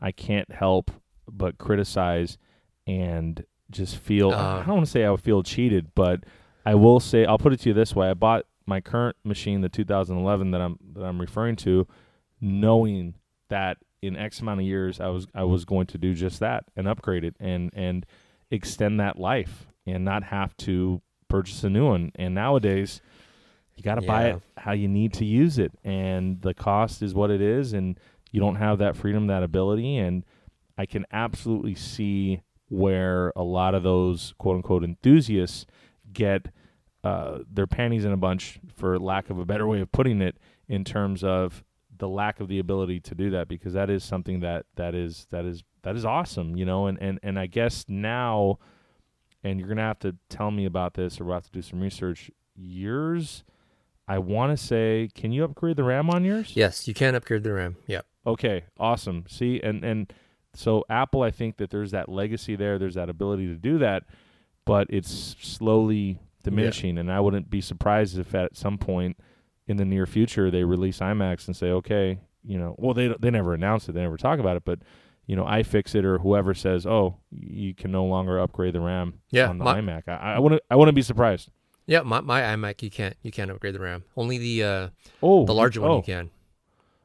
i 0.00 0.10
can't 0.10 0.50
help 0.50 0.90
but 1.30 1.58
criticize 1.58 2.38
and 2.86 3.44
just 3.72 3.96
feel 3.96 4.30
i 4.30 4.34
Uh. 4.34 4.56
don't 4.64 4.76
want 4.76 4.84
to 4.86 4.90
say 4.90 5.04
i 5.04 5.10
would 5.10 5.20
feel 5.20 5.42
cheated 5.42 5.94
but 5.94 6.24
i 6.66 6.74
will 6.74 7.00
say 7.00 7.24
i'll 7.24 7.38
put 7.38 7.52
it 7.52 7.60
to 7.60 7.68
you 7.70 7.74
this 7.74 7.94
way 7.96 8.08
i 8.10 8.14
bought 8.14 8.44
my 8.66 8.80
current 8.80 9.16
machine 9.24 9.60
the 9.60 9.68
2011 9.68 10.50
that 10.52 10.60
i'm 10.60 10.78
that 10.94 11.02
i'm 11.04 11.20
referring 11.20 11.56
to 11.56 11.86
knowing 12.40 13.14
that 13.48 13.78
in 14.02 14.16
x 14.16 14.40
amount 14.40 14.60
of 14.60 14.66
years 14.66 15.00
i 15.00 15.08
was 15.08 15.26
i 15.34 15.44
was 15.44 15.64
going 15.64 15.86
to 15.86 15.98
do 15.98 16.14
just 16.14 16.40
that 16.40 16.64
and 16.76 16.86
upgrade 16.88 17.24
it 17.24 17.34
and 17.40 17.70
and 17.74 18.04
extend 18.50 19.00
that 19.00 19.18
life 19.18 19.66
and 19.86 20.04
not 20.04 20.24
have 20.24 20.56
to 20.58 21.00
purchase 21.28 21.64
a 21.64 21.70
new 21.70 21.86
one. 21.86 22.12
And 22.16 22.34
nowadays 22.34 23.00
you 23.74 23.82
got 23.82 23.94
to 23.94 24.02
buy 24.02 24.26
it 24.26 24.42
how 24.58 24.72
you 24.72 24.86
need 24.86 25.14
to 25.14 25.24
use 25.24 25.58
it. 25.58 25.72
And 25.82 26.42
the 26.42 26.52
cost 26.52 27.00
is 27.02 27.14
what 27.14 27.30
it 27.30 27.40
is 27.40 27.72
and 27.72 27.98
you 28.30 28.38
don't 28.38 28.56
have 28.56 28.76
that 28.78 28.94
freedom 28.94 29.26
that 29.28 29.42
ability. 29.42 29.96
And 29.96 30.24
i 30.76 30.84
can 30.84 31.06
absolutely 31.12 31.74
see 31.74 32.42
where 32.72 33.32
a 33.36 33.42
lot 33.42 33.74
of 33.74 33.82
those 33.82 34.34
quote 34.38 34.56
unquote 34.56 34.82
enthusiasts 34.82 35.66
get 36.12 36.48
uh, 37.04 37.38
their 37.52 37.66
panties 37.66 38.04
in 38.04 38.12
a 38.12 38.16
bunch 38.16 38.58
for 38.74 38.98
lack 38.98 39.28
of 39.28 39.38
a 39.38 39.44
better 39.44 39.66
way 39.66 39.80
of 39.80 39.92
putting 39.92 40.22
it 40.22 40.38
in 40.68 40.84
terms 40.84 41.22
of 41.22 41.64
the 41.98 42.08
lack 42.08 42.40
of 42.40 42.48
the 42.48 42.58
ability 42.58 42.98
to 42.98 43.14
do 43.14 43.30
that 43.30 43.46
because 43.46 43.74
that 43.74 43.90
is 43.90 44.02
something 44.02 44.40
that 44.40 44.64
that 44.76 44.94
is 44.94 45.26
that 45.30 45.44
is 45.44 45.62
that 45.82 45.94
is 45.94 46.04
awesome 46.04 46.56
you 46.56 46.64
know 46.64 46.86
and 46.86 46.98
and, 47.00 47.20
and 47.22 47.38
i 47.38 47.46
guess 47.46 47.84
now 47.88 48.58
and 49.44 49.58
you're 49.58 49.68
gonna 49.68 49.82
have 49.82 49.98
to 49.98 50.16
tell 50.28 50.50
me 50.50 50.64
about 50.64 50.94
this 50.94 51.20
or 51.20 51.24
we'll 51.24 51.34
have 51.34 51.44
to 51.44 51.52
do 51.52 51.62
some 51.62 51.80
research 51.80 52.30
yours 52.56 53.44
i 54.08 54.18
want 54.18 54.50
to 54.50 54.56
say 54.56 55.08
can 55.14 55.30
you 55.30 55.44
upgrade 55.44 55.76
the 55.76 55.84
ram 55.84 56.08
on 56.08 56.24
yours 56.24 56.52
yes, 56.54 56.88
you 56.88 56.94
can 56.94 57.14
upgrade 57.14 57.42
the 57.42 57.52
RAM. 57.52 57.76
Yep. 57.86 58.06
Okay, 58.26 58.64
awesome. 58.78 59.24
See, 59.28 59.60
and 59.62 59.84
and 59.84 60.12
so 60.54 60.84
Apple, 60.90 61.22
I 61.22 61.30
think 61.30 61.56
that 61.58 61.70
there's 61.70 61.90
that 61.92 62.08
legacy 62.08 62.56
there. 62.56 62.78
There's 62.78 62.94
that 62.94 63.08
ability 63.08 63.46
to 63.48 63.54
do 63.54 63.78
that, 63.78 64.04
but 64.66 64.86
it's 64.90 65.36
slowly 65.40 66.18
diminishing. 66.42 66.98
And 66.98 67.10
I 67.10 67.20
wouldn't 67.20 67.48
be 67.50 67.60
surprised 67.60 68.18
if 68.18 68.34
at 68.34 68.56
some 68.56 68.78
point 68.78 69.16
in 69.66 69.76
the 69.76 69.84
near 69.84 70.06
future 70.06 70.50
they 70.50 70.64
release 70.64 70.98
iMacs 70.98 71.46
and 71.46 71.56
say, 71.56 71.68
okay, 71.70 72.18
you 72.44 72.58
know, 72.58 72.74
well 72.78 72.94
they 72.94 73.14
they 73.20 73.30
never 73.30 73.54
announce 73.54 73.88
it, 73.88 73.92
they 73.92 74.00
never 74.02 74.16
talk 74.16 74.38
about 74.38 74.56
it, 74.56 74.64
but 74.64 74.80
you 75.26 75.36
know, 75.36 75.44
iFixit 75.44 76.02
or 76.04 76.18
whoever 76.18 76.52
says, 76.52 76.84
oh, 76.84 77.16
you 77.30 77.74
can 77.74 77.92
no 77.92 78.04
longer 78.04 78.40
upgrade 78.40 78.74
the 78.74 78.80
RAM 78.80 79.20
Yeah, 79.30 79.48
on 79.48 79.58
the 79.58 79.64
my- 79.64 79.80
iMac. 79.80 80.08
I, 80.08 80.34
I 80.34 80.38
wouldn't 80.40 80.60
I 80.70 80.76
wouldn't 80.76 80.96
be 80.96 81.02
surprised. 81.02 81.48
Yeah, 81.86 82.02
my, 82.02 82.20
my 82.20 82.42
iMac 82.42 82.82
you 82.82 82.90
can't 82.90 83.16
you 83.22 83.30
can't 83.30 83.50
upgrade 83.50 83.74
the 83.74 83.80
RAM. 83.80 84.04
Only 84.16 84.38
the 84.38 84.62
uh 84.64 84.88
Oh, 85.22 85.46
the 85.46 85.54
larger 85.54 85.80
one 85.80 85.90
oh. 85.92 85.96
you 85.98 86.02
can. 86.02 86.30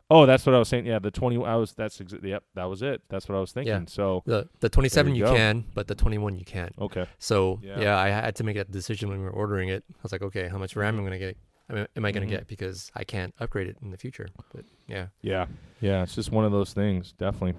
Oh, 0.10 0.26
that's 0.26 0.46
what 0.46 0.56
I 0.56 0.60
was 0.60 0.70
saying. 0.70 0.86
Yeah, 0.86 1.00
the 1.00 1.12
twenty. 1.12 1.36
I 1.44 1.56
was. 1.56 1.74
That's 1.74 1.98
exa- 2.00 2.24
yep. 2.24 2.44
That 2.56 2.66
was 2.66 2.82
it. 2.82 3.02
That's 3.10 3.28
what 3.28 3.36
I 3.36 3.42
was 3.42 3.52
thinking. 3.52 3.74
Yeah. 3.74 3.86
So 3.88 4.24
The 4.26 4.48
the 4.62 4.70
27 4.70 5.16
you 5.16 5.26
you 5.28 5.34
can, 5.34 5.66
but 5.74 5.88
the 5.88 5.96
21 5.96 6.38
you 6.38 6.46
can't. 6.46 6.74
okay. 6.80 7.08
So 7.20 7.60
Yeah. 7.62 7.80
yeah. 7.82 7.98
I 8.00 8.08
had 8.10 8.36
to 8.38 8.44
make 8.46 8.56
that 8.56 8.72
decision 8.72 9.10
when 9.10 9.20
we 9.20 9.26
were 9.26 9.32
ordering 9.32 9.68
it. 9.70 9.84
I 9.92 10.00
was 10.04 10.14
like, 10.14 10.22
okay, 10.22 10.48
how 10.48 10.58
much 10.58 10.76
RAM 10.78 10.96
am 10.98 11.02
I 11.02 11.04
gonna 11.06 11.20
get? 11.20 11.38
I 11.70 11.74
mean, 11.74 11.88
am 11.98 12.06
I 12.06 12.14
gonna 12.14 12.26
Mhm. 12.26 12.30
get 12.30 12.48
because 12.48 12.90
I 12.96 13.04
can't 13.04 13.36
upgrade 13.42 13.68
it 13.68 13.76
in 13.82 13.92
the 13.92 13.98
future? 13.98 14.30
But 14.56 14.64
yeah, 14.88 15.08
Yeah. 15.22 15.48
Yeah. 15.82 16.04
It's 16.04 16.16
just 16.16 16.32
one 16.32 16.46
of 16.46 16.54
those 16.54 16.72
things. 16.72 17.12
Definitely. 17.12 17.56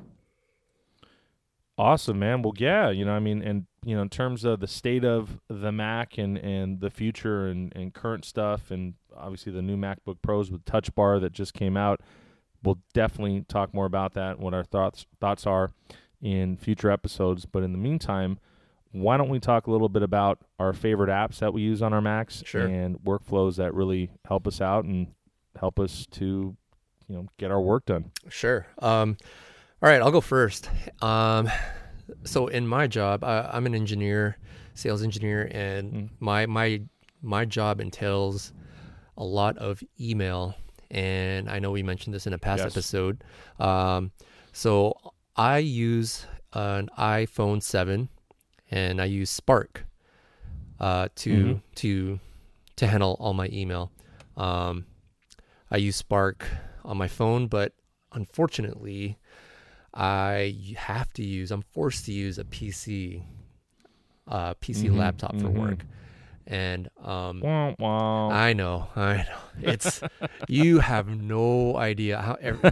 Awesome, 1.77 2.19
man. 2.19 2.43
Well, 2.43 2.55
yeah, 2.57 2.91
you 2.91 3.05
know, 3.05 3.13
I 3.13 3.21
mean, 3.21 3.41
and 3.43 3.67
you 3.85 3.95
know, 3.95 4.03
in 4.03 4.09
terms 4.09 4.45
of 4.45 4.59
the 4.59 4.67
state 4.67 5.05
of 5.05 5.39
the 5.49 5.71
Mac 5.71 6.19
and 6.19 6.37
and 6.39 6.81
the 6.81 6.91
future 6.91 7.47
and 7.47 7.73
and 7.77 7.95
current 7.95 8.25
stuff, 8.25 8.71
and 8.73 8.95
obviously 9.17 9.53
the 9.53 9.63
new 9.63 9.77
MacBook 9.77 10.17
Pros 10.23 10.51
with 10.51 10.65
Touch 10.65 10.93
Bar 10.97 11.21
that 11.21 11.33
just 11.33 11.55
came 11.55 11.77
out, 11.77 12.01
we'll 12.65 12.79
definitely 12.93 13.45
talk 13.49 13.73
more 13.75 13.87
about 13.87 14.15
that 14.15 14.33
and 14.37 14.41
what 14.41 14.55
our 14.55 14.65
thoughts 14.65 15.07
thoughts 15.21 15.47
are 15.47 15.71
in 16.21 16.57
future 16.57 16.91
episodes. 16.91 17.47
But 17.47 17.63
in 17.63 17.73
the 17.73 17.79
meantime, 17.79 18.39
why 18.93 19.17
don't 19.17 19.29
we 19.29 19.39
talk 19.39 19.67
a 19.67 19.71
little 19.71 19.89
bit 19.89 20.03
about 20.03 20.39
our 20.59 20.73
favorite 20.73 21.11
apps 21.11 21.39
that 21.39 21.53
we 21.53 21.63
use 21.63 21.83
on 21.83 21.93
our 21.93 22.01
Macs 22.01 22.43
Sure. 22.47 22.67
and 22.67 22.99
workflows 23.01 23.57
that 23.57 23.75
really 23.75 24.11
help 24.27 24.47
us 24.47 24.61
out 24.61 24.85
and 24.85 25.09
help 25.61 25.79
us 25.79 26.07
to, 26.13 26.57
you 27.07 27.15
know, 27.17 27.27
get 27.39 27.51
our 27.51 27.61
work 27.61 27.85
done. 27.87 28.11
sure. 28.29 28.67
Um, 28.79 29.17
all 29.83 29.89
right, 29.89 30.01
I'll 30.03 30.11
go 30.11 30.21
first. 30.21 30.69
Um, 31.03 31.49
so 32.25 32.47
in 32.49 32.67
my 32.67 32.87
job, 32.87 33.23
I, 33.23 33.49
I'm 33.53 33.67
an 33.67 33.75
engineer, 33.75 34.39
sales 34.75 35.03
engineer, 35.03 35.49
and 35.53 35.93
Mm. 35.93 36.09
my 36.19 36.47
my 36.47 36.83
my 37.23 37.45
job 37.45 37.81
entails 37.81 38.53
a 39.17 39.23
lot 39.25 39.59
of 39.59 39.83
email. 40.01 40.55
And 40.91 41.49
I 41.51 41.59
know 41.59 41.71
we 41.71 41.83
mentioned 41.83 42.15
this 42.15 42.27
in 42.27 42.33
a 42.33 42.39
past 42.39 42.65
Yes. 42.65 42.73
episode. 42.73 43.23
Um, 43.59 44.13
so 44.53 44.95
I 45.37 45.59
use 45.59 46.27
an 46.53 46.89
iPhone 46.99 47.63
7 47.63 48.09
and 48.71 49.01
I 49.01 49.05
use 49.05 49.31
Spark 49.31 49.85
uh, 50.81 51.09
to 51.17 51.35
Mhm. 51.35 51.63
to 51.77 52.21
to 52.77 52.87
handle 52.87 53.17
all 53.21 53.35
my 53.35 53.49
email. 53.53 53.91
Um, 54.37 54.87
I 55.71 55.77
use 55.77 55.97
Spark 55.97 56.47
on 56.85 56.97
my 56.97 57.09
phone, 57.09 57.49
but 57.49 57.73
unfortunately, 58.13 59.19
I 59.93 60.75
have 60.77 61.13
to 61.15 61.25
use. 61.25 61.51
I'm 61.51 61.63
forced 61.63 62.05
to 62.07 62.13
use 62.13 62.39
a 62.39 62.45
PC, 62.45 63.23
uh, 64.27 64.55
PC 64.55 64.89
Mhm, 64.89 64.97
laptop 64.97 65.37
for 65.41 65.49
mhm. 65.49 65.59
work, 65.59 65.85
and 66.49 66.89
um. 67.05 67.45
I 67.45 68.53
know, 68.55 68.89
I 68.97 69.17
know. 69.19 69.39
It's 69.61 70.01
you 70.49 70.79
have 70.79 71.09
no 71.09 71.77
idea 71.77 72.19
how. 72.21 72.37
Every, 72.41 72.71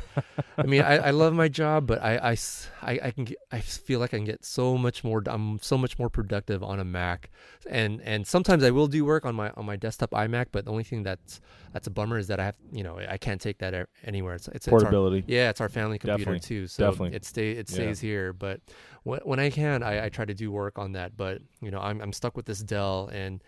I 0.57 0.63
mean, 0.67 0.83
I, 0.83 1.09
I 1.09 1.11
love 1.11 1.35
my 1.35 1.49
job, 1.49 1.87
but 1.87 2.01
I, 2.03 2.17
I 2.33 2.37
I- 2.83 3.01
I 3.07 3.11
can 3.11 3.25
get, 3.25 3.39
I 3.51 3.61
feel 3.61 3.99
like 4.01 4.15
I 4.15 4.19
can 4.19 4.25
get 4.25 4.45
so 4.45 4.79
much 4.79 5.03
more. 5.05 5.23
I'm 5.27 5.59
so 5.61 5.77
much 5.77 5.99
more 5.99 6.09
productive 6.09 6.63
on 6.63 6.79
a 6.81 6.85
Mac, 6.85 7.31
and 7.69 8.01
and 8.03 8.27
sometimes 8.27 8.63
I 8.65 8.71
will 8.71 8.87
do 8.87 9.05
work 9.05 9.27
on 9.27 9.35
my 9.35 9.51
on 9.57 9.67
my 9.67 9.77
desktop 9.77 10.11
iMac. 10.13 10.47
But 10.53 10.65
the 10.65 10.71
only 10.71 10.85
thing 10.85 11.03
that's 11.03 11.41
that's 11.73 11.87
a 11.89 11.91
bummer 11.91 12.19
is 12.19 12.29
that 12.29 12.39
I 12.41 12.45
have 12.45 12.57
you 12.73 12.85
know 12.85 12.99
I 12.99 13.19
can't 13.19 13.41
take 13.41 13.59
that 13.59 13.89
anywhere. 14.05 14.35
It's 14.37 14.47
it's, 14.49 14.57
it's 14.57 14.69
our, 14.69 14.79
Portability. 14.81 15.25
yeah, 15.27 15.51
it's 15.51 15.61
our 15.61 15.69
family 15.69 15.99
computer 15.99 16.33
Definitely, 16.35 16.41
too. 16.47 16.67
So 16.69 16.91
definitely. 16.91 17.17
it 17.17 17.25
stay 17.25 17.51
it 17.53 17.69
Yeah. 17.69 17.75
stays 17.75 18.01
here. 18.01 18.33
But 18.33 18.61
when, 19.03 19.21
when 19.25 19.41
I 19.41 19.51
can, 19.51 19.83
I, 19.83 20.07
I 20.07 20.09
try 20.09 20.25
to 20.25 20.35
do 20.35 20.51
work 20.53 20.79
on 20.79 20.93
that. 20.93 21.17
But 21.17 21.43
you 21.61 21.71
know, 21.73 21.81
I'm 21.81 22.01
I'm 22.01 22.13
stuck 22.13 22.37
with 22.37 22.47
this 22.47 22.61
Dell, 22.63 23.11
and 23.13 23.43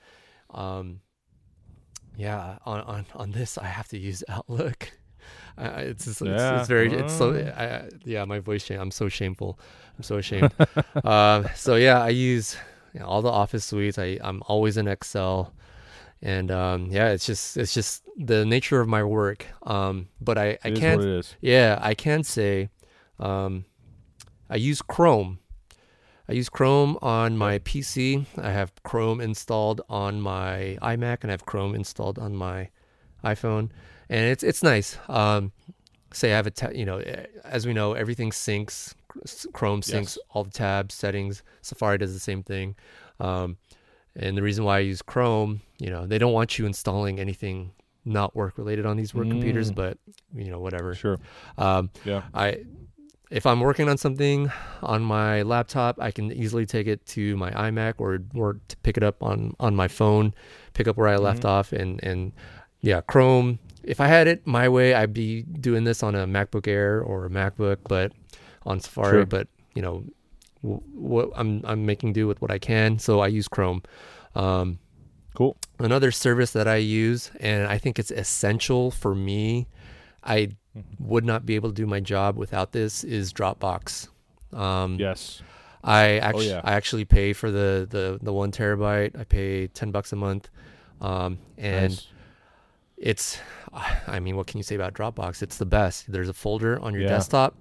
um, 0.51 1.01
yeah, 2.17 2.59
on 2.67 2.81
on 2.83 3.07
on 3.15 3.31
this 3.33 3.59
I 3.59 3.67
have 3.67 3.89
to 3.89 3.99
use 3.99 4.25
Outlook. 4.29 4.91
I, 5.57 5.67
I- 5.69 5.81
it's 5.83 6.05
just, 6.05 6.23
it's, 6.23 6.29
Yeah. 6.29 6.59
it's 6.61 6.69
very 6.69 6.93
it's 6.93 7.13
so 7.17 7.31
Oh. 7.33 7.53
I, 7.57 7.89
yeah 8.05 8.25
my 8.25 8.39
voice 8.39 8.69
I'm 8.71 8.91
so 8.91 9.09
shameful 9.09 9.59
I'm 9.97 10.03
so 10.03 10.17
ashamed 10.19 10.53
um 11.05 11.47
so 11.55 11.75
yeah 11.77 12.03
I 12.03 12.09
use 12.11 12.57
you 12.95 13.01
know, 13.01 13.07
all 13.07 13.23
the 13.23 13.31
office 13.31 13.65
suites 13.65 13.99
I 13.99 14.19
I'm 14.23 14.43
always 14.47 14.77
in 14.77 14.89
Excel 14.89 15.53
and 16.23 16.51
um 16.51 16.87
yeah 16.91 17.11
it's 17.11 17.27
just 17.27 17.57
it's 17.57 17.75
just 17.75 18.05
the 18.17 18.45
nature 18.45 18.81
of 18.81 18.89
my 18.89 19.03
work 19.05 19.47
um 19.65 20.09
but 20.21 20.39
I 20.39 20.59
I 20.65 20.71
can't 20.71 21.01
what 21.01 21.09
it 21.09 21.19
is. 21.19 21.35
yeah, 21.41 21.79
I 21.83 21.95
can 21.95 22.23
say 22.25 22.71
um, 23.21 23.65
I 24.49 24.57
use 24.57 24.81
Chrome. 24.81 25.41
I 26.29 26.33
use 26.35 26.49
Chrome 26.49 26.99
on 27.01 27.37
my 27.39 27.59
PC. 27.61 28.27
I 28.37 28.51
have 28.51 28.73
Chrome 28.83 29.21
installed 29.21 29.81
on 29.89 30.21
my 30.21 30.77
iMac, 30.83 31.19
and 31.23 31.31
I 31.31 31.33
have 31.33 31.47
Chrome 31.47 31.75
installed 31.75 32.19
on 32.19 32.37
my 32.37 32.69
iPhone, 33.25 33.71
and 34.11 34.27
it's 34.27 34.43
it's 34.43 34.63
nice. 34.63 34.99
Um, 35.09 35.53
say 36.13 36.33
I 36.33 36.37
have 36.37 36.47
a 36.47 36.51
ta- 36.51 36.71
you 36.75 36.85
know, 36.85 36.99
eh, 36.99 37.27
as 37.45 37.67
we 37.67 37.73
know, 37.73 37.95
everything 37.95 38.31
syncs. 38.31 38.95
Chrome 39.53 39.81
syncs 39.81 39.93
Yes. 40.17 40.19
all 40.31 40.45
the 40.45 40.51
tabs, 40.51 40.95
settings. 40.95 41.43
Safari 41.63 41.99
does 41.99 42.13
the 42.13 42.21
same 42.21 42.43
thing. 42.43 42.77
Um, 43.19 43.57
and 44.15 44.37
the 44.37 44.43
reason 44.43 44.65
why 44.65 44.77
I 44.77 44.81
use 44.81 45.03
Chrome, 45.03 45.63
you 45.79 45.91
know, 45.91 46.07
they 46.07 46.19
don't 46.19 46.33
want 46.33 46.59
you 46.59 46.67
installing 46.67 47.19
anything 47.19 47.73
not 48.05 48.37
work 48.37 48.57
related 48.59 48.87
on 48.87 48.97
these 48.97 49.15
work 49.15 49.29
computers, 49.29 49.73
Mm. 49.73 49.75
but 49.75 49.99
you 50.35 50.51
know, 50.51 50.61
whatever. 50.61 50.95
Sure. 50.95 51.19
Um, 51.57 51.91
Yeah. 52.05 52.23
I 52.35 52.65
if 53.31 53.45
I'm 53.47 53.61
working 53.61 53.89
on 53.89 53.99
something 53.99 54.51
on 54.83 55.03
my 55.03 55.43
laptop, 55.43 56.01
I 56.01 56.11
can 56.11 56.33
easily 56.33 56.65
take 56.67 56.87
it 56.87 57.05
to 57.09 57.37
my 57.37 57.51
iMac 57.51 57.95
or 57.99 58.21
or 58.35 58.61
to 58.69 58.77
pick 58.79 58.97
it 58.97 59.03
up 59.03 59.23
on 59.23 59.55
on 59.61 59.75
my 59.77 59.89
phone, 59.89 60.35
pick 60.75 60.89
up 60.89 60.97
where 60.97 61.09
I 61.09 61.17
left 61.17 61.43
Mhm. 61.43 61.49
off, 61.49 61.73
and 61.73 62.03
and 62.03 62.33
yeah, 62.81 63.01
Chrome. 63.03 63.59
If 63.83 64.01
I 64.01 64.07
had 64.07 64.27
it 64.29 64.47
my 64.47 64.69
way, 64.69 64.93
I'd 64.95 65.15
be 65.15 65.43
doing 65.43 65.85
this 65.85 66.03
on 66.03 66.15
a 66.15 66.27
MacBook 66.27 66.67
Air 66.69 67.01
or 67.01 67.27
a 67.27 67.31
MacBook, 67.31 67.79
but 67.89 68.13
on 68.67 68.81
Safari. 68.81 69.19
Sure. 69.21 69.27
But 69.27 69.49
you 69.75 69.83
know, 69.83 70.05
w- 70.63 70.83
what 70.95 71.31
I'm 71.37 71.63
I'm 71.65 71.87
making 71.87 72.13
do 72.13 72.27
with 72.27 72.41
what 72.43 72.51
I 72.51 72.59
can, 72.59 72.99
so 72.99 73.21
I 73.21 73.29
use 73.29 73.49
Chrome. 73.49 73.83
Um, 74.35 74.79
Cool. 75.35 75.57
another 75.79 76.11
service 76.11 76.51
that 76.53 76.67
I 76.67 76.77
use, 76.77 77.31
and 77.39 77.67
I 77.69 77.79
think 77.79 77.99
it's 77.99 78.11
essential 78.11 78.91
for 78.91 79.15
me. 79.15 79.69
I 80.29 80.49
would 81.01 81.25
not 81.25 81.45
be 81.47 81.55
able 81.57 81.71
to 81.71 81.75
do 81.75 81.87
my 81.87 82.01
job 82.01 82.37
without 82.37 82.73
this. 82.73 83.03
Is 83.05 83.33
Dropbox. 83.33 84.09
Um, 84.53 84.97
Yes. 85.01 85.43
I 85.83 86.19
actually 86.19 86.49
yeah. 86.51 86.61
I 86.65 86.75
actually 86.75 87.05
pay 87.05 87.33
for 87.33 87.51
the 87.51 87.87
the 87.89 88.19
the 88.23 88.33
one 88.33 88.51
terabyte. 88.53 89.19
I 89.19 89.25
pay 89.25 89.69
ten 89.69 89.91
bucks 89.91 90.13
a 90.13 90.17
month, 90.17 90.51
um, 91.01 91.39
and 91.57 91.91
Nice. 91.93 92.07
it's 92.97 93.39
I 94.11 94.19
mean, 94.21 94.37
what 94.37 94.47
can 94.47 94.59
you 94.59 94.65
say 94.65 94.75
about 94.75 94.95
Dropbox? 94.95 95.43
It's 95.43 95.57
the 95.59 95.67
best. 95.67 96.11
There's 96.11 96.29
a 96.29 96.33
folder 96.35 96.81
on 96.81 96.93
your 96.95 97.03
Yeah. 97.03 97.09
desktop, 97.11 97.55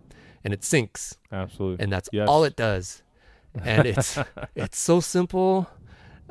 and 0.43 0.53
it 0.53 0.61
syncs, 0.61 1.15
Absolutely. 1.32 1.84
and 1.84 1.91
that's 1.93 2.09
Yes. 2.11 2.28
all 2.28 2.43
it 2.43 2.55
does. 2.55 3.03
And 3.63 3.86
it's 3.91 4.18
it's 4.55 4.80
so 4.80 4.99
simple, 4.99 5.70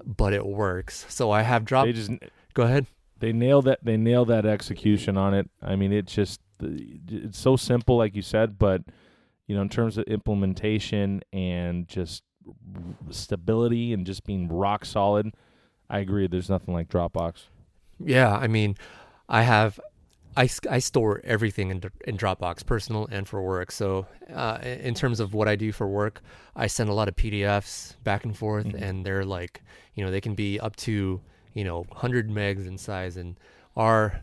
but 0.05 0.32
it 0.32 0.45
works. 0.45 1.07
So 1.09 1.30
I 1.30 1.43
have 1.43 1.64
Drop. 1.64 1.87
they 1.87 1.93
just 1.93 2.11
Go 2.55 2.62
ahead. 2.64 2.87
They 3.19 3.33
nail 3.33 3.62
that 3.62 3.79
they 3.83 3.97
nail 3.97 4.25
that 4.27 4.45
execution 4.47 5.17
on 5.17 5.35
it. 5.35 5.49
I 5.62 5.77
mean, 5.77 5.93
it 5.93 6.07
just 6.07 6.41
it's 6.61 7.39
so 7.39 7.57
simple, 7.57 7.97
like 7.97 8.14
you 8.14 8.23
said, 8.23 8.59
but 8.59 8.83
you 9.47 9.55
know, 9.55 9.62
in 9.62 9.69
terms 9.69 9.97
of 9.99 10.05
implementation 10.05 11.23
and 11.33 11.87
just 11.89 12.23
stability 13.11 13.93
and 13.93 14.07
just 14.07 14.25
being 14.25 14.49
rock 14.49 14.85
solid, 14.85 15.33
I 15.89 15.99
agree. 16.01 16.27
There's 16.27 16.51
nothing 16.51 16.75
like 16.75 16.89
Dropbox. 16.89 17.45
Yeah, 18.05 18.35
I 18.35 18.47
mean, 18.47 18.77
I 19.29 19.43
have, 19.43 19.79
I, 20.37 20.49
I 20.71 20.79
store 20.81 21.21
everything 21.25 21.71
in, 21.71 21.83
in 22.07 22.17
Dropbox, 22.19 22.67
personal 22.67 23.09
and 23.11 23.27
for 23.27 23.41
work. 23.43 23.71
So, 23.73 24.07
uh, 24.33 24.59
in 24.62 24.95
terms 24.95 25.21
of 25.21 25.33
what 25.33 25.49
I 25.49 25.57
do 25.57 25.73
for 25.73 25.87
work, 25.87 26.21
I 26.55 26.67
send 26.67 26.91
a 26.91 26.93
lot 26.93 27.09
of 27.09 27.17
PDFs 27.17 27.95
back 28.05 28.25
and 28.25 28.37
forth, 28.37 28.67
Mhm. 28.67 28.83
and 28.83 29.07
they're 29.07 29.25
like, 29.25 29.62
you 29.95 30.05
know, 30.05 30.11
they 30.11 30.21
can 30.21 30.35
be 30.35 30.61
up 30.61 30.77
to, 30.77 31.21
you 31.57 31.64
know, 31.64 31.80
100 31.88 32.28
megs 32.28 32.66
in 32.66 32.76
size. 32.76 33.16
And 33.16 33.36
our, 33.76 34.20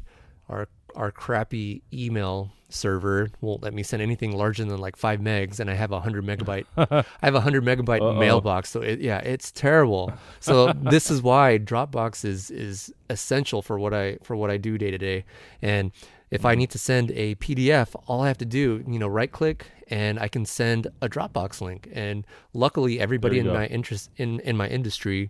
our, 0.47 0.67
our 0.95 1.11
crappy 1.11 1.81
email 1.91 2.51
server 2.69 3.29
won't 3.41 3.63
let 3.63 3.73
me 3.73 3.84
send 3.84 4.01
anything 4.01 4.31
larger 4.36 4.63
than 4.65 4.77
like 4.77 4.95
five 4.95 5.19
megs, 5.19 5.59
and 5.59 5.69
I 5.69 5.73
have 5.73 5.91
a 5.91 5.99
hundred 5.99 6.25
megabyte. 6.25 6.65
I 6.77 7.25
have 7.25 7.36
a 7.36 7.41
hundred 7.41 7.63
megabyte 7.63 8.01
Uh-oh. 8.01 8.13
mailbox, 8.13 8.69
so 8.69 8.81
it, 8.81 8.99
yeah, 8.99 9.19
it's 9.19 9.51
terrible. 9.51 10.13
So 10.39 10.73
this 10.81 11.09
is 11.11 11.21
why 11.21 11.59
Dropbox 11.59 12.25
is 12.25 12.51
is 12.51 12.93
essential 13.09 13.61
for 13.61 13.77
what 13.79 13.93
I 13.93 14.17
for 14.23 14.36
what 14.36 14.49
I 14.49 14.57
do 14.57 14.77
day 14.77 14.91
to 14.91 14.97
day. 14.97 15.25
And 15.61 15.91
if 16.31 16.41
Mm-hmm. 16.41 16.47
I 16.47 16.55
need 16.55 16.71
to 16.71 16.79
send 16.79 17.11
a 17.11 17.36
PDF, 17.36 17.95
all 18.07 18.21
I 18.21 18.27
have 18.27 18.39
to 18.39 18.45
do, 18.45 18.84
you 18.88 18.97
know, 18.97 19.07
right 19.07 19.31
click 19.31 19.67
and 19.88 20.19
I 20.19 20.27
can 20.27 20.45
send 20.45 20.88
a 20.99 21.07
Dropbox 21.07 21.61
link. 21.61 21.88
And 21.93 22.25
luckily, 22.53 22.99
everybody 22.99 23.38
in 23.38 23.45
go. 23.45 23.53
my 23.53 23.67
interest 23.67 24.09
in 24.17 24.39
in 24.39 24.57
my 24.57 24.67
industry, 24.67 25.29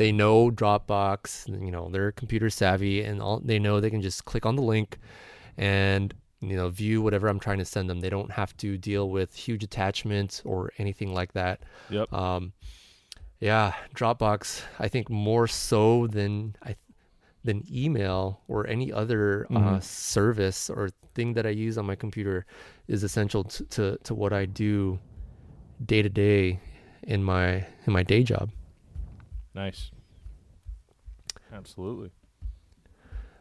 they 0.00 0.12
know 0.12 0.50
Dropbox. 0.50 1.46
You 1.66 1.70
know, 1.70 1.88
they're 1.92 2.12
computer 2.12 2.48
savvy, 2.50 3.02
and 3.08 3.20
all 3.20 3.38
they 3.50 3.58
know 3.58 3.80
they 3.80 3.90
can 3.90 4.00
just 4.02 4.24
click 4.24 4.44
on 4.46 4.56
the 4.56 4.62
link 4.74 4.98
and 5.58 6.14
you 6.40 6.56
know 6.56 6.68
view 6.70 7.02
whatever 7.02 7.28
I'm 7.28 7.38
trying 7.46 7.58
to 7.58 7.64
send 7.74 7.88
them. 7.90 8.00
They 8.00 8.08
don't 8.16 8.32
have 8.40 8.56
to 8.58 8.78
deal 8.78 9.04
with 9.16 9.30
huge 9.46 9.62
attachments 9.62 10.42
or 10.44 10.58
anything 10.78 11.12
like 11.12 11.32
that. 11.34 11.56
Yep. 11.90 12.12
Um, 12.12 12.52
yeah, 13.40 13.74
Dropbox. 13.94 14.62
I 14.78 14.88
think 14.88 15.10
more 15.10 15.46
so 15.46 16.06
than 16.06 16.56
I 16.62 16.76
than 17.44 17.62
email 17.70 18.40
or 18.48 18.66
any 18.66 18.92
other 18.92 19.46
uh, 19.50 19.54
Mhm. 19.54 19.82
service 19.82 20.70
or 20.70 20.90
thing 21.14 21.34
that 21.34 21.46
I 21.46 21.50
use 21.66 21.76
on 21.78 21.86
my 21.86 21.96
computer 21.96 22.44
is 22.86 23.02
essential 23.02 23.42
to, 23.44 23.64
to, 23.74 23.84
to 24.04 24.14
what 24.14 24.32
I 24.32 24.44
do 24.46 24.98
day 25.92 26.02
to 26.02 26.08
day 26.08 26.60
in 27.02 27.20
my 27.24 27.66
in 27.86 27.92
my 27.92 28.02
day 28.02 28.22
job. 28.22 28.50
Nice. 29.54 29.90
Absolutely. 31.52 32.10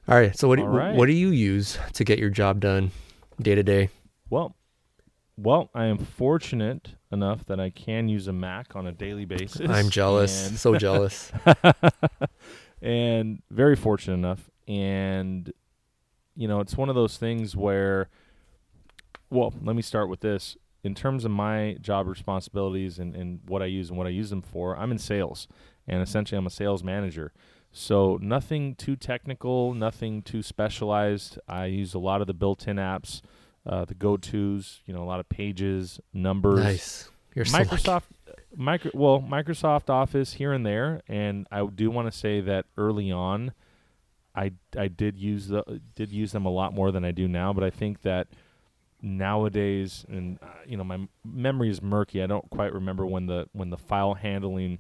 All 0.08 0.16
right. 0.16 0.38
So 0.38 0.48
what 0.48 0.58
do, 0.58 0.66
right. 0.66 0.96
what 0.96 1.06
do 1.06 1.14
you 1.14 1.30
use 1.30 1.78
to 1.94 2.04
get 2.04 2.18
your 2.18 2.30
job 2.30 2.60
done 2.60 2.92
day 3.42 3.56
to 3.56 3.64
day? 3.64 3.90
Well, 4.30 4.56
well, 5.38 5.70
I 5.74 5.86
am 5.86 5.98
fortunate 5.98 6.96
enough 7.12 7.46
that 7.46 7.60
I 7.60 7.70
can 7.70 8.10
use 8.10 8.28
a 8.28 8.34
Mac 8.34 8.76
on 8.76 8.88
a 8.88 8.92
daily 8.92 9.26
basis. 9.26 9.70
I'm 9.70 9.90
jealous. 9.90 10.60
So 10.60 10.76
jealous. 10.76 11.32
and 12.82 13.42
very 13.50 13.76
fortunate 13.76 14.16
enough. 14.16 14.50
And 14.68 15.52
you 16.40 16.48
know, 16.48 16.62
it's 16.62 16.78
one 16.78 16.88
of 16.88 16.96
those 16.96 17.18
things 17.18 17.54
where, 17.54 18.10
well, 19.30 19.54
let 19.62 19.76
me 19.76 19.82
start 19.82 20.08
with 20.08 20.22
this. 20.22 20.56
In 20.84 20.96
terms 20.96 21.26
of 21.26 21.32
my 21.32 21.76
job 21.82 22.08
responsibilities 22.08 22.98
and, 22.98 23.14
and 23.14 23.42
what 23.46 23.62
I 23.62 23.66
use 23.66 23.90
and 23.90 23.98
what 23.98 24.08
I 24.08 24.12
use 24.12 24.30
them 24.30 24.42
for, 24.42 24.78
I'm 24.78 24.92
in 24.92 24.98
sales, 24.98 25.50
and 25.90 26.02
essentially 26.02 26.38
I'm 26.38 26.48
a 26.48 26.52
sales 26.52 26.84
manager. 26.84 27.34
So 27.72 28.18
nothing 28.22 28.76
too 28.76 28.96
technical, 28.96 29.74
nothing 29.74 30.22
too 30.22 30.42
specialized. 30.42 31.38
I 31.48 31.66
use 31.66 31.94
a 31.94 32.00
lot 32.00 32.22
of 32.22 32.28
the 32.28 32.34
built-in 32.34 32.78
apps, 32.78 33.22
uh, 33.66 33.86
the 33.86 33.94
go-tos. 33.94 34.82
You 34.86 34.94
know, 34.94 35.04
a 35.04 35.06
lot 35.06 35.20
of 35.20 35.30
pages, 35.30 36.00
numbers. 36.14 36.60
nice. 36.60 37.10
You're 37.36 37.46
so. 37.46 37.60
Microsoft, 37.60 38.06
micro, 38.56 38.92
well, 38.94 39.22
Microsoft 39.22 39.90
Office 39.90 40.34
here 40.34 40.52
and 40.52 40.66
there, 40.66 41.02
and 41.08 41.48
I 41.52 41.66
do 41.66 41.92
want 41.92 42.12
to 42.12 42.18
say 42.18 42.42
that 42.42 42.66
early 42.76 43.12
on, 43.12 43.54
I 44.36 44.54
I 44.76 44.88
did 44.88 45.18
use 45.18 45.48
the 45.48 45.82
did 45.96 46.10
use 46.10 46.32
them 46.32 46.46
a 46.46 46.52
lot 46.52 46.74
more 46.74 46.92
than 46.92 47.06
I 47.06 47.12
do 47.12 47.28
now. 47.28 47.54
But 47.54 47.64
I 47.64 47.70
think 47.70 48.02
that 48.02 48.30
nowadays, 49.02 50.06
and 50.10 50.40
uh, 50.42 50.48
you 50.66 50.76
know, 50.76 50.84
my 50.84 51.08
memory 51.24 51.70
is 51.70 51.82
murky. 51.82 52.24
I 52.24 52.28
don't 52.28 52.50
quite 52.50 52.74
remember 52.74 53.06
when 53.06 53.28
the 53.28 53.48
when 53.52 53.70
the 53.70 53.78
file 53.78 54.16
handling 54.16 54.80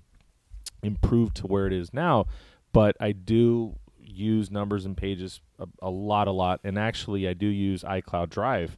improved 0.83 1.35
to 1.37 1.47
where 1.47 1.67
it 1.67 1.73
is 1.73 1.93
now, 1.93 2.25
but 2.73 2.95
I 2.99 3.11
do 3.11 3.75
use 4.01 4.51
numbers 4.51 4.85
and 4.85 4.97
pages 4.97 5.41
a, 5.59 5.67
a 5.81 5.89
lot, 5.89 6.27
a 6.27 6.31
lot, 6.31 6.59
and 6.63 6.77
actually, 6.77 7.27
I 7.27 7.33
do 7.33 7.47
use 7.47 7.83
iCloud 7.83 8.29
Drive 8.29 8.77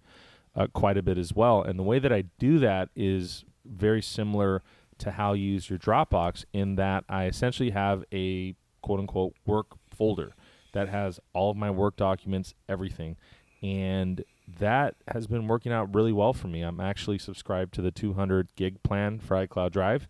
uh, 0.56 0.68
quite 0.68 0.97
a 0.97 1.02
bit 1.02 1.18
as 1.18 1.34
well. 1.34 1.62
And 1.62 1.80
the 1.80 1.84
way 1.84 1.99
that 1.99 2.12
I 2.12 2.26
do 2.39 2.60
that 2.60 2.89
is 2.95 3.45
very 3.66 4.02
similar 4.02 4.62
to 4.99 5.12
how 5.12 5.34
you 5.34 5.43
use 5.54 5.70
your 5.70 5.80
Dropbox 5.80 6.45
in 6.54 6.76
that 6.76 7.04
I 7.10 7.26
essentially 7.26 7.72
have 7.72 8.04
a 8.12 8.56
quote 8.82 8.99
unquote 8.99 9.34
work 9.45 9.68
folder 9.89 10.34
that 10.74 10.89
has 10.89 11.20
all 11.34 11.52
of 11.52 11.58
my 11.58 11.72
work 11.72 11.95
documents, 11.95 12.54
everything. 12.70 13.18
And 13.62 14.24
that 14.60 14.95
has 15.08 15.28
been 15.28 15.47
working 15.47 15.72
out 15.72 15.93
really 15.93 16.12
well 16.12 16.34
for 16.34 16.47
me. 16.47 16.62
I'm 16.62 16.80
actually 16.80 17.20
subscribed 17.20 17.74
to 17.76 17.82
the 17.82 17.91
200 17.91 18.49
gig 18.56 18.82
plan 18.84 19.20
for 19.20 19.36
iCloud 19.36 19.72
Drive. 19.72 20.08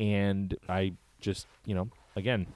And 0.00 0.56
I 0.68 0.92
just, 1.20 1.46
you 1.64 1.74
know, 1.74 1.88
again, 2.16 2.46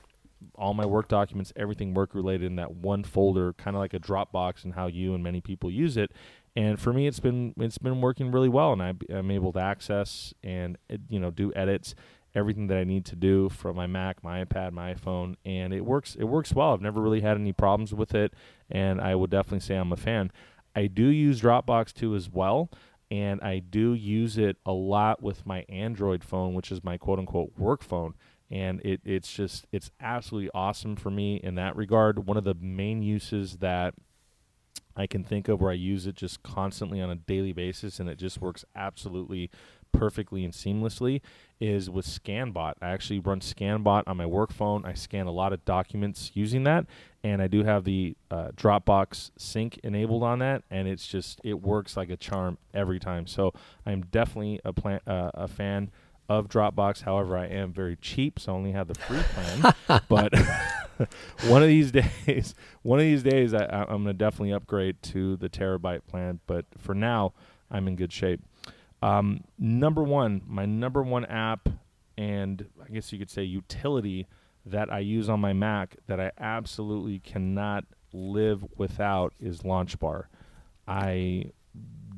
all 0.54 0.74
my 0.74 0.86
work 0.86 1.08
documents, 1.08 1.52
everything 1.56 1.94
work 1.94 2.14
related 2.14 2.46
in 2.46 2.56
that 2.56 2.74
one 2.74 3.04
folder, 3.04 3.52
kind 3.54 3.76
of 3.76 3.80
like 3.80 3.94
a 3.94 3.98
Dropbox 3.98 4.64
and 4.64 4.74
how 4.74 4.86
you 4.86 5.14
and 5.14 5.22
many 5.22 5.40
people 5.40 5.70
use 5.70 5.96
it. 5.96 6.12
And 6.54 6.78
for 6.78 6.92
me, 6.92 7.06
it's 7.06 7.20
been 7.20 7.54
it's 7.58 7.78
been 7.78 8.00
working 8.00 8.30
really 8.30 8.48
well, 8.48 8.72
and 8.72 8.82
I, 8.82 8.92
I'm 9.10 9.30
able 9.30 9.52
to 9.52 9.60
access 9.60 10.34
and 10.44 10.76
uh, 10.92 10.96
you 11.08 11.18
know 11.18 11.30
do 11.30 11.50
edits, 11.56 11.94
everything 12.34 12.66
that 12.66 12.76
I 12.76 12.84
need 12.84 13.06
to 13.06 13.16
do 13.16 13.48
from 13.48 13.76
my 13.76 13.86
Mac, 13.86 14.22
my 14.22 14.44
iPad, 14.44 14.72
my 14.72 14.92
iPhone, 14.92 15.36
and 15.46 15.72
it 15.72 15.84
works. 15.86 16.14
It 16.14 16.24
works 16.24 16.52
well. 16.52 16.74
I've 16.74 16.82
never 16.82 17.00
really 17.00 17.22
had 17.22 17.38
any 17.38 17.54
problems 17.54 17.94
with 17.94 18.14
it, 18.14 18.34
and 18.70 19.00
I 19.00 19.14
would 19.14 19.30
definitely 19.30 19.60
say 19.60 19.76
I'm 19.76 19.92
a 19.92 19.96
fan. 19.96 20.30
I 20.76 20.88
do 20.88 21.06
use 21.06 21.40
Dropbox 21.40 21.94
too 21.94 22.14
as 22.14 22.28
well, 22.28 22.70
and 23.10 23.40
I 23.40 23.60
do 23.60 23.94
use 23.94 24.36
it 24.36 24.58
a 24.66 24.72
lot 24.72 25.22
with 25.22 25.46
my 25.46 25.64
Android 25.70 26.22
phone, 26.22 26.52
which 26.52 26.70
is 26.70 26.84
my 26.84 26.98
quote 26.98 27.18
unquote 27.18 27.52
work 27.56 27.82
phone 27.82 28.12
and 28.52 28.80
it, 28.84 29.00
it's 29.04 29.32
just 29.32 29.66
it's 29.72 29.90
absolutely 30.00 30.50
awesome 30.54 30.94
for 30.94 31.10
me 31.10 31.36
in 31.42 31.54
that 31.56 31.74
regard 31.74 32.26
one 32.26 32.36
of 32.36 32.44
the 32.44 32.54
main 32.54 33.02
uses 33.02 33.56
that 33.56 33.94
i 34.96 35.06
can 35.06 35.24
think 35.24 35.48
of 35.48 35.60
where 35.60 35.70
i 35.70 35.74
use 35.74 36.06
it 36.06 36.14
just 36.14 36.42
constantly 36.42 37.00
on 37.00 37.10
a 37.10 37.16
daily 37.16 37.52
basis 37.52 37.98
and 37.98 38.08
it 38.08 38.18
just 38.18 38.40
works 38.40 38.64
absolutely 38.76 39.50
perfectly 39.92 40.44
and 40.44 40.52
seamlessly 40.52 41.20
is 41.60 41.88
with 41.88 42.06
ScanBot. 42.06 42.74
I 42.82 42.88
actually 42.88 43.20
run 43.20 43.40
ScanBot 43.40 44.04
on 44.06 44.16
my 44.16 44.26
work 44.26 44.52
phone. 44.52 44.84
I 44.84 44.94
scan 44.94 45.26
a 45.26 45.30
lot 45.30 45.52
of 45.52 45.64
documents 45.64 46.32
using 46.34 46.64
that, 46.64 46.86
and 47.22 47.40
I 47.40 47.46
do 47.46 47.62
have 47.62 47.84
the 47.84 48.16
uh, 48.30 48.48
Dropbox 48.56 49.30
sync 49.36 49.78
enabled 49.84 50.24
on 50.24 50.40
that, 50.40 50.64
and 50.70 50.88
it's 50.88 51.06
just 51.06 51.40
it 51.44 51.62
works 51.62 51.96
like 51.96 52.10
a 52.10 52.16
charm 52.16 52.58
every 52.74 52.98
time. 52.98 53.26
So 53.26 53.52
I'm 53.86 54.02
definitely 54.02 54.60
a 54.64 54.72
plan, 54.72 55.00
uh, 55.06 55.30
a 55.34 55.46
fan 55.46 55.90
of 56.28 56.48
Dropbox. 56.48 57.02
However, 57.02 57.36
I 57.36 57.46
am 57.46 57.72
very 57.72 57.96
cheap, 57.96 58.38
so 58.38 58.52
I 58.52 58.56
only 58.56 58.72
have 58.72 58.88
the 58.88 58.94
free 58.94 59.22
plan. 59.34 59.74
but 60.08 60.32
one 61.48 61.62
of 61.62 61.68
these 61.68 61.92
days, 62.26 62.54
one 62.82 62.98
of 62.98 63.04
these 63.04 63.22
days, 63.22 63.54
I, 63.54 63.64
I'm 63.66 63.86
going 63.86 64.06
to 64.06 64.12
definitely 64.12 64.52
upgrade 64.52 65.02
to 65.04 65.36
the 65.36 65.48
terabyte 65.48 66.06
plan. 66.06 66.40
But 66.46 66.66
for 66.78 66.94
now, 66.94 67.32
I'm 67.70 67.88
in 67.88 67.96
good 67.96 68.12
shape. 68.12 68.40
Um, 69.02 69.44
number 69.58 70.02
one, 70.02 70.42
my 70.46 70.64
number 70.64 71.02
one 71.02 71.24
app, 71.24 71.68
and 72.16 72.66
I 72.82 72.92
guess 72.92 73.12
you 73.12 73.18
could 73.18 73.30
say 73.30 73.42
utility 73.42 74.28
that 74.64 74.92
I 74.92 75.00
use 75.00 75.28
on 75.28 75.40
my 75.40 75.52
Mac 75.52 75.96
that 76.06 76.20
I 76.20 76.30
absolutely 76.38 77.18
cannot 77.18 77.84
live 78.12 78.64
without 78.76 79.34
is 79.40 79.62
LaunchBar. 79.62 80.24
I 80.86 81.46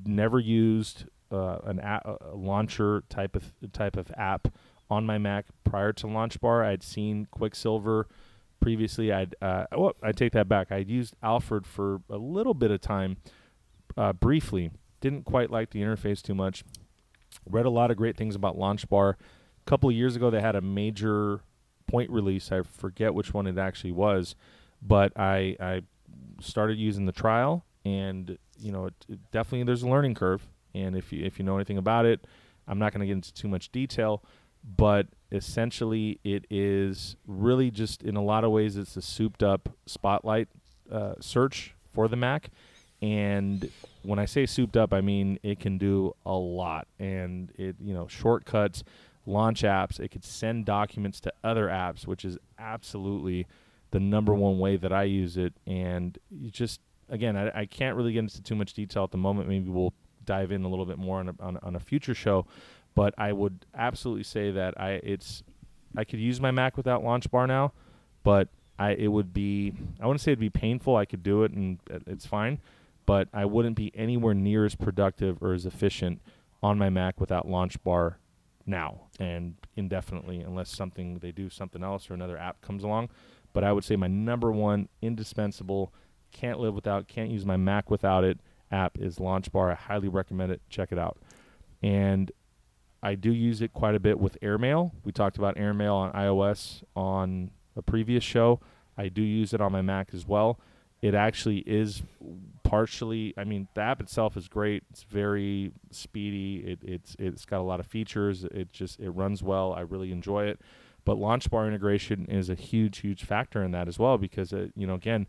never 0.05 0.39
used 0.39 1.05
uh, 1.31 1.59
an 1.65 1.81
app, 1.81 2.07
launcher 2.33 3.05
type 3.09 3.37
of 3.37 3.53
type 3.73 3.97
of 3.97 4.11
app 4.17 4.49
on 4.91 5.07
my 5.07 5.19
Mac 5.19 5.47
prior 5.65 5.93
to 5.93 6.07
LaunchBar. 6.07 6.65
I'd 6.65 6.83
seen 6.83 7.27
Quicksilver 7.31 8.07
previously. 8.61 9.13
I'd 9.13 9.35
uh, 9.43 9.67
oh, 9.73 9.93
I 10.03 10.13
take 10.13 10.33
that 10.33 10.49
back. 10.49 10.71
I'd 10.71 10.89
used 10.89 11.15
Alfred 11.23 11.67
for 11.67 12.01
a 12.09 12.17
little 12.17 12.55
bit 12.55 12.71
of 12.71 12.81
time, 12.81 13.19
uh, 13.97 14.13
briefly, 14.13 14.71
didn't 15.01 15.25
quite 15.25 15.51
like 15.51 15.71
the 15.71 15.81
interface 15.81 16.23
too 16.23 16.35
much. 16.35 16.65
Read 17.49 17.67
a 17.67 17.71
lot 17.71 17.91
of 17.91 17.97
great 17.97 18.17
things 18.17 18.35
about 18.35 18.57
LaunchBar. 18.57 19.15
A 19.15 19.17
couple 19.67 19.89
of 19.89 19.95
years 19.95 20.17
ago, 20.17 20.31
they 20.31 20.41
had 20.41 20.57
a 20.57 20.61
major 20.61 21.41
point 21.87 22.11
release. 22.11 22.51
I 22.53 22.63
forget 22.63 23.15
which 23.15 23.35
one 23.35 23.47
it 23.47 23.59
actually 23.59 23.93
was, 23.93 24.35
but 24.81 25.13
I 25.17 25.57
I 25.61 25.83
started 26.41 26.79
using 26.79 27.07
the 27.07 27.13
trial, 27.13 27.65
and 27.85 28.39
you 28.59 28.73
know, 28.73 28.87
it, 28.87 28.95
it 29.09 29.19
definitely 29.31 29.65
there's 29.65 29.83
a 29.83 29.89
learning 29.89 30.15
curve. 30.15 30.47
And 30.75 30.97
if 30.97 31.13
you 31.13 31.25
if 31.25 31.39
you 31.39 31.45
know 31.45 31.57
anything 31.57 31.79
about 31.79 32.07
it, 32.07 32.27
I'm 32.67 32.79
not 32.79 32.93
going 32.93 33.01
to 33.01 33.07
get 33.07 33.13
into 33.13 33.33
too 33.33 33.49
much 33.49 33.71
detail, 33.71 34.23
but 34.77 35.07
essentially 35.31 36.21
it 36.25 36.47
is 36.51 37.17
really 37.27 37.71
just 37.71 38.03
in 38.03 38.17
a 38.17 38.23
lot 38.23 38.45
of 38.45 38.51
ways 38.51 38.77
it's 38.77 38.97
a 38.97 39.03
souped 39.03 39.43
up 39.43 39.69
spotlight 39.87 40.49
uh, 40.91 41.15
search 41.21 41.75
for 41.93 42.09
the 42.09 42.17
Mac, 42.17 42.51
and 43.03 43.71
when 44.03 44.19
I 44.19 44.25
say 44.25 44.47
souped 44.47 44.77
up, 44.77 44.93
I 44.93 45.01
mean 45.01 45.39
it 45.43 45.61
can 45.61 45.79
do 45.79 46.15
a 46.25 46.35
lot, 46.35 46.87
and 46.99 47.53
it 47.57 47.77
you 47.81 47.95
know 47.95 48.09
shortcuts, 48.09 48.83
launch 49.27 49.63
apps. 49.63 50.01
It 50.01 50.11
could 50.11 50.25
send 50.25 50.65
documents 50.65 51.21
to 51.21 51.33
other 51.43 51.67
apps, 51.69 52.07
which 52.07 52.25
is 52.25 52.39
absolutely 52.59 53.47
the 53.91 54.01
number 54.01 54.35
one 54.35 54.59
way 54.59 54.77
that 54.77 54.93
I 54.93 55.05
use 55.05 55.37
it. 55.37 55.55
And 55.67 56.19
you 56.31 56.51
just 56.51 56.81
again, 57.09 57.37
I, 57.37 57.61
I 57.61 57.67
can't 57.67 57.97
really 57.97 58.13
get 58.13 58.21
into 58.21 58.43
too 58.43 58.55
much 58.55 58.75
detail 58.75 59.05
at 59.05 59.11
the 59.11 59.19
moment. 59.19 59.49
Maybe 59.49 59.71
we'll 59.71 59.95
dive 60.25 60.53
in 60.53 60.65
a 60.65 60.69
little 60.69 60.87
bit 60.87 60.99
more 60.99 61.21
on 61.21 61.29
a, 61.29 61.35
on, 61.41 61.59
on 61.63 61.77
a 61.77 61.81
future 61.81 62.15
show. 62.15 62.47
But 62.95 63.15
I 63.19 63.33
would 63.33 63.67
absolutely 63.75 64.25
say 64.25 64.51
that 64.53 64.81
I 64.81 64.93
it's 65.03 65.43
I 65.97 66.05
could 66.05 66.21
use 66.21 66.41
my 66.41 66.51
Mac 66.51 66.77
without 66.77 67.03
Launch 67.03 67.31
Bar 67.31 67.47
now, 67.47 67.73
but 68.23 68.49
I 68.79 68.93
it 68.93 69.09
would 69.09 69.33
be 69.33 69.73
I 70.01 70.07
wouldn't 70.07 70.21
say 70.21 70.33
it'd 70.33 70.41
be 70.41 70.51
painful. 70.51 70.97
I 70.97 71.05
could 71.05 71.23
do 71.23 71.43
it 71.43 71.53
and 71.53 71.79
it's 72.07 72.27
fine 72.27 72.61
but 73.07 73.29
I 73.33 73.45
wouldn't 73.45 73.77
be 73.77 73.93
anywhere 73.95 74.35
near 74.35 74.65
as 74.65 74.75
productive 74.75 75.43
or 75.43 75.53
as 75.53 75.67
efficient 75.67 76.21
on 76.63 76.79
my 76.79 76.89
Mac 76.89 77.21
without 77.21 77.49
Launch 77.49 77.83
Bar 77.83 78.19
now 78.67 79.03
and 79.21 79.55
indefinitely 79.77 80.41
unless 80.41 80.71
something 80.71 81.19
they 81.19 81.31
do 81.31 81.51
something 81.51 81.83
else 81.83 82.11
or 82.11 82.15
another 82.15 82.39
app 82.39 82.61
comes 82.63 82.83
along. 82.83 83.11
But 83.53 83.65
I 83.65 83.73
would 83.73 83.85
say 83.85 83.97
my 83.97 84.07
number 84.07 84.51
one 84.51 84.89
indispensable, 85.03 85.93
can't 86.33 86.59
live 86.59 86.75
without, 86.75 87.07
can't 87.07 87.31
use 87.31 87.45
my 87.45 87.57
Mac 87.57 87.91
without 87.91 88.25
it 88.25 88.39
app 88.71 88.99
is 88.99 89.21
Launch 89.21 89.51
Bar. 89.53 89.73
I 89.73 89.75
highly 89.75 90.09
recommend 90.09 90.53
it. 90.53 90.61
Check 90.69 90.93
it 90.93 90.99
out. 90.99 91.19
And 91.83 92.31
I 93.03 93.15
do 93.15 93.31
use 93.31 93.61
it 93.61 93.73
quite 93.75 93.95
a 93.95 94.01
bit 94.01 94.19
with 94.19 94.41
AirMail. 94.41 94.93
We 95.05 95.13
talked 95.13 95.37
about 95.37 95.57
AirMail 95.57 95.95
on 95.95 96.13
iOS 96.13 96.83
on 96.97 97.51
a 97.77 97.83
previous 97.83 98.25
show. 98.25 98.61
I 98.97 99.09
do 99.09 99.23
use 99.23 99.53
it 99.53 99.61
on 99.61 99.73
my 99.73 99.83
Mac 99.83 100.15
as 100.15 100.27
well. 100.27 100.59
It 101.03 101.15
actually 101.15 101.59
is 101.59 102.03
partially. 102.63 103.35
I 103.37 103.45
mean, 103.45 103.69
the 103.75 103.83
app 103.83 104.01
itself 104.01 104.39
is 104.39 104.49
great. 104.49 104.85
It's 104.91 105.03
very 105.03 105.73
speedy. 105.91 106.65
It, 106.67 106.79
it's 106.83 107.15
it's 107.19 107.45
got 107.45 107.61
a 107.61 107.63
lot 107.63 107.79
of 107.79 107.87
features. 107.87 108.45
It 108.45 108.73
just 108.73 108.99
it 109.01 109.11
runs 109.11 109.43
well. 109.43 109.75
I 109.75 109.81
really 109.81 110.11
enjoy 110.11 110.47
it. 110.47 110.61
But 111.05 111.19
Launch 111.19 111.51
Bar 111.51 111.69
integration 111.69 112.25
is 112.31 112.49
a 112.49 112.55
huge, 112.55 113.01
huge 113.01 113.25
factor 113.25 113.63
in 113.63 113.73
that 113.73 113.87
as 113.87 113.99
well 113.99 114.17
because 114.17 114.55
it, 114.55 114.73
you 114.75 114.87
know 114.87 114.95
again, 114.95 115.27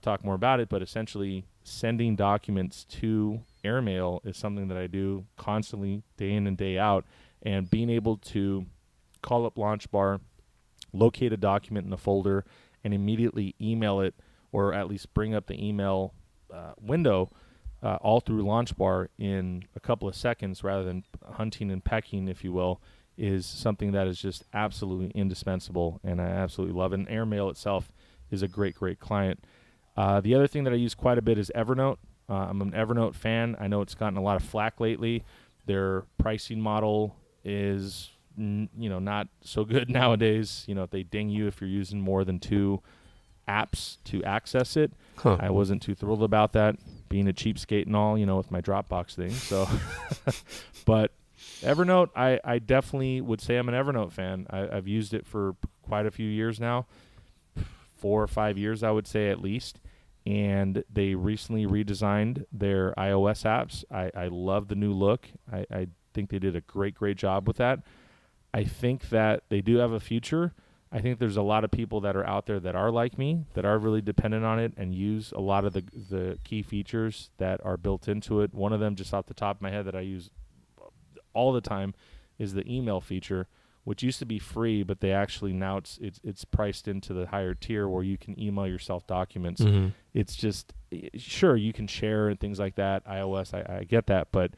talk 0.00 0.24
more 0.24 0.34
about 0.34 0.60
it. 0.60 0.68
But 0.68 0.82
essentially, 0.82 1.44
sending 1.64 2.16
documents 2.16 2.84
to 2.84 3.40
AirMail 3.64 4.24
is 4.26 4.36
something 4.36 4.68
that 4.68 4.76
I 4.76 4.86
do 4.86 5.26
constantly, 5.36 6.02
day 6.16 6.32
in 6.32 6.46
and 6.46 6.56
day 6.56 6.78
out, 6.78 7.04
and 7.42 7.70
being 7.70 7.90
able 7.90 8.16
to 8.18 8.66
call 9.22 9.46
up 9.46 9.58
Launch 9.58 9.90
Bar, 9.90 10.20
locate 10.92 11.32
a 11.32 11.36
document 11.36 11.86
in 11.86 11.92
a 11.92 11.96
folder, 11.96 12.44
and 12.84 12.92
immediately 12.92 13.54
email 13.60 14.00
it 14.00 14.14
or 14.50 14.74
at 14.74 14.88
least 14.88 15.12
bring 15.14 15.34
up 15.34 15.46
the 15.46 15.66
email 15.66 16.12
uh, 16.52 16.72
window 16.80 17.30
uh, 17.82 17.96
all 18.00 18.20
through 18.20 18.42
Launch 18.42 18.76
Bar 18.76 19.10
in 19.18 19.64
a 19.74 19.80
couple 19.80 20.08
of 20.08 20.14
seconds 20.14 20.62
rather 20.62 20.84
than 20.84 21.04
hunting 21.32 21.70
and 21.70 21.84
pecking, 21.84 22.28
if 22.28 22.44
you 22.44 22.52
will, 22.52 22.80
is 23.16 23.44
something 23.46 23.92
that 23.92 24.06
is 24.06 24.20
just 24.20 24.44
absolutely 24.54 25.10
indispensable, 25.14 26.00
and 26.04 26.20
I 26.20 26.26
absolutely 26.26 26.76
love 26.76 26.92
it. 26.92 27.00
And 27.00 27.08
AirMail 27.08 27.50
itself 27.50 27.90
is 28.30 28.42
a 28.42 28.48
great, 28.48 28.74
great 28.74 29.00
client. 29.00 29.44
Uh, 29.96 30.20
the 30.20 30.34
other 30.34 30.46
thing 30.46 30.64
that 30.64 30.72
I 30.72 30.76
use 30.76 30.94
quite 30.94 31.18
a 31.18 31.22
bit 31.22 31.38
is 31.38 31.50
Evernote. 31.54 31.98
Uh, 32.28 32.34
I'm 32.34 32.62
an 32.62 32.72
Evernote 32.72 33.14
fan. 33.14 33.56
I 33.60 33.66
know 33.66 33.82
it's 33.82 33.94
gotten 33.94 34.16
a 34.16 34.22
lot 34.22 34.36
of 34.36 34.44
flack 34.44 34.80
lately. 34.80 35.24
Their 35.66 36.04
pricing 36.18 36.60
model 36.60 37.16
is, 37.44 38.10
n- 38.38 38.68
you 38.78 38.88
know, 38.88 38.98
not 38.98 39.28
so 39.42 39.64
good 39.64 39.88
nowadays. 39.90 40.64
You 40.66 40.74
know, 40.74 40.86
they 40.86 41.02
ding 41.02 41.28
you 41.28 41.46
if 41.46 41.60
you're 41.60 41.68
using 41.70 42.00
more 42.00 42.24
than 42.24 42.38
two 42.38 42.80
apps 43.48 43.98
to 44.04 44.22
access 44.24 44.76
it. 44.76 44.92
Huh. 45.16 45.36
I 45.40 45.50
wasn't 45.50 45.82
too 45.82 45.94
thrilled 45.94 46.22
about 46.22 46.52
that, 46.54 46.76
being 47.08 47.28
a 47.28 47.32
cheapskate 47.32 47.86
and 47.86 47.96
all, 47.96 48.16
you 48.16 48.24
know, 48.24 48.36
with 48.36 48.50
my 48.50 48.60
Dropbox 48.60 49.14
thing. 49.14 49.30
So, 49.30 49.68
but 50.86 51.12
Evernote, 51.60 52.10
I, 52.16 52.40
I 52.44 52.58
definitely 52.60 53.20
would 53.20 53.40
say 53.40 53.56
I'm 53.56 53.68
an 53.68 53.74
Evernote 53.74 54.12
fan. 54.12 54.46
I, 54.48 54.68
I've 54.76 54.88
used 54.88 55.12
it 55.12 55.26
for 55.26 55.56
quite 55.82 56.06
a 56.06 56.10
few 56.10 56.28
years 56.28 56.60
now, 56.60 56.86
four 57.96 58.22
or 58.22 58.28
five 58.28 58.56
years, 58.56 58.82
I 58.82 58.90
would 58.90 59.06
say 59.06 59.28
at 59.28 59.40
least. 59.42 59.80
And 60.24 60.84
they 60.92 61.14
recently 61.14 61.66
redesigned 61.66 62.44
their 62.52 62.94
iOS 62.96 63.44
apps. 63.44 63.84
I, 63.90 64.10
I 64.14 64.28
love 64.28 64.68
the 64.68 64.76
new 64.76 64.92
look. 64.92 65.26
I, 65.52 65.66
I 65.70 65.86
think 66.14 66.30
they 66.30 66.38
did 66.38 66.54
a 66.54 66.60
great, 66.60 66.94
great 66.94 67.16
job 67.16 67.48
with 67.48 67.56
that. 67.56 67.80
I 68.54 68.64
think 68.64 69.08
that 69.08 69.44
they 69.48 69.60
do 69.60 69.76
have 69.78 69.92
a 69.92 70.00
future 70.00 70.54
I 70.94 71.00
think 71.00 71.18
there's 71.18 71.38
a 71.38 71.42
lot 71.42 71.64
of 71.64 71.70
people 71.70 72.02
that 72.02 72.16
are 72.16 72.26
out 72.26 72.44
there 72.44 72.60
that 72.60 72.76
are 72.76 72.90
like 72.90 73.16
me, 73.16 73.46
that 73.54 73.64
are 73.64 73.78
really 73.78 74.02
dependent 74.02 74.44
on 74.44 74.58
it 74.58 74.74
and 74.76 74.94
use 74.94 75.32
a 75.32 75.40
lot 75.40 75.64
of 75.64 75.72
the 75.72 75.82
the 76.10 76.38
key 76.44 76.62
features 76.62 77.30
that 77.38 77.64
are 77.64 77.78
built 77.78 78.08
into 78.08 78.42
it. 78.42 78.52
One 78.52 78.74
of 78.74 78.80
them, 78.80 78.94
just 78.94 79.14
off 79.14 79.24
the 79.26 79.34
top 79.34 79.56
of 79.56 79.62
my 79.62 79.70
head, 79.70 79.86
that 79.86 79.96
I 79.96 80.00
use 80.00 80.30
all 81.32 81.52
the 81.52 81.62
time, 81.62 81.94
is 82.38 82.52
the 82.52 82.70
email 82.70 83.00
feature, 83.00 83.48
which 83.84 84.02
used 84.02 84.18
to 84.20 84.26
be 84.26 84.38
free, 84.38 84.82
but 84.82 85.00
they 85.00 85.12
actually 85.12 85.52
now 85.52 85.76
it's 85.76 85.98
it's 86.00 86.20
it's 86.22 86.44
priced 86.44 86.86
into 86.86 87.12
the 87.12 87.26
higher 87.26 87.54
tier 87.54 87.88
where 87.88 88.02
you 88.02 88.16
can 88.16 88.38
email 88.40 88.66
yourself 88.66 89.06
documents. 89.06 89.60
Mm-hmm. 89.60 89.88
It's 90.14 90.36
just 90.36 90.72
sure 91.16 91.56
you 91.56 91.72
can 91.72 91.86
share 91.86 92.28
and 92.28 92.38
things 92.38 92.58
like 92.58 92.76
that. 92.76 93.04
iOS, 93.06 93.54
I, 93.54 93.78
I 93.78 93.84
get 93.84 94.06
that, 94.06 94.28
but 94.30 94.52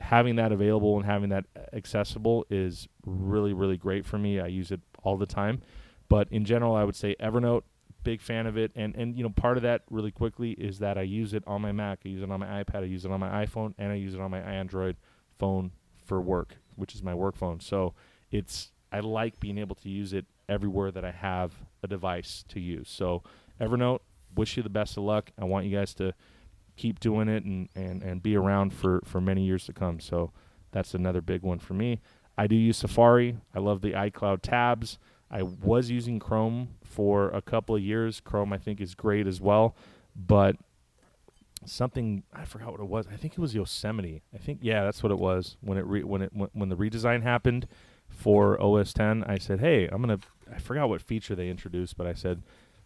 having 0.00 0.36
that 0.36 0.50
available 0.50 0.96
and 0.96 1.06
having 1.06 1.30
that 1.30 1.44
accessible 1.72 2.44
is 2.50 2.88
really 3.06 3.52
really 3.52 3.76
great 3.76 4.04
for 4.04 4.18
me. 4.18 4.40
I 4.40 4.48
use 4.48 4.70
it 4.70 4.80
all 5.02 5.16
the 5.16 5.26
time. 5.26 5.62
But 6.08 6.28
in 6.30 6.44
general, 6.44 6.74
I 6.74 6.84
would 6.84 6.96
say 6.96 7.16
Evernote, 7.20 7.62
big 8.02 8.20
fan 8.20 8.46
of 8.46 8.56
it. 8.56 8.72
And 8.74 8.94
and 8.96 9.16
you 9.16 9.22
know, 9.22 9.30
part 9.30 9.56
of 9.56 9.62
that 9.62 9.82
really 9.90 10.10
quickly 10.10 10.52
is 10.52 10.80
that 10.80 10.98
I 10.98 11.02
use 11.02 11.32
it 11.32 11.44
on 11.46 11.62
my 11.62 11.72
Mac, 11.72 12.00
I 12.04 12.08
use 12.08 12.22
it 12.22 12.30
on 12.30 12.40
my 12.40 12.64
iPad, 12.64 12.82
I 12.82 12.86
use 12.86 13.04
it 13.04 13.10
on 13.10 13.20
my 13.20 13.46
iPhone, 13.46 13.74
and 13.78 13.92
I 13.92 13.94
use 13.94 14.14
it 14.14 14.20
on 14.20 14.30
my 14.30 14.40
Android 14.40 14.96
phone 15.38 15.70
for 16.04 16.20
work, 16.20 16.56
which 16.74 16.94
is 16.94 17.02
my 17.02 17.14
work 17.14 17.36
phone. 17.36 17.60
So 17.60 17.94
it's 18.34 18.72
I 18.90 19.00
like 19.00 19.38
being 19.38 19.58
able 19.58 19.76
to 19.76 19.88
use 19.88 20.12
it 20.12 20.26
everywhere 20.48 20.90
that 20.90 21.04
I 21.04 21.12
have 21.12 21.52
a 21.82 21.86
device 21.86 22.44
to 22.48 22.60
use. 22.60 22.90
So 22.90 23.22
Evernote, 23.60 24.00
wish 24.34 24.56
you 24.56 24.62
the 24.62 24.68
best 24.68 24.96
of 24.96 25.04
luck. 25.04 25.30
I 25.38 25.44
want 25.44 25.66
you 25.66 25.76
guys 25.76 25.94
to 25.94 26.14
keep 26.76 26.98
doing 26.98 27.28
it 27.28 27.44
and, 27.44 27.68
and, 27.76 28.02
and 28.02 28.22
be 28.22 28.36
around 28.36 28.72
for, 28.72 29.00
for 29.04 29.20
many 29.20 29.44
years 29.44 29.64
to 29.66 29.72
come. 29.72 30.00
So 30.00 30.32
that's 30.72 30.94
another 30.94 31.20
big 31.20 31.42
one 31.42 31.60
for 31.60 31.74
me. 31.74 32.00
I 32.36 32.48
do 32.48 32.56
use 32.56 32.78
Safari. 32.78 33.38
I 33.54 33.60
love 33.60 33.80
the 33.80 33.92
iCloud 33.92 34.42
tabs. 34.42 34.98
I 35.30 35.42
was 35.42 35.90
using 35.90 36.18
Chrome 36.18 36.70
for 36.82 37.30
a 37.30 37.40
couple 37.40 37.76
of 37.76 37.82
years. 37.82 38.20
Chrome, 38.20 38.52
I 38.52 38.58
think, 38.58 38.80
is 38.80 38.96
great 38.96 39.28
as 39.28 39.40
well. 39.40 39.76
But 40.16 40.56
something 41.64 42.24
I 42.32 42.44
forgot 42.44 42.72
what 42.72 42.80
it 42.80 42.88
was. 42.88 43.06
I 43.12 43.16
think 43.16 43.34
it 43.34 43.38
was 43.38 43.54
Yosemite. 43.54 44.22
I 44.34 44.38
think 44.38 44.58
yeah, 44.62 44.82
that's 44.84 45.02
what 45.02 45.12
it 45.12 45.18
was 45.18 45.56
when 45.60 45.78
it 45.78 45.86
re- 45.86 46.02
when 46.02 46.22
it 46.22 46.30
when, 46.32 46.50
when 46.52 46.68
the 46.68 46.76
redesign 46.76 47.22
happened 47.22 47.68
for 48.14 48.60
OS 48.60 48.92
10. 48.92 49.24
I 49.24 49.38
said, 49.38 49.60
"Hey, 49.60 49.88
I'm 49.88 50.02
to 50.06 50.20
I 50.52 50.58
forgot 50.58 50.88
what 50.88 51.00
feature 51.02 51.34
they 51.34 51.48
introduced, 51.48 51.96
but 51.96 52.06
I 52.06 52.14
said, 52.14 52.42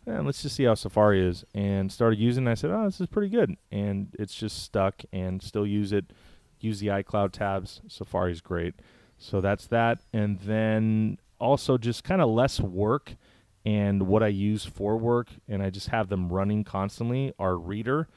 eh, 0.06 0.20
let's 0.20 0.42
just 0.42 0.56
see 0.56 0.64
how 0.64 0.74
Safari 0.74 1.26
is 1.26 1.44
and 1.54 1.92
started 1.92 2.18
using 2.18 2.46
it. 2.46 2.50
I 2.50 2.54
said, 2.54 2.70
"Oh, 2.70 2.84
this 2.84 3.00
is 3.00 3.06
pretty 3.06 3.28
good." 3.28 3.56
And 3.70 4.14
it's 4.18 4.34
just 4.34 4.62
stuck 4.62 5.02
and 5.12 5.42
still 5.42 5.66
use 5.66 5.92
it. 5.92 6.12
Use 6.60 6.80
the 6.80 6.88
iCloud 6.88 7.32
tabs. 7.32 7.80
Safari's 7.88 8.40
great. 8.40 8.74
So 9.16 9.40
that's 9.40 9.66
that. 9.66 10.00
And 10.12 10.38
then 10.40 11.18
also 11.38 11.78
just 11.78 12.04
kind 12.04 12.20
of 12.20 12.30
less 12.30 12.60
work 12.60 13.14
and 13.64 14.06
what 14.06 14.22
I 14.22 14.28
use 14.28 14.64
for 14.64 14.96
work 14.96 15.28
and 15.48 15.62
I 15.62 15.70
just 15.70 15.88
have 15.88 16.08
them 16.08 16.32
running 16.32 16.64
constantly 16.64 17.32
are 17.38 17.56
Reeder 17.56 18.08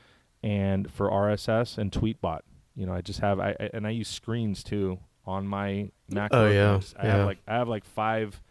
and 0.41 0.91
for 0.91 1.09
RSS 1.09 1.77
and 1.77 1.91
Tweetbot. 1.91 2.41
You 2.75 2.85
know, 2.85 2.93
I 2.93 3.01
just 3.01 3.19
have 3.19 3.39
I 3.39 3.55
and 3.73 3.85
I 3.85 3.91
use 3.91 4.07
screens 4.07 4.63
too 4.63 4.99
on 5.25 5.47
my 5.47 5.89
MacBook. 6.11 6.29
Oh, 6.31 6.47
yeah, 6.47 6.79
I, 6.97 7.05
yeah. 7.05 7.15
have 7.17 7.25
like 7.25 7.37
I 7.47 7.53
have 7.55 7.67
like 7.67 7.85
five. 7.85 8.41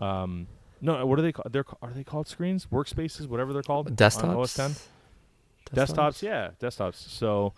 Um, 0.00 0.46
no, 0.80 1.06
what 1.06 1.18
are 1.18 1.22
they 1.22 1.32
called? 1.32 1.52
They're 1.52 1.64
are 1.80 1.92
they 1.92 2.04
called 2.04 2.28
screens? 2.28 2.66
Workspaces, 2.66 3.26
whatever 3.28 3.52
they're 3.52 3.62
called. 3.62 3.96
Desktops. 3.96 4.36
OS 4.36 4.54
10. 4.54 4.74
Desktops, 5.74 6.22
yeah, 6.22 6.50
desktops. 6.60 6.96
So 6.96 7.54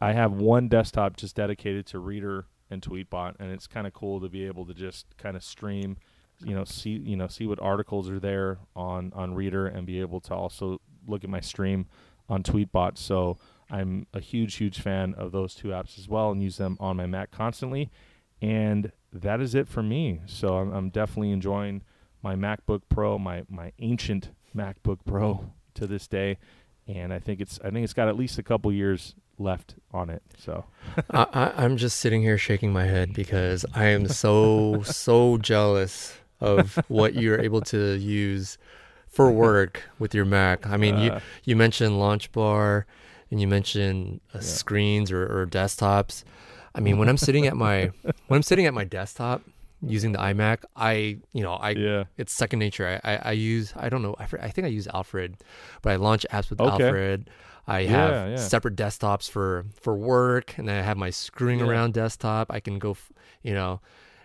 I 0.00 0.12
have 0.12 0.32
one 0.32 0.68
desktop 0.68 1.16
just 1.16 1.34
dedicated 1.34 1.86
to 1.86 1.98
Reeder 1.98 2.46
and 2.70 2.82
Tweetbot, 2.82 3.36
and 3.40 3.50
it's 3.50 3.66
kind 3.66 3.86
of 3.86 3.92
cool 3.92 4.20
to 4.20 4.28
be 4.28 4.46
able 4.46 4.66
to 4.66 4.74
just 4.74 5.06
kind 5.16 5.36
of 5.36 5.42
stream, 5.42 5.96
you 6.44 6.54
know, 6.54 6.64
see 6.64 6.90
you 6.90 7.16
know 7.16 7.26
see 7.26 7.46
what 7.46 7.60
articles 7.60 8.10
are 8.10 8.20
there 8.20 8.58
on 8.74 9.12
on 9.14 9.34
Reeder, 9.34 9.66
and 9.66 9.86
be 9.86 10.00
able 10.00 10.20
to 10.20 10.34
also 10.34 10.80
look 11.06 11.24
at 11.24 11.30
my 11.30 11.40
stream 11.40 11.86
on 12.28 12.42
Tweetbot. 12.42 12.98
So 12.98 13.38
I'm 13.70 14.06
a 14.14 14.20
huge 14.20 14.56
huge 14.56 14.80
fan 14.80 15.14
of 15.14 15.32
those 15.32 15.54
two 15.54 15.68
apps 15.68 15.98
as 15.98 16.08
well, 16.08 16.30
and 16.30 16.42
use 16.42 16.56
them 16.56 16.76
on 16.80 16.96
my 16.96 17.06
Mac 17.06 17.30
constantly. 17.30 17.90
And 18.42 18.92
that 19.12 19.40
is 19.40 19.54
it 19.54 19.66
for 19.66 19.82
me. 19.82 20.20
So 20.26 20.56
I'm, 20.58 20.72
I'm 20.72 20.90
definitely 20.90 21.32
enjoying 21.32 21.82
my 22.22 22.34
MacBook 22.34 22.82
Pro, 22.88 23.18
my 23.18 23.44
my 23.48 23.72
ancient 23.78 24.30
MacBook 24.54 24.98
Pro 25.04 25.52
to 25.74 25.86
this 25.86 26.06
day, 26.06 26.38
and 26.86 27.12
I 27.12 27.18
think 27.18 27.40
it's 27.40 27.58
I 27.64 27.70
think 27.70 27.84
it's 27.84 27.94
got 27.94 28.08
at 28.08 28.16
least 28.16 28.38
a 28.38 28.42
couple 28.42 28.72
years 28.72 29.14
left 29.38 29.74
on 29.92 30.08
it. 30.10 30.22
So 30.38 30.64
I, 31.10 31.26
I, 31.32 31.64
I'm 31.64 31.76
just 31.76 31.98
sitting 31.98 32.22
here 32.22 32.38
shaking 32.38 32.72
my 32.72 32.84
head 32.84 33.12
because 33.12 33.64
I 33.74 33.86
am 33.86 34.08
so 34.08 34.82
so 34.84 35.38
jealous 35.38 36.14
of 36.40 36.76
what 36.88 37.14
you're 37.14 37.40
able 37.40 37.62
to 37.62 37.94
use 37.96 38.58
for 39.08 39.30
work 39.30 39.82
with 39.98 40.14
your 40.14 40.26
Mac. 40.26 40.66
I 40.66 40.76
mean, 40.76 40.98
you 40.98 41.10
Uh, 41.12 41.20
you 41.44 41.56
mentioned 41.56 41.98
Launch 41.98 42.30
Bar, 42.32 42.86
and 43.30 43.40
you 43.40 43.46
mentioned 43.48 44.20
uh, 44.34 44.38
Yeah. 44.38 44.40
screens 44.42 45.10
or, 45.12 45.22
or 45.24 45.46
desktops. 45.46 46.24
I 46.74 46.80
mean, 46.80 46.98
when 46.98 47.08
I'm 47.08 47.16
sitting 47.16 47.46
at 47.46 47.56
my 47.56 47.90
when 48.28 48.36
I'm 48.36 48.42
sitting 48.42 48.66
at 48.66 48.74
my 48.74 48.84
desktop 48.84 49.42
using 49.82 50.12
the 50.12 50.18
iMac, 50.18 50.64
I 50.74 51.18
you 51.32 51.42
know 51.42 51.54
I 51.54 51.70
yeah, 51.70 52.04
it's 52.16 52.32
second 52.32 52.58
nature. 52.58 53.00
I, 53.04 53.12
I, 53.14 53.16
I 53.26 53.32
use 53.32 53.72
I 53.76 53.88
don't 53.88 54.02
know 54.02 54.14
I, 54.18 54.24
I 54.40 54.50
think 54.50 54.66
I 54.66 54.68
use 54.70 54.86
Alfred, 54.88 55.36
but 55.82 55.92
I 55.92 55.96
launch 55.96 56.26
apps 56.30 56.50
with 56.50 56.60
Okay. 56.60 56.84
Alfred. 56.84 57.30
I 57.68 57.82
have 57.82 58.30
yeah. 58.30 58.36
separate 58.36 58.76
desktops 58.76 59.28
for 59.28 59.64
for 59.80 59.96
work, 59.96 60.56
and 60.58 60.68
then 60.68 60.78
I 60.78 60.82
have 60.82 60.96
my 60.96 61.10
screwing 61.10 61.60
around 61.60 61.94
desktop. 61.94 62.52
I 62.52 62.60
can 62.60 62.78
go, 62.78 62.92
f- 62.92 63.10
you 63.42 63.54
know, 63.54 63.80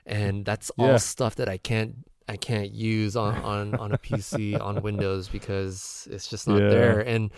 and 0.05 0.45
that's 0.45 0.69
all 0.77 0.99
stuff 0.99 1.35
that 1.37 1.49
I 1.49 1.57
can't 1.57 1.95
I 2.29 2.37
can't 2.37 2.71
use 2.71 3.15
on 3.15 3.35
on, 3.37 3.75
on 3.75 3.91
a 3.93 3.97
PC 3.97 4.59
on 4.61 4.83
Windows 4.83 5.27
because 5.27 6.07
it's 6.11 6.27
just 6.27 6.47
not 6.47 6.59
there. 6.59 6.99
And 6.99 7.31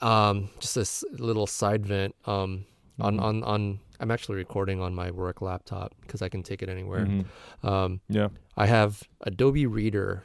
um, 0.00 0.48
just 0.60 0.74
this 0.74 1.04
little 1.12 1.46
side 1.46 1.86
vent 1.86 2.14
um, 2.26 2.64
on 3.00 3.16
Mhm. 3.18 3.22
on 3.22 3.42
on 3.44 3.80
I'm 4.00 4.10
actually 4.12 4.36
recording 4.36 4.80
on 4.80 4.94
my 4.94 5.10
work 5.10 5.42
laptop 5.42 5.92
because 6.02 6.22
I 6.22 6.28
can 6.28 6.42
take 6.44 6.62
it 6.62 6.68
anywhere. 6.68 7.06
Mhm. 7.06 7.24
Um, 7.68 8.00
yeah, 8.08 8.28
I 8.56 8.66
have 8.66 9.02
Adobe 9.22 9.66
Reader 9.66 10.24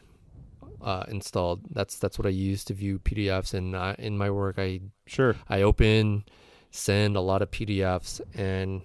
uh, 0.82 1.06
installed. 1.08 1.62
That's 1.72 1.98
that's 1.98 2.20
what 2.20 2.26
I 2.26 2.30
use 2.30 2.64
to 2.66 2.74
view 2.74 3.00
PDFs, 3.00 3.54
and 3.54 3.76
uh, 3.76 3.96
in 3.98 4.18
my 4.18 4.30
work, 4.30 4.60
I 4.60 4.82
sure. 5.08 5.36
I 5.50 5.62
open, 5.62 6.26
send 6.72 7.16
a 7.16 7.22
lot 7.22 7.42
of 7.42 7.50
PDFs, 7.52 8.22
and 8.36 8.82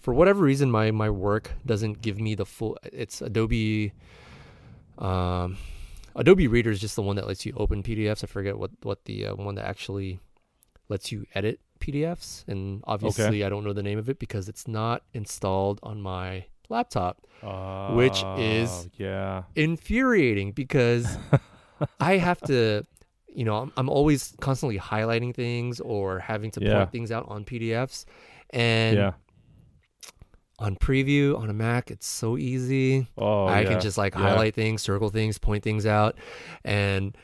for 0.00 0.12
whatever 0.12 0.42
reason, 0.42 0.70
my 0.70 0.90
my 0.90 1.08
work 1.08 1.52
doesn't 1.64 2.02
give 2.02 2.18
me 2.20 2.34
the 2.34 2.44
full. 2.46 2.76
It's 2.84 3.22
Adobe. 3.22 3.92
Um, 4.98 5.56
Adobe 6.16 6.48
Reader 6.48 6.70
is 6.70 6.80
just 6.80 6.96
the 6.96 7.02
one 7.02 7.16
that 7.16 7.26
lets 7.26 7.44
you 7.46 7.52
open 7.56 7.82
PDFs. 7.82 8.24
I 8.24 8.26
forget 8.26 8.58
what 8.58 8.70
what 8.82 9.04
the 9.04 9.26
uh, 9.26 9.34
one 9.36 9.54
that 9.56 9.66
actually 9.66 10.20
lets 10.88 11.12
you 11.12 11.24
edit 11.34 11.60
PDFs, 11.80 12.46
and 12.48 12.82
obviously 12.86 13.44
I 13.44 13.48
don't 13.48 13.64
know 13.64 13.72
the 13.72 13.82
name 13.82 13.98
of 13.98 14.08
it 14.08 14.18
because 14.18 14.48
it's 14.48 14.66
not 14.68 15.02
installed 15.14 15.78
on 15.82 16.00
my 16.00 16.44
laptop 16.68 17.18
Which 17.96 18.22
is- 18.38 18.88
yeah, 18.96 19.44
infuriating 19.56 20.52
because 20.52 21.16
I 22.00 22.16
have 22.18 22.40
to, 22.42 22.84
you 23.26 23.44
know, 23.44 23.56
I'm, 23.56 23.72
I'm 23.76 23.88
always 23.88 24.34
constantly 24.40 24.78
highlighting 24.78 25.34
things 25.34 25.80
or 25.80 26.18
having 26.18 26.50
to 26.52 26.60
Yeah. 26.62 26.78
point 26.78 26.92
things 26.92 27.10
out 27.10 27.26
on 27.28 27.44
PDFs. 27.44 28.04
And 28.50 28.96
yeah. 28.96 29.12
On 30.60 30.76
preview 30.76 31.36
on 31.38 31.50
a 31.50 31.54
Mac, 31.54 31.90
it's 31.90 32.06
so 32.06 32.36
easy. 32.36 33.08
Oh, 33.16 33.46
I 33.46 33.62
yeah. 33.62 33.68
can 33.68 33.80
just 33.80 33.98
like 33.98 34.14
Yeah. 34.14 34.20
highlight 34.20 34.54
things, 34.54 34.82
circle 34.82 35.08
things, 35.08 35.38
point 35.38 35.64
things 35.64 35.86
out, 35.86 36.16
and 36.64 37.16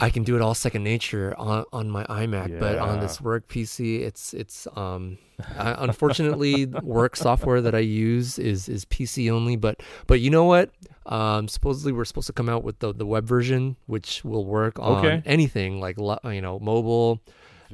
I 0.00 0.10
can 0.10 0.24
do 0.24 0.36
it 0.36 0.42
all 0.42 0.54
second 0.54 0.82
nature 0.82 1.34
on, 1.38 1.64
on 1.72 1.90
my 1.90 2.04
iMac. 2.04 2.58
But 2.58 2.78
on 2.78 3.00
this 3.00 3.20
work 3.20 3.48
PC, 3.48 4.00
it's 4.00 4.34
it's 4.34 4.66
um, 4.76 5.16
I, 5.58 5.74
unfortunately 5.84 6.66
work 6.82 7.16
software 7.16 7.60
that 7.62 7.74
I 7.74 7.78
use 7.80 8.38
is 8.38 8.68
is 8.68 8.84
PC 8.86 9.30
only. 9.30 9.56
But 9.56 9.82
but 10.06 10.20
you 10.20 10.30
know 10.30 10.44
what? 10.44 10.70
Um, 11.06 11.46
supposedly 11.48 11.92
we're 11.92 12.04
supposed 12.04 12.26
to 12.26 12.32
come 12.32 12.48
out 12.48 12.64
with 12.64 12.78
the 12.80 12.92
the 12.92 13.06
web 13.06 13.26
version, 13.26 13.76
which 13.86 14.24
will 14.24 14.44
work 14.44 14.78
on 14.78 14.96
Okay. 14.98 15.22
anything 15.24 15.80
like 15.80 15.96
you 15.98 16.40
know 16.42 16.58
mobile. 16.58 17.20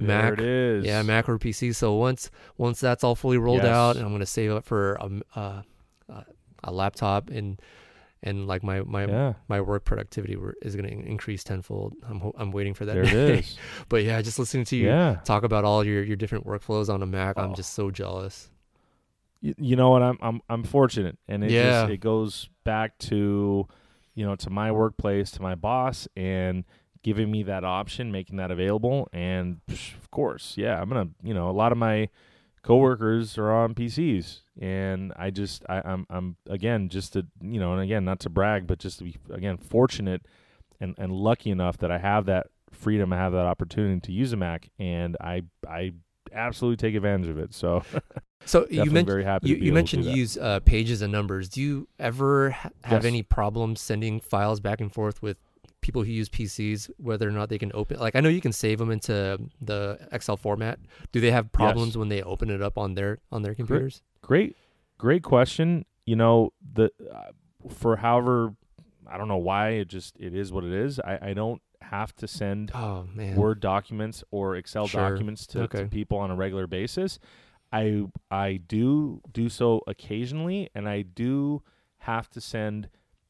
There 0.06 0.22
Mac, 0.30 0.32
it 0.34 0.40
is. 0.40 0.84
Yeah, 0.84 1.02
Mac 1.02 1.28
or 1.28 1.38
PC. 1.38 1.74
So 1.74 1.94
once 1.94 2.30
once 2.58 2.80
that's 2.80 3.02
all 3.04 3.14
fully 3.14 3.38
rolled 3.38 3.62
Yes. 3.62 3.74
out, 3.74 3.96
and 3.96 4.04
I'm 4.04 4.12
gonna 4.12 4.26
save 4.26 4.50
up 4.52 4.64
for 4.64 4.94
a 4.94 5.04
m- 5.04 5.22
uh, 5.34 5.62
uh, 6.12 6.22
a 6.64 6.72
laptop 6.72 7.30
and 7.30 7.60
and 8.22 8.46
like 8.46 8.62
my 8.62 8.82
my 8.82 9.06
Yeah, 9.06 9.32
my 9.48 9.60
work 9.60 9.84
productivity 9.84 10.36
is 10.62 10.76
gonna 10.76 10.88
increase 10.88 11.42
tenfold. 11.42 11.94
I'm 12.08 12.32
I'm 12.36 12.52
waiting 12.52 12.74
for 12.74 12.84
that. 12.84 12.94
there 12.94 13.02
it 13.04 13.10
day. 13.10 13.38
is. 13.40 13.56
but 13.88 14.04
yeah, 14.04 14.20
just 14.22 14.38
listening 14.38 14.64
to 14.66 14.76
you 14.76 14.86
yeah. 14.86 15.16
talk 15.24 15.42
about 15.42 15.64
all 15.64 15.84
your 15.84 16.02
your 16.04 16.16
different 16.16 16.46
workflows 16.46 16.88
on 16.92 17.02
a 17.02 17.06
Mac, 17.06 17.36
I'm 17.38 17.50
Oh. 17.52 17.54
just 17.54 17.74
so 17.74 17.90
jealous. 17.90 18.48
Y- 19.42 19.54
you 19.58 19.74
know 19.76 19.90
what? 19.90 20.02
I'm 20.02 20.18
I'm 20.22 20.40
I'm 20.48 20.62
fortunate, 20.62 21.18
and 21.26 21.42
it 21.42 21.50
Yeah. 21.50 21.82
just 21.82 21.90
it 21.92 21.96
goes 21.98 22.48
back 22.64 22.96
to, 22.98 23.66
you 24.14 24.24
know, 24.24 24.36
to 24.36 24.50
my 24.50 24.70
workplace, 24.70 25.32
to 25.32 25.42
my 25.42 25.56
boss, 25.56 26.06
and 26.14 26.64
giving 27.02 27.30
me 27.30 27.42
that 27.44 27.64
option, 27.64 28.12
making 28.12 28.36
that 28.36 28.50
available, 28.50 29.08
and 29.12 29.60
psh, 29.70 29.94
of 29.96 30.10
course, 30.10 30.54
yeah, 30.56 30.80
I'm 30.80 30.88
gonna, 30.88 31.08
you 31.22 31.34
know, 31.34 31.48
a 31.48 31.52
lot 31.52 31.72
of 31.72 31.78
my 31.78 32.08
coworkers 32.62 33.36
are 33.38 33.50
on 33.50 33.74
PCs, 33.74 34.40
and 34.60 35.12
I 35.16 35.30
just 35.30 35.64
I, 35.68 35.82
I'm 35.84 36.06
I'm 36.10 36.36
again 36.48 36.88
just 36.88 37.12
to 37.14 37.26
you 37.40 37.58
know, 37.60 37.72
and 37.72 37.82
again 37.82 38.04
not 38.04 38.20
to 38.20 38.30
brag, 38.30 38.66
but 38.66 38.78
just 38.78 38.98
to 38.98 39.04
be 39.04 39.16
again 39.30 39.56
fortunate 39.56 40.22
and 40.80 40.94
and 40.98 41.12
lucky 41.12 41.50
enough 41.50 41.78
that 41.78 41.90
I 41.90 41.98
have 41.98 42.26
that 42.26 42.46
freedom, 42.70 43.12
I 43.12 43.16
have 43.16 43.32
that 43.32 43.46
opportunity 43.46 44.00
to 44.00 44.12
use 44.12 44.32
a 44.32 44.36
Mac, 44.36 44.70
and 44.78 45.16
I 45.20 45.42
I 45.68 45.92
absolutely 46.32 46.76
take 46.76 46.94
advantage 46.94 47.28
of 47.28 47.38
it. 47.38 47.52
So 47.54 47.82
So 48.44 48.66
you 48.70 48.90
happy. 49.24 49.48
you, 49.50 49.56
you 49.56 49.72
mentioned 49.72 50.04
you 50.04 50.12
use 50.12 50.36
uh, 50.36 50.60
pages 50.60 51.00
and 51.02 51.12
numbers. 51.12 51.48
Do 51.48 51.60
you 51.60 51.88
ever 51.98 52.50
ha- 52.50 52.70
have 52.84 53.04
Yes. 53.04 53.08
any 53.10 53.22
problems 53.22 53.80
sending 53.80 54.18
files 54.20 54.58
back 54.60 54.80
and 54.80 54.92
forth 54.92 55.22
with 55.22 55.36
people 55.82 56.02
who 56.02 56.10
use 56.10 56.30
PCs, 56.30 56.88
whether 56.96 57.28
or 57.28 57.32
not 57.32 57.50
they 57.50 57.58
can 57.58 57.70
open? 57.74 57.98
Like 58.00 58.16
I 58.16 58.20
know 58.20 58.30
you 58.30 58.40
can 58.40 58.52
save 58.52 58.78
them 58.78 58.90
into 58.90 59.38
the 59.60 59.98
Excel 60.10 60.38
format. 60.38 60.78
Do 61.12 61.20
they 61.20 61.30
have 61.30 61.52
problems 61.52 61.98
when 61.98 62.08
they 62.08 62.22
open 62.22 62.48
it 62.48 62.62
up 62.62 62.78
on 62.78 62.94
their 62.94 63.18
on 63.30 63.42
their 63.42 63.54
computers? 63.54 64.00
Great, 64.22 64.56
great 64.96 65.22
question. 65.22 65.84
You 66.06 66.16
know, 66.16 66.52
the 66.72 66.90
uh, 67.14 67.32
for 67.68 67.96
however, 67.96 68.54
I 69.06 69.18
don't 69.18 69.28
know 69.28 69.36
why 69.36 69.70
it 69.70 69.88
just 69.88 70.16
it 70.18 70.34
is 70.34 70.50
what 70.52 70.64
it 70.64 70.72
is. 70.72 70.98
I, 70.98 71.18
I 71.30 71.32
don't 71.34 71.60
have 71.82 72.14
to 72.16 72.26
send 72.28 72.70
Oh 72.74 73.06
man, 73.12 73.36
Word 73.36 73.60
documents 73.60 74.24
or 74.30 74.56
Excel 74.56 74.86
Sure. 74.86 75.10
documents 75.10 75.46
to, 75.48 75.62
Okay. 75.64 75.82
to 75.82 75.88
people 75.88 76.16
on 76.18 76.30
a 76.30 76.36
regular 76.36 76.66
basis. 76.66 77.18
I 77.72 78.04
I 78.30 78.60
do 78.66 79.20
do 79.32 79.48
so 79.48 79.82
occasionally, 79.86 80.70
and 80.74 80.88
I 80.88 81.02
do 81.02 81.62
have 81.98 82.28
to 82.30 82.40
send 82.40 82.88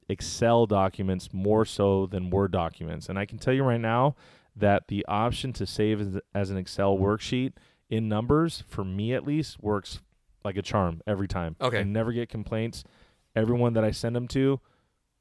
Excel 0.08 0.66
documents 0.66 1.30
more 1.32 1.64
so 1.64 2.06
than 2.06 2.30
Word 2.30 2.52
documents. 2.52 3.08
And 3.08 3.18
I 3.18 3.26
can 3.26 3.38
tell 3.38 3.54
you 3.54 3.62
right 3.64 3.80
now 3.80 4.14
that 4.56 4.88
the 4.88 5.04
option 5.06 5.52
to 5.54 5.66
save 5.66 6.00
as, 6.00 6.20
as 6.34 6.50
an 6.50 6.56
Excel 6.56 6.96
worksheet 6.96 7.52
in 7.88 8.08
numbers, 8.08 8.64
for 8.68 8.84
me 8.84 9.14
at 9.14 9.26
least, 9.26 9.62
works 9.62 10.00
like 10.44 10.56
a 10.56 10.62
charm 10.62 11.02
every 11.06 11.28
time. 11.28 11.56
Okay. 11.60 11.80
I 11.80 11.82
never 11.84 12.12
get 12.12 12.28
complaints. 12.28 12.84
Everyone 13.34 13.72
that 13.74 13.84
I 13.84 13.92
send 13.92 14.14
them 14.14 14.28
to, 14.28 14.60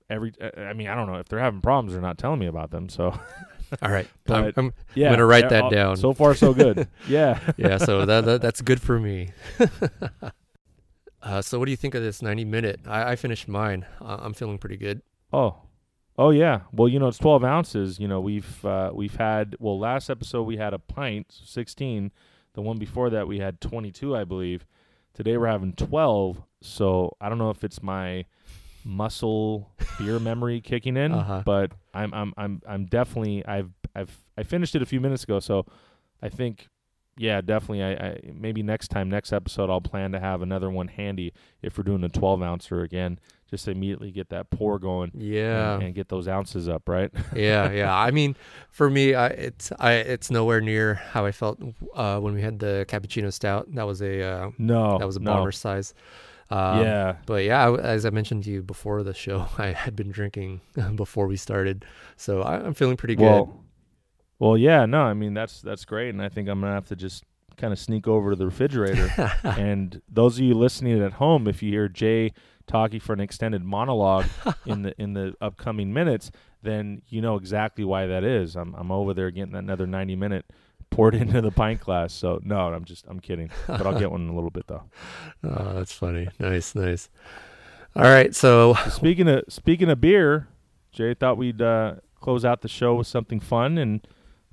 every 0.10 0.34
I- 0.42 0.62
I 0.62 0.74
mean, 0.74 0.88
I 0.88 0.96
don't 0.96 1.08
know 1.08 1.20
if 1.20 1.28
they're 1.30 1.40
having 1.40 1.62
problems, 1.62 1.94
they're 1.94 2.02
not 2.02 2.18
telling 2.18 2.40
me 2.40 2.48
about 2.48 2.72
them. 2.72 2.90
So 2.90 3.18
All 3.82 3.92
right, 3.92 4.08
But, 4.26 4.36
I'm, 4.36 4.54
I'm, 4.58 4.74
yeah, 4.96 5.10
gonna 5.12 5.26
write 5.26 5.46
yeah, 5.46 5.50
that 5.50 5.64
uh, 5.66 5.70
down. 5.70 5.98
So 5.98 6.14
far, 6.14 6.36
so 6.36 6.54
good. 6.54 6.88
yeah. 7.08 7.40
yeah. 7.58 7.78
So 7.78 8.06
that, 8.06 8.26
that 8.26 8.42
that's 8.42 8.62
good 8.62 8.82
for 8.82 9.00
me. 9.00 9.32
Uh, 11.24 11.42
so 11.42 11.60
what 11.60 11.66
do 11.66 11.72
you 11.72 11.78
think 11.78 11.96
of 11.96 12.02
this 12.04 12.22
90 12.22 12.46
minute? 12.46 12.80
I, 12.88 13.12
I 13.12 13.16
finished 13.16 13.48
mine. 13.48 13.86
Uh, 14.02 14.18
I'm 14.22 14.34
feeling 14.34 14.58
pretty 14.58 14.78
good. 14.78 15.02
Oh, 15.34 15.58
oh 16.18 16.30
yeah. 16.32 16.62
Well, 16.74 16.88
you 16.88 17.00
know, 17.00 17.08
it's 17.08 17.18
twelve 17.18 17.44
ounces. 17.44 18.00
You 18.00 18.08
know, 18.08 18.20
we've 18.20 18.66
uh, 18.66 18.92
we've 18.94 19.16
had 19.16 19.56
well, 19.60 19.80
last 19.80 20.10
episode 20.10 20.44
we 20.44 20.58
had 20.58 20.74
a 20.74 20.80
pint, 20.80 21.28
sixteen. 21.46 22.12
The 22.54 22.62
one 22.62 22.78
before 22.78 23.10
that 23.12 23.28
we 23.28 23.40
had 23.40 23.62
twenty 23.62 23.92
two, 23.92 24.16
I 24.16 24.24
believe. 24.26 24.66
Today 25.14 25.38
we're 25.38 25.48
having 25.48 25.74
twelve. 25.74 26.42
So 26.62 27.16
I 27.22 27.30
don't 27.30 27.38
know 27.38 27.50
if 27.50 27.64
it's 27.64 27.82
my 27.82 28.26
muscle 28.84 29.70
beer 30.00 30.20
memory 30.30 30.60
kicking 30.62 30.98
in, 30.98 31.12
Uh-huh. 31.14 31.44
but 31.46 31.72
I'm 31.94 32.14
I'm 32.14 32.34
I'm 32.38 32.62
I'm 32.68 32.86
definitely 32.86 33.46
I've 33.46 33.72
I've 33.96 34.18
I 34.38 34.44
finished 34.44 34.76
it 34.76 34.82
a 34.82 34.86
few 34.86 35.00
minutes 35.00 35.24
ago. 35.24 35.40
So 35.40 35.66
I 36.22 36.30
think. 36.30 36.68
Yeah, 37.18 37.42
definitely. 37.42 37.84
I, 37.84 37.92
I 37.92 38.20
maybe 38.34 38.64
next 38.64 38.88
time, 38.88 39.10
next 39.10 39.32
episode, 39.34 39.70
I'll 39.70 39.82
plan 39.82 40.12
to 40.14 40.20
have 40.20 40.42
another 40.42 40.70
one 40.70 40.88
handy 40.88 41.34
if 41.62 41.78
we're 41.78 41.84
doing 41.84 42.04
a 42.04 42.10
12 42.10 42.42
ouncer 42.42 42.82
again, 42.82 43.20
just 43.50 43.66
to 43.66 43.72
immediately 43.72 44.12
get 44.12 44.30
that 44.30 44.50
pour 44.50 44.80
going 44.80 45.12
Yeah. 45.14 45.74
and, 45.76 45.84
and 45.84 45.96
get 45.96 46.08
those 46.10 46.28
ounces 46.28 46.70
up, 46.70 46.88
right? 46.88 47.12
yeah, 47.36 47.70
yeah. 47.72 47.94
I 47.96 48.12
mean, 48.12 48.36
for 48.70 48.90
me, 48.90 49.14
I, 49.14 49.28
it's 49.28 49.72
I 49.80 49.94
it's 49.96 50.32
nowhere 50.32 50.62
near 50.62 50.96
how 50.96 51.26
I 51.26 51.32
felt 51.32 51.62
uh, 51.94 52.20
when 52.20 52.34
we 52.34 52.42
had 52.42 52.60
the 52.60 52.86
cappuccino 52.88 53.32
stout. 53.32 53.68
That 53.76 53.86
was 53.86 54.02
a 54.02 54.24
uh, 54.24 54.52
no, 54.58 54.98
that 54.98 55.06
was 55.06 55.18
a 55.18 55.20
no. 55.20 55.34
bomber 55.34 55.52
size. 55.52 55.94
Um, 56.50 56.82
yeah, 56.82 57.16
But 57.26 57.46
yeah, 57.46 57.70
I- 57.70 57.78
as 57.80 58.06
I 58.06 58.10
mentioned 58.10 58.44
to 58.44 58.52
you 58.52 58.62
before 58.62 59.04
the 59.04 59.14
show, 59.14 59.48
I 59.58 59.68
had 59.68 59.96
been 59.96 60.12
drinking 60.12 60.62
before 60.96 61.28
we 61.28 61.38
started, 61.38 61.86
so 62.18 62.42
I, 62.42 62.56
I'm 62.56 62.74
feeling 62.74 62.98
pretty 62.98 63.16
good. 63.16 63.24
well, 63.24 63.64
well, 64.42 64.58
yeah, 64.58 64.88
no, 64.88 65.04
I 65.04 65.14
mean 65.14 65.36
that's 65.36 65.62
that's 65.62 65.86
great, 65.86 66.10
and 66.10 66.20
I 66.20 66.28
think 66.28 66.50
I'm 66.50 66.62
gonna 66.62 66.74
have 66.74 66.88
to 66.88 66.96
just 66.96 67.24
kind 67.58 67.72
of 67.72 67.78
sneak 67.78 68.08
over 68.08 68.32
to 68.32 68.36
the 68.36 68.46
refrigerator. 68.46 69.08
and 69.44 70.02
those 70.10 70.40
of 70.40 70.44
you 70.44 70.56
listening 70.56 71.00
at 71.00 71.14
home, 71.14 71.48
if 71.48 71.62
you 71.62 71.70
hear 71.70 71.88
Jay 71.88 72.34
talking 72.66 73.00
for 73.00 73.14
an 73.14 73.20
extended 73.20 73.64
monologue 73.64 74.26
in 74.66 74.82
the 74.82 75.00
in 75.00 75.14
the 75.14 75.36
upcoming 75.42 75.94
minutes, 75.94 76.32
then 76.64 77.04
you 77.08 77.22
know 77.22 77.36
exactly 77.36 77.84
why 77.84 78.08
that 78.08 78.24
is. 78.24 78.56
I'm 78.56 78.74
I'm 78.74 78.92
over 78.92 79.14
there 79.14 79.30
getting 79.30 79.54
another 79.54 79.86
90 79.86 80.16
minute 80.16 80.46
poured 80.90 81.14
into 81.22 81.40
the 81.40 81.52
pint 81.52 81.80
glass. 81.80 82.12
So 82.12 82.40
no, 82.44 82.74
I'm 82.74 82.84
just 82.84 83.06
I'm 83.08 83.20
kidding, 83.20 83.52
but 83.68 83.86
I'll 83.86 84.00
get 84.00 84.10
one 84.10 84.22
in 84.22 84.30
a 84.30 84.34
little 84.34 84.50
bit 84.50 84.66
though. 84.66 84.86
oh, 85.44 85.74
that's 85.76 85.94
funny. 85.94 86.30
Nice, 86.40 86.74
nice. 86.74 87.10
All 87.96 88.02
right, 88.02 88.34
so 88.34 88.74
So 88.74 88.90
speaking 88.90 89.28
of 89.28 89.44
speaking 89.50 89.92
of 89.92 90.02
beer, 90.02 90.48
Jay 90.92 91.14
thought 91.14 91.38
we'd 91.38 91.62
uh, 91.62 91.98
close 92.22 92.44
out 92.44 92.64
the 92.64 92.68
show 92.68 92.96
with 92.96 93.06
something 93.06 93.40
fun 93.40 93.78
and 93.78 94.02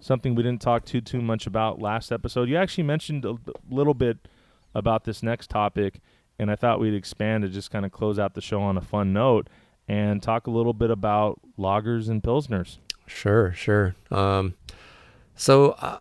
something 0.01 0.35
we 0.35 0.43
didn't 0.43 0.61
talk 0.63 0.85
too 0.85 1.01
too 1.01 1.21
much 1.21 1.47
about 1.47 1.81
last 1.81 2.13
episode. 2.13 2.49
You 2.49 2.57
actually 2.57 2.85
mentioned 2.85 3.25
a 3.25 3.37
little 3.71 3.95
bit 3.95 4.19
about 4.75 5.05
this 5.05 5.23
next 5.23 5.51
topic, 5.51 6.01
and 6.39 6.51
I 6.51 6.57
thought 6.57 6.81
we'd 6.81 6.95
expand 6.95 7.43
to 7.43 7.49
just 7.49 7.71
kind 7.71 7.85
of 7.87 7.93
close 7.93 8.19
out 8.19 8.35
the 8.35 8.41
show 8.41 8.61
on 8.61 8.77
a 8.77 8.81
fun 8.83 9.13
note 9.13 9.49
and 9.89 10.23
talk 10.23 10.47
a 10.47 10.51
little 10.51 10.75
bit 10.75 10.91
about 10.91 11.41
lagers 11.59 12.09
and 12.09 12.23
pilsners. 12.23 12.79
Sure, 13.07 13.53
sure. 13.55 13.95
Um, 14.11 14.55
so 15.35 15.71
uh, 15.81 15.99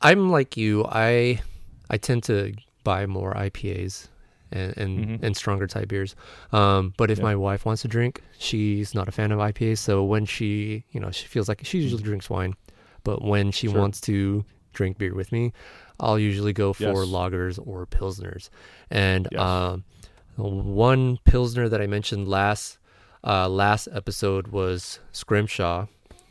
I'm 0.00 0.30
like 0.30 0.56
you. 0.56 0.84
I 0.86 1.40
I 1.90 1.96
tend 1.96 2.22
to 2.24 2.52
buy 2.84 3.06
more 3.06 3.32
IPAs 3.34 4.08
and 4.52 4.76
and, 4.76 4.98
Mhm. 5.06 5.22
and 5.22 5.36
stronger 5.36 5.66
type 5.66 5.88
beers. 5.88 6.14
Um, 6.52 6.92
but 6.96 7.10
if 7.10 7.18
Yeah. 7.18 7.24
my 7.24 7.36
wife 7.36 7.64
wants 7.64 7.82
to 7.82 7.88
drink, 7.88 8.22
she's 8.38 8.94
not 8.94 9.08
a 9.08 9.12
fan 9.12 9.32
of 9.32 9.38
IPAs. 9.40 9.78
So 9.78 10.04
when 10.04 10.26
she, 10.26 10.84
you 10.92 11.00
know, 11.00 11.10
she 11.10 11.26
feels 11.26 11.48
like 11.48 11.60
she 11.64 11.78
usually 11.80 12.02
drinks 12.02 12.28
wine, 12.28 12.54
but 13.04 13.22
when 13.22 13.52
she 13.52 13.68
Sure. 13.68 13.80
wants 13.80 14.00
to 14.02 14.44
drink 14.72 14.98
beer 14.98 15.14
with 15.14 15.30
me, 15.30 15.52
I'll 16.00 16.18
usually 16.18 16.52
go 16.52 16.72
for 16.72 16.82
Yes. 16.82 16.96
lagers 16.96 17.58
or 17.64 17.86
pilsners. 17.86 18.48
And 18.90 19.28
Yes. 19.30 19.40
um, 19.40 19.84
one 20.36 21.18
pilsner 21.24 21.68
that 21.68 21.80
I 21.80 21.86
mentioned 21.86 22.26
last 22.28 22.78
uh, 23.26 23.48
last 23.48 23.88
episode 23.92 24.48
was 24.48 24.98
Scrimshaw, 25.12 25.86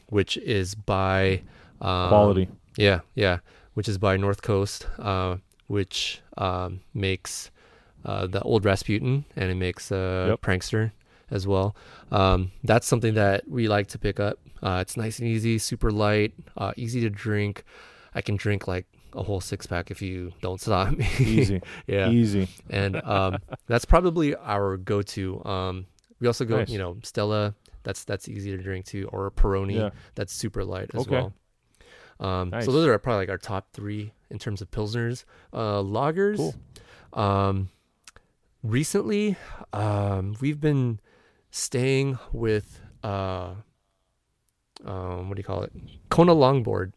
which 0.10 0.38
is 0.38 0.76
by 0.76 1.42
um, 1.82 2.10
Quality. 2.10 2.48
Yeah, 2.78 3.00
yeah, 3.16 3.40
which 3.74 3.90
is 3.90 3.98
by 3.98 4.16
North 4.18 4.42
Coast, 4.44 4.86
uh, 5.00 5.38
which 5.68 6.22
um, 6.38 6.82
makes 6.94 7.50
uh, 8.06 8.28
the 8.28 8.42
old 8.42 8.64
Rasputin 8.66 9.26
and 9.36 9.50
it 9.50 9.56
makes 9.56 9.92
uh, 9.92 10.26
Yep. 10.30 10.42
PranQster 10.42 10.92
as 11.34 11.46
well. 11.46 11.76
Um, 12.12 12.52
that's 12.64 12.88
something 12.88 13.16
that 13.16 13.48
we 13.50 13.68
like 13.68 13.88
to 13.88 14.00
pick 14.00 14.20
up. 14.20 14.40
Uh, 14.62 14.80
it's 14.82 14.96
nice 14.96 15.20
and 15.20 15.28
easy, 15.28 15.58
super 15.58 15.92
light, 15.92 16.34
uh, 16.56 16.72
easy 16.78 17.02
to 17.02 17.10
drink. 17.10 17.64
I 18.16 18.22
can 18.22 18.38
drink 18.38 18.68
like 18.68 18.86
a 19.14 19.22
whole 19.24 19.42
six 19.42 19.68
pack 19.68 19.92
if 19.92 20.02
you 20.02 20.32
don't 20.42 20.62
stop 20.62 20.92
me. 20.98 21.06
Easy, 21.20 21.62
yeah, 21.88 22.10
easy. 22.10 22.48
and 22.70 22.96
um, 23.04 23.38
that's 23.68 23.86
probably 23.86 24.36
our 24.36 24.78
go-to. 24.78 25.44
Um, 25.46 25.86
we 26.20 26.28
also 26.28 26.46
go, 26.46 26.60
Nice. 26.60 26.70
you 26.70 26.78
know, 26.78 26.98
Stella. 27.04 27.56
That's 27.84 28.06
that's 28.06 28.30
easy 28.30 28.56
to 28.56 28.64
drink 28.64 28.86
too, 28.86 29.10
or 29.12 29.30
Peroni. 29.30 29.76
Yeah. 29.76 29.90
That's 30.16 30.32
super 30.32 30.64
light 30.64 30.90
as 30.94 31.02
Okay. 31.02 31.12
well. 31.12 31.34
Um, 32.20 32.50
Nice. 32.52 32.64
So 32.66 32.72
those 32.72 32.88
are 32.88 32.98
probably 32.98 33.24
like 33.24 33.30
our 33.30 33.38
top 33.38 33.68
three 33.74 34.14
in 34.30 34.40
terms 34.40 34.62
of 34.62 34.72
pilsners. 34.72 35.26
Uh, 35.52 35.82
lagers. 35.84 36.38
Cool. 36.38 36.56
Um, 37.12 37.70
recently, 38.64 39.36
um, 39.74 40.36
we've 40.40 40.60
been 40.62 41.00
staying 41.54 42.18
with 42.32 42.82
uh, 43.04 43.54
um, 44.84 45.30
what 45.30 45.36
do 45.36 45.40
you 45.40 45.44
call 45.44 45.62
it? 45.64 45.72
Kona 46.10 46.34
longboard. 46.34 46.94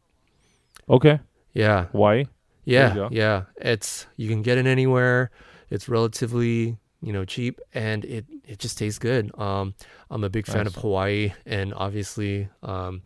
Okay. 0.89 1.21
Yeah, 1.53 1.87
Why? 1.93 2.27
yeah, 2.65 3.09
yeah. 3.11 3.43
It's 3.57 4.07
you 4.17 4.29
can 4.29 4.43
get 4.43 4.59
it 4.59 4.67
anywhere. 4.67 5.31
It's 5.71 5.89
relatively 5.89 6.79
you 7.03 7.13
know 7.13 7.25
cheap 7.25 7.61
and 7.75 8.05
it 8.05 8.25
it 8.47 8.59
just 8.59 8.79
tastes 8.79 8.99
good. 8.99 9.31
Um, 9.39 9.75
I'm 10.11 10.25
a 10.25 10.31
big 10.31 10.47
fan 10.47 10.67
of 10.67 10.75
Hawaii 10.77 11.33
and 11.45 11.73
obviously 11.75 12.49
um, 12.63 13.03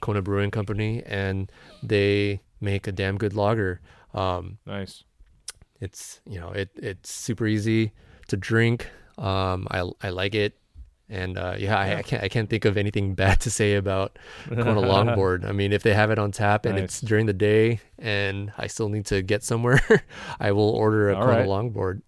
Kona 0.00 0.22
Brewing 0.22 0.50
Company 0.50 1.02
and 1.04 1.50
they 1.82 2.40
make 2.60 2.86
a 2.86 2.92
damn 2.92 3.18
good 3.18 3.34
lager. 3.34 3.80
Um, 4.14 4.58
Nice. 4.66 5.04
it's 5.80 6.20
you 6.26 6.38
know 6.40 6.50
it 6.50 6.70
it's 6.76 7.10
super 7.10 7.46
easy 7.46 7.92
to 8.28 8.36
drink. 8.36 8.88
Um, 9.18 9.66
I 9.70 9.88
I 10.02 10.10
like 10.10 10.34
it. 10.34 10.58
And 11.12 11.36
uh, 11.36 11.56
yeah, 11.58 11.78
I, 11.78 11.86
Yeah. 11.88 11.98
I 11.98 12.02
can't 12.02 12.22
I 12.24 12.28
can't 12.28 12.48
think 12.48 12.64
of 12.64 12.76
anything 12.78 13.14
bad 13.22 13.40
to 13.40 13.50
say 13.50 13.74
about 13.74 14.18
Kona 14.48 14.80
longboard. 14.92 15.44
I 15.46 15.52
mean, 15.52 15.72
if 15.72 15.82
they 15.82 15.92
have 15.92 16.10
it 16.10 16.18
on 16.18 16.32
tap 16.32 16.64
and 16.64 16.78
it's 16.78 17.00
during 17.02 17.26
the 17.26 17.34
day 17.34 17.80
and 17.98 18.50
I 18.56 18.66
still 18.66 18.88
need 18.88 19.04
to 19.06 19.20
get 19.22 19.44
somewhere, 19.44 19.80
I 20.40 20.52
will 20.52 20.70
order 20.70 21.10
a 21.10 21.14
All 21.16 21.22
Kona 21.26 21.38
right. 21.40 21.46
longboard. 21.46 22.00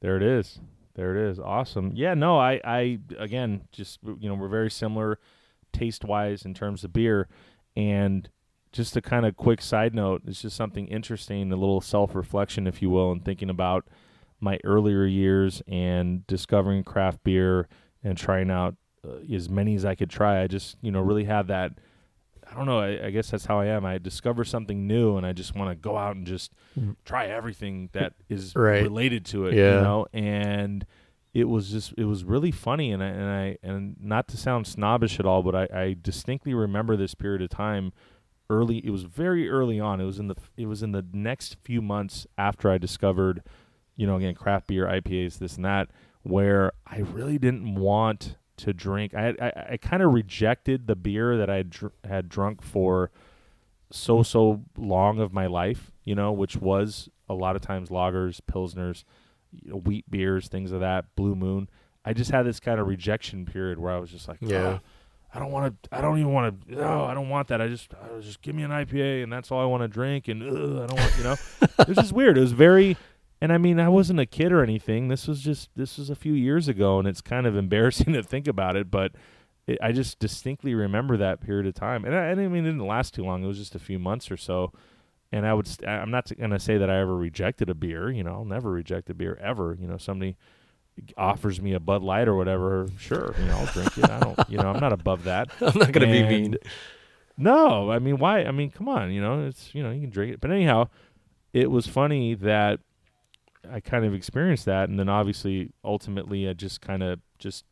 There 0.00 0.16
it 0.16 0.22
is. 0.22 0.58
There 0.94 1.14
it 1.16 1.30
is. 1.30 1.38
Awesome. 1.38 1.92
Yeah, 1.94 2.14
no, 2.14 2.38
I 2.38 2.60
I 2.64 2.98
again 3.18 3.62
just 3.72 3.98
you 4.02 4.28
know, 4.28 4.34
we're 4.34 4.48
very 4.48 4.70
similar 4.70 5.18
taste 5.72 6.04
wise 6.04 6.44
in 6.44 6.54
terms 6.54 6.82
of 6.84 6.92
beer 6.92 7.28
and 7.76 8.28
just 8.72 8.96
a 8.96 9.02
kind 9.02 9.24
of 9.26 9.36
quick 9.36 9.60
side 9.60 9.94
note, 9.94 10.22
it's 10.26 10.42
just 10.42 10.56
something 10.56 10.88
interesting, 10.88 11.52
a 11.52 11.56
little 11.56 11.80
self-reflection 11.80 12.66
if 12.66 12.80
you 12.82 12.90
will, 12.90 13.12
and 13.12 13.24
thinking 13.24 13.50
about 13.50 13.86
my 14.40 14.58
earlier 14.64 15.04
years 15.04 15.62
and 15.68 16.26
discovering 16.26 16.82
craft 16.82 17.22
beer 17.22 17.68
and 18.04 18.16
trying 18.16 18.50
out 18.50 18.76
uh, 19.06 19.16
as 19.34 19.48
many 19.48 19.74
as 19.74 19.84
I 19.84 19.94
could 19.94 20.10
try. 20.10 20.42
I 20.42 20.46
just, 20.46 20.76
you 20.82 20.90
know, 20.92 21.00
really 21.00 21.24
had 21.24 21.48
that 21.48 21.72
I 22.50 22.54
don't 22.54 22.66
know, 22.66 22.78
I, 22.80 23.06
I 23.06 23.10
guess 23.10 23.30
that's 23.30 23.46
how 23.46 23.58
I 23.58 23.66
am. 23.66 23.86
I 23.86 23.96
discover 23.96 24.44
something 24.44 24.86
new 24.86 25.16
and 25.16 25.24
I 25.26 25.32
just 25.32 25.56
want 25.56 25.70
to 25.70 25.74
go 25.74 25.96
out 25.96 26.14
and 26.14 26.26
just 26.26 26.52
Mm. 26.78 26.94
try 27.04 27.26
everything 27.26 27.88
that 27.92 28.12
is 28.28 28.54
Right. 28.54 28.82
related 28.82 29.24
to 29.26 29.46
it, 29.46 29.54
Yeah. 29.54 29.76
you 29.78 29.82
know, 29.82 30.06
and 30.12 30.84
it 31.32 31.44
was 31.48 31.70
just 31.70 31.94
it 31.96 32.04
was 32.04 32.22
really 32.24 32.50
funny 32.52 32.92
and 32.92 33.02
I 33.02 33.06
and 33.06 33.24
I 33.24 33.58
and 33.62 33.96
not 33.98 34.28
to 34.28 34.36
sound 34.36 34.66
snobbish 34.66 35.18
at 35.18 35.24
all, 35.26 35.42
but 35.42 35.54
I, 35.54 35.68
I 35.84 35.96
distinctly 36.00 36.52
remember 36.52 36.96
this 36.96 37.14
period 37.14 37.40
of 37.42 37.48
time 37.48 37.92
early 38.50 38.76
it 38.86 38.90
was 38.90 39.04
very 39.04 39.48
early 39.48 39.80
on. 39.80 40.00
It 40.00 40.04
was 40.04 40.18
in 40.18 40.28
the 40.28 40.36
it 40.56 40.66
was 40.66 40.82
in 40.82 40.92
the 40.92 41.04
next 41.14 41.56
few 41.64 41.80
months 41.80 42.26
after 42.36 42.70
I 42.70 42.76
discovered, 42.76 43.42
you 43.96 44.06
know, 44.06 44.16
again, 44.16 44.34
craft 44.34 44.66
beer, 44.66 44.86
IPAs, 44.86 45.38
this 45.38 45.56
and 45.56 45.64
that, 45.64 45.88
where 46.24 46.72
I 46.86 46.98
really 46.98 47.38
didn't 47.38 47.76
want 47.76 48.36
to 48.56 48.72
drink. 48.72 49.14
I 49.14 49.34
I, 49.40 49.52
I 49.72 49.76
kind 49.76 50.02
of 50.02 50.12
rejected 50.12 50.86
the 50.88 50.96
beer 50.96 51.36
that 51.36 51.48
I 51.48 51.62
dr- 51.62 51.92
had 52.04 52.28
drunk 52.28 52.60
for 52.62 53.10
so 53.90 54.22
so 54.22 54.62
long 54.76 55.20
of 55.20 55.32
my 55.32 55.46
life, 55.46 55.92
you 56.04 56.14
know, 56.16 56.32
which 56.32 56.56
was 56.56 57.08
a 57.28 57.34
lot 57.34 57.54
of 57.56 57.62
times 57.62 57.88
lagers, 57.90 58.40
pilsners, 58.50 59.04
you 59.52 59.70
know, 59.70 59.76
wheat 59.78 60.10
beers, 60.10 60.48
things 60.48 60.72
of 60.72 60.80
that, 60.80 61.14
Blue 61.14 61.34
Moon. 61.34 61.68
I 62.04 62.12
just 62.12 62.30
had 62.30 62.42
this 62.44 62.60
kind 62.60 62.80
of 62.80 62.86
rejection 62.86 63.46
period 63.46 63.78
where 63.78 63.92
I 63.92 63.98
was 63.98 64.10
just 64.10 64.28
like, 64.28 64.38
Yeah. 64.40 64.78
"Ah, 64.78 65.36
I 65.36 65.38
don't 65.40 65.50
want 65.50 65.82
to. 65.82 65.88
I 65.96 66.00
don't 66.00 66.18
even 66.18 66.32
want 66.32 66.68
to. 66.68 66.74
No, 66.76 67.04
I 67.04 67.14
don't 67.14 67.28
want 67.28 67.48
that. 67.48 67.60
I 67.60 67.66
just, 67.68 67.92
I 67.94 68.20
just 68.20 68.40
give 68.42 68.54
me 68.54 68.62
an 68.62 68.70
IPA, 68.70 69.22
and 69.24 69.32
that's 69.32 69.50
all 69.50 69.60
I 69.60 69.64
want 69.64 69.82
to 69.82 69.88
drink. 69.88 70.28
And 70.28 70.42
ugh, 70.42 70.82
I 70.82 70.86
don't 70.86 71.00
want, 71.00 71.16
you 71.18 71.24
know, 71.24 71.36
it 71.80 71.88
was 71.88 71.96
just 71.96 72.12
weird. 72.12 72.36
It 72.38 72.42
was 72.42 72.52
very, 72.52 72.96
and 73.44 73.52
I 73.52 73.58
mean, 73.58 73.78
I 73.78 73.90
wasn't 73.90 74.20
a 74.20 74.24
kid 74.26 74.52
or 74.52 74.62
anything. 74.62 75.08
This 75.08 75.28
was 75.28 75.42
just, 75.42 75.68
this 75.76 75.98
was 75.98 76.08
a 76.08 76.14
few 76.14 76.32
years 76.32 76.66
ago, 76.66 76.98
and 76.98 77.06
it's 77.06 77.20
kind 77.20 77.46
of 77.46 77.54
embarrassing 77.58 78.14
to 78.14 78.22
think 78.22 78.48
about 78.48 78.74
it. 78.74 78.90
But 78.90 79.12
it, 79.66 79.76
I 79.82 79.92
just 79.92 80.18
distinctly 80.18 80.74
remember 80.74 81.18
that 81.18 81.42
period 81.42 81.66
of 81.66 81.74
time, 81.74 82.06
and 82.06 82.14
I, 82.14 82.30
I 82.30 82.34
mean, 82.34 82.64
it 82.64 82.70
didn't 82.70 82.86
last 82.86 83.12
too 83.12 83.22
long. 83.22 83.44
It 83.44 83.46
was 83.46 83.58
just 83.58 83.74
a 83.74 83.78
few 83.78 83.98
months 83.98 84.30
or 84.30 84.38
so. 84.38 84.72
And 85.30 85.46
I 85.46 85.52
would, 85.52 85.66
st- 85.66 85.86
I'm 85.86 86.10
not 86.10 86.34
going 86.34 86.52
to 86.52 86.58
say 86.58 86.78
that 86.78 86.88
I 86.88 87.00
ever 87.00 87.14
rejected 87.14 87.68
a 87.68 87.74
beer. 87.74 88.10
You 88.10 88.24
know, 88.24 88.32
I'll 88.32 88.44
never 88.46 88.70
reject 88.70 89.10
a 89.10 89.14
beer 89.14 89.38
ever. 89.42 89.76
You 89.78 89.88
know, 89.88 89.98
somebody 89.98 90.38
offers 91.18 91.60
me 91.60 91.74
a 91.74 91.80
Bud 91.80 92.02
Light 92.02 92.28
or 92.28 92.36
whatever, 92.36 92.88
sure, 92.96 93.34
you 93.38 93.44
know, 93.44 93.58
I'll 93.58 93.66
drink 93.66 93.98
it. 93.98 94.08
I 94.08 94.20
don't, 94.20 94.38
you 94.48 94.56
know, 94.56 94.70
I'm 94.70 94.80
not 94.80 94.94
above 94.94 95.24
that. 95.24 95.50
I'm 95.60 95.78
not 95.78 95.92
gonna 95.92 96.06
be 96.06 96.22
mean. 96.22 96.56
No, 97.36 97.90
I 97.90 97.98
mean, 97.98 98.16
why? 98.16 98.44
I 98.44 98.52
mean, 98.52 98.70
come 98.70 98.88
on, 98.88 99.10
you 99.10 99.20
know, 99.20 99.46
it's 99.46 99.74
you 99.74 99.82
know, 99.82 99.90
you 99.90 100.00
can 100.00 100.10
drink 100.10 100.34
it. 100.34 100.40
But 100.40 100.50
anyhow, 100.50 100.88
it 101.52 101.70
was 101.70 101.86
funny 101.86 102.34
that 102.34 102.80
I 103.70 103.80
kind 103.80 104.04
of 104.04 104.14
experienced 104.14 104.64
that, 104.66 104.88
and 104.88 104.98
then 104.98 105.08
obviously, 105.08 105.72
ultimately, 105.84 106.48
I 106.48 106.52
just 106.52 106.80
kind 106.80 107.02
of 107.02 107.20
just 107.38 107.64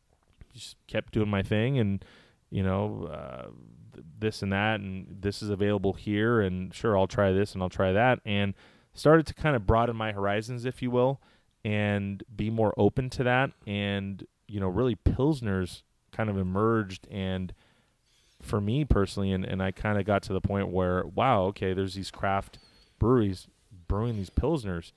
just 0.52 0.76
kept 0.86 1.12
doing 1.12 1.28
my 1.28 1.42
thing, 1.42 1.78
and 1.78 2.04
you 2.50 2.62
know, 2.62 3.08
uh, 3.10 3.48
th- 3.94 4.06
this 4.18 4.42
and 4.42 4.52
that, 4.52 4.80
and 4.80 5.06
this 5.20 5.42
is 5.42 5.48
available 5.50 5.94
here, 5.94 6.40
and 6.40 6.74
sure, 6.74 6.96
I'll 6.98 7.06
try 7.06 7.32
this 7.32 7.54
and 7.54 7.62
I'll 7.62 7.70
try 7.70 7.92
that, 7.92 8.20
and 8.24 8.54
started 8.94 9.26
to 9.26 9.34
kind 9.34 9.56
of 9.56 9.66
broaden 9.66 9.96
my 9.96 10.12
horizons, 10.12 10.64
if 10.64 10.82
you 10.82 10.90
will, 10.90 11.20
and 11.64 12.22
be 12.34 12.50
more 12.50 12.74
open 12.76 13.08
to 13.10 13.24
that, 13.24 13.52
and 13.66 14.26
you 14.46 14.60
know, 14.60 14.68
really, 14.68 14.96
pilsners 14.96 15.82
kind 16.12 16.28
of 16.28 16.36
emerged 16.36 17.08
and 17.10 17.54
for 18.42 18.60
me 18.60 18.84
personally, 18.84 19.32
and, 19.32 19.44
and 19.44 19.62
I 19.62 19.70
kind 19.70 19.98
of 19.98 20.04
got 20.04 20.22
to 20.24 20.32
the 20.32 20.40
point 20.40 20.68
where, 20.68 21.04
wow, 21.06 21.44
okay, 21.44 21.72
there's 21.72 21.94
these 21.94 22.10
craft 22.10 22.58
breweries 22.98 23.46
brewing 23.88 24.16
these 24.16 24.30
pilsners, 24.30 24.92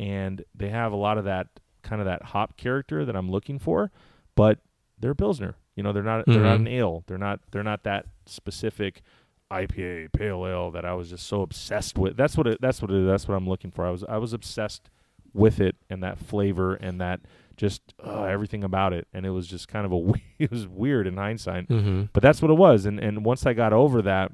and 0.00 0.44
they 0.54 0.70
have 0.70 0.92
a 0.92 0.96
lot 0.96 1.16
of 1.18 1.24
that 1.26 1.46
kind 1.82 2.00
of 2.00 2.06
that 2.06 2.22
hop 2.22 2.56
character 2.56 3.04
that 3.04 3.14
I'm 3.14 3.30
looking 3.30 3.58
for, 3.60 3.92
but 4.34 4.58
they're 4.98 5.12
a 5.12 5.14
pilsner. 5.14 5.54
You 5.76 5.82
know, 5.84 5.92
they're 5.92 6.02
not 6.02 6.24
they're 6.26 6.42
not 6.42 6.58
Mhm. 6.58 6.66
an 6.66 6.68
ale. 6.68 7.04
They're 7.06 7.18
not 7.18 7.40
they're 7.52 7.62
not 7.62 7.84
that 7.84 8.06
specific 8.26 9.02
IPA 9.50 10.12
pale 10.12 10.46
ale 10.46 10.70
that 10.70 10.84
I 10.84 10.94
was 10.94 11.10
just 11.10 11.26
so 11.26 11.42
obsessed 11.42 11.98
with. 11.98 12.16
That's 12.16 12.36
what 12.36 12.46
it, 12.46 12.60
that's 12.60 12.80
what 12.82 12.90
it, 12.90 13.06
that's 13.06 13.26
what 13.28 13.34
I'm 13.34 13.48
looking 13.48 13.70
for. 13.70 13.84
I 13.86 13.90
was 13.90 14.04
I 14.04 14.16
was 14.18 14.32
obsessed 14.32 14.90
with 15.32 15.60
it 15.60 15.76
and 15.88 16.02
that 16.02 16.18
flavor 16.18 16.74
and 16.74 17.00
that 17.00 17.20
just 17.56 17.82
uh, 18.04 18.24
everything 18.24 18.64
about 18.64 18.92
it, 18.92 19.06
and 19.12 19.24
it 19.26 19.30
was 19.30 19.46
just 19.46 19.68
kind 19.68 19.84
of 19.86 19.92
a 19.92 20.12
it 20.38 20.50
was 20.50 20.66
weird 20.66 21.06
in 21.06 21.16
hindsight 21.16 21.68
Mm-hmm. 21.68 22.04
but 22.12 22.22
that's 22.22 22.40
what 22.42 22.50
it 22.50 22.54
was 22.58 22.84
and 22.86 22.98
and 22.98 23.24
once 23.24 23.44
i 23.46 23.52
got 23.52 23.72
over 23.72 24.00
that 24.02 24.32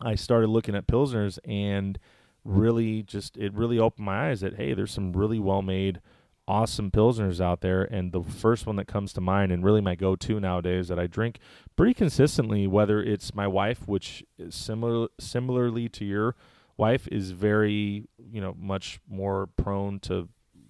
i 0.00 0.14
started 0.14 0.48
looking 0.48 0.74
at 0.76 0.86
pilsners 0.86 1.38
and 1.46 1.98
really 2.46 3.02
just 3.02 3.36
it 3.36 3.52
really 3.54 3.78
opened 3.78 4.06
my 4.06 4.30
eyes 4.30 4.40
that 4.40 4.54
hey 4.54 4.74
there's 4.74 4.92
some 4.92 5.12
really 5.12 5.38
well 5.38 5.62
made 5.62 6.00
awesome 6.48 6.92
pilsners 6.92 7.40
out 7.40 7.60
there. 7.60 7.82
And 7.82 8.12
the 8.12 8.22
first 8.22 8.66
one 8.66 8.76
that 8.76 8.86
comes 8.86 9.12
to 9.14 9.20
mind 9.20 9.50
and 9.50 9.64
really 9.64 9.80
my 9.80 9.96
go-to 9.96 10.38
nowadays 10.38 10.86
that 10.88 10.98
i 10.98 11.06
drink 11.06 11.40
pretty 11.74 11.92
consistently 11.92 12.66
whether 12.68 13.02
it's 13.02 13.34
my 13.34 13.48
wife 13.48 13.88
which 13.88 14.24
is 14.38 14.54
similar 14.54 15.08
similarly 15.18 15.88
to 15.88 16.04
your 16.04 16.36
wife 16.76 17.08
is 17.08 17.32
very 17.32 18.06
you 18.30 18.40
know 18.40 18.54
much 18.56 19.00
more 19.08 19.48
prone 19.56 19.98
to 19.98 20.28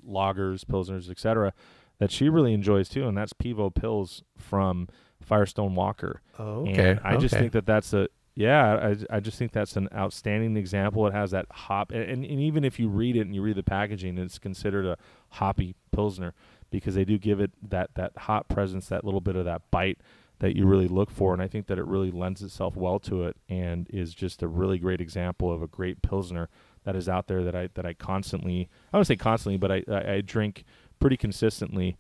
lagers 0.08 0.64
pilsners 0.64 1.10
etc 1.10 1.52
that 1.98 2.10
she 2.10 2.28
really 2.28 2.52
enjoys 2.52 2.88
too. 2.88 3.06
And 3.06 3.16
that's 3.16 3.32
Pivo 3.32 3.72
Pils 3.72 4.22
from 4.36 4.88
firestone 5.20 5.74
walker. 5.74 6.22
Oh, 6.38 6.68
okay. 6.68 6.90
and 6.90 7.00
I 7.02 7.16
just 7.16 7.34
think 7.34 7.52
that 7.52 7.66
that's 7.66 7.92
a 7.92 8.08
yeah. 8.36 8.94
I, 9.10 9.16
I 9.16 9.20
just 9.20 9.38
think 9.38 9.50
that's 9.50 9.76
an 9.76 9.88
outstanding 9.94 10.56
example. 10.56 11.06
It 11.06 11.14
has 11.14 11.32
that 11.32 11.46
hop, 11.50 11.90
and, 11.90 12.02
and, 12.02 12.24
and 12.24 12.40
even 12.40 12.62
if 12.62 12.78
you 12.78 12.88
read 12.88 13.16
it 13.16 13.22
and 13.22 13.34
you 13.34 13.42
read 13.42 13.56
the 13.56 13.64
packaging, 13.64 14.18
it's 14.18 14.38
considered 14.38 14.86
a 14.86 14.96
hoppy 15.30 15.74
pilsner 15.90 16.34
because 16.70 16.94
they 16.94 17.04
do 17.04 17.18
give 17.18 17.40
it 17.40 17.50
that 17.68 17.90
that 17.94 18.12
hop 18.16 18.48
presence, 18.48 18.86
that 18.88 19.04
little 19.04 19.22
bit 19.22 19.34
of 19.34 19.44
that 19.46 19.62
bite 19.70 19.98
that 20.38 20.54
you 20.54 20.66
really 20.66 20.86
look 20.86 21.10
for. 21.10 21.32
And 21.32 21.42
I 21.42 21.48
think 21.48 21.66
that 21.66 21.78
it 21.78 21.86
really 21.86 22.10
lends 22.10 22.42
itself 22.42 22.76
well 22.76 22.98
to 23.00 23.24
it, 23.24 23.36
and 23.48 23.88
is 23.90 24.14
just 24.14 24.42
a 24.42 24.48
really 24.48 24.78
great 24.78 25.00
example 25.00 25.50
of 25.50 25.62
a 25.62 25.66
great 25.66 26.02
pilsner 26.02 26.48
that 26.84 26.94
is 26.94 27.08
out 27.08 27.26
there 27.26 27.42
that 27.42 27.56
I 27.56 27.70
that 27.74 27.86
I 27.86 27.94
constantly 27.94 28.68
I 28.92 28.98
don't 28.98 29.04
say 29.04 29.16
constantly, 29.16 29.56
but 29.56 29.72
I 29.72 29.82
I, 29.90 30.12
I 30.14 30.20
drink 30.20 30.64
pretty 31.00 31.16
consistently 31.16 31.96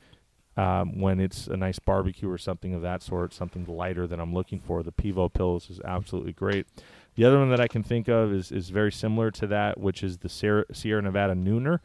um, 0.56 1.00
when 1.00 1.20
it's 1.20 1.46
a 1.46 1.56
nice 1.56 1.78
barbecue 1.78 2.30
or 2.30 2.38
something 2.38 2.74
of 2.74 2.82
that 2.82 3.02
sort, 3.02 3.34
something 3.34 3.66
lighter 3.66 4.06
that 4.06 4.18
I'm 4.18 4.32
looking 4.32 4.60
for. 4.60 4.82
The 4.82 4.92
Pivo 4.92 5.30
Pils 5.30 5.70
is 5.70 5.80
absolutely 5.84 6.32
great. 6.32 6.66
The 7.14 7.24
other 7.24 7.38
one 7.38 7.50
that 7.50 7.60
I 7.60 7.68
can 7.68 7.82
think 7.82 8.08
of 8.08 8.32
is 8.32 8.52
is 8.52 8.70
very 8.70 8.92
similar 8.92 9.30
to 9.32 9.46
that, 9.48 9.78
which 9.78 10.02
is 10.02 10.18
the 10.18 10.28
Sierra, 10.28 10.64
Sierra 10.72 11.02
Nevada 11.02 11.34
Nooner, 11.34 11.80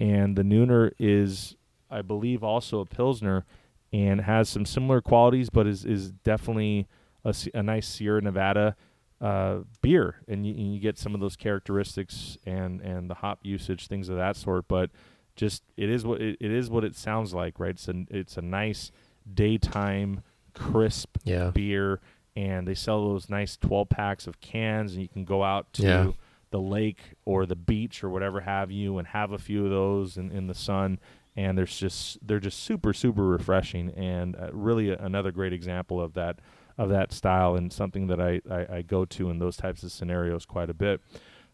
and 0.00 0.36
the 0.36 0.42
Nooner 0.42 0.92
is, 0.98 1.56
I 1.90 2.02
believe, 2.02 2.42
also 2.42 2.80
a 2.80 2.86
Pilsner, 2.86 3.44
and 3.92 4.22
has 4.22 4.48
some 4.48 4.66
similar 4.66 5.00
qualities, 5.00 5.50
but 5.50 5.66
is 5.66 5.84
is 5.84 6.10
definitely 6.10 6.88
a, 7.24 7.34
a 7.54 7.62
nice 7.62 7.88
Sierra 7.88 8.20
Nevada 8.20 8.76
uh, 9.20 9.58
beer, 9.80 10.16
and 10.26 10.44
you, 10.44 10.52
and 10.54 10.74
you 10.74 10.80
get 10.80 10.98
some 10.98 11.14
of 11.14 11.20
those 11.20 11.36
characteristics 11.36 12.36
and 12.44 12.80
and 12.80 13.08
the 13.08 13.14
hop 13.14 13.40
usage, 13.42 13.86
things 13.86 14.08
of 14.08 14.16
that 14.16 14.36
sort, 14.36 14.66
but 14.66 14.90
just 15.36 15.62
it 15.76 15.88
is 15.90 16.04
what 16.04 16.20
it, 16.20 16.36
it 16.40 16.50
is 16.50 16.70
what 16.70 16.84
it 16.84 16.94
sounds 16.96 17.32
like, 17.34 17.58
right? 17.58 17.70
It's 17.70 17.88
a 17.88 18.04
it's 18.10 18.36
a 18.36 18.42
nice 18.42 18.90
daytime 19.32 20.22
crisp 20.54 21.16
yeah. 21.24 21.50
beer, 21.50 22.00
and 22.36 22.66
they 22.66 22.74
sell 22.74 23.08
those 23.08 23.28
nice 23.30 23.56
twelve 23.56 23.88
packs 23.88 24.26
of 24.26 24.40
cans, 24.40 24.92
and 24.92 25.02
you 25.02 25.08
can 25.08 25.24
go 25.24 25.42
out 25.42 25.72
to 25.74 25.82
Yeah. 25.82 26.10
the 26.50 26.60
lake 26.60 27.00
or 27.24 27.46
the 27.46 27.56
beach 27.56 28.04
or 28.04 28.10
whatever 28.10 28.40
have 28.40 28.70
you, 28.70 28.98
and 28.98 29.08
have 29.08 29.32
a 29.32 29.38
few 29.38 29.64
of 29.64 29.70
those 29.70 30.16
in, 30.16 30.30
in 30.30 30.46
the 30.46 30.54
sun. 30.54 30.98
And 31.34 31.56
there's 31.56 31.78
just 31.78 32.18
they're 32.26 32.38
just 32.40 32.62
super 32.62 32.92
super 32.92 33.26
refreshing, 33.26 33.90
and 33.90 34.36
uh, 34.36 34.50
really 34.52 34.90
a, 34.90 34.98
another 34.98 35.32
great 35.32 35.54
example 35.54 36.00
of 36.00 36.12
that 36.14 36.40
of 36.76 36.90
that 36.90 37.12
style, 37.12 37.54
and 37.56 37.72
something 37.72 38.06
that 38.08 38.20
I, 38.20 38.40
I, 38.50 38.76
I 38.78 38.82
go 38.82 39.04
to 39.06 39.30
in 39.30 39.38
those 39.38 39.56
types 39.56 39.82
of 39.82 39.92
scenarios 39.92 40.44
quite 40.44 40.68
a 40.70 40.74
bit. 40.74 41.00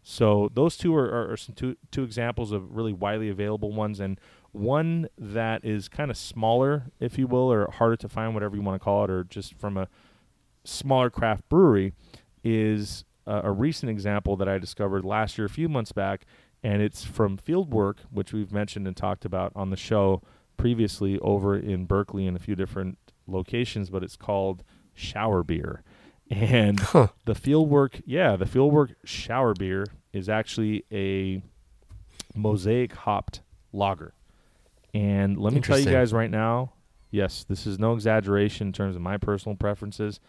So 0.02 0.50
those 0.54 0.76
two 0.76 0.94
are, 0.94 1.06
are, 1.06 1.32
are 1.32 1.36
some 1.36 1.54
two 1.54 1.76
two 1.90 2.02
examples 2.02 2.52
of 2.52 2.74
really 2.76 2.92
widely 2.92 3.28
available 3.28 3.72
ones, 3.72 4.00
and 4.00 4.18
one 4.52 5.08
that 5.18 5.64
is 5.64 5.88
kind 5.88 6.10
of 6.10 6.16
smaller, 6.16 6.86
if 7.00 7.18
you 7.18 7.26
will, 7.26 7.52
or 7.52 7.70
harder 7.70 7.96
to 7.96 8.08
find, 8.08 8.34
whatever 8.34 8.56
you 8.56 8.62
want 8.62 8.80
to 8.80 8.84
call 8.84 9.04
it, 9.04 9.10
or 9.10 9.24
just 9.24 9.54
from 9.54 9.76
a 9.76 9.88
smaller 10.64 11.10
craft 11.10 11.48
brewery, 11.48 11.92
is 12.42 13.04
a 13.26 13.52
recent 13.52 13.90
example 13.90 14.36
that 14.36 14.48
I 14.48 14.58
discovered 14.58 15.04
last 15.04 15.36
year, 15.36 15.44
a 15.44 15.50
few 15.50 15.68
months 15.68 15.92
back, 15.92 16.24
and 16.62 16.80
it's 16.80 17.04
from 17.04 17.36
Fieldwork, 17.36 17.98
which 18.10 18.32
we've 18.32 18.50
mentioned 18.50 18.86
and 18.86 18.96
talked 18.96 19.26
about 19.26 19.52
on 19.54 19.68
the 19.68 19.76
show 19.76 20.22
previously 20.56 21.18
over 21.20 21.56
in 21.56 21.84
Berkeley 21.84 22.26
in 22.26 22.34
a 22.34 22.38
few 22.38 22.56
different 22.56 22.96
locations, 23.26 23.90
but 23.90 24.02
it's 24.02 24.16
called 24.16 24.64
Shower 24.94 25.42
Beer. 25.42 25.82
And 26.30 26.78
Huh. 26.80 27.08
the 27.24 27.34
Fieldwork, 27.34 28.02
yeah, 28.04 28.36
the 28.36 28.44
Fieldwork 28.44 28.94
Shower 29.04 29.54
Beer 29.54 29.86
is 30.12 30.28
actually 30.28 30.84
a 30.92 31.42
mosaic 32.34 32.92
hopped 32.94 33.40
lager. 33.72 34.12
And 34.94 35.38
let 35.38 35.52
me 35.52 35.60
tell 35.60 35.78
you 35.78 35.90
guys 35.90 36.12
right 36.12 36.30
now, 36.30 36.72
yes, 37.10 37.44
this 37.44 37.66
is 37.66 37.78
no 37.78 37.94
exaggeration 37.94 38.68
in 38.68 38.72
terms 38.72 38.96
of 38.96 39.02
my 39.02 39.16
personal 39.16 39.56
preferences. 39.56 40.20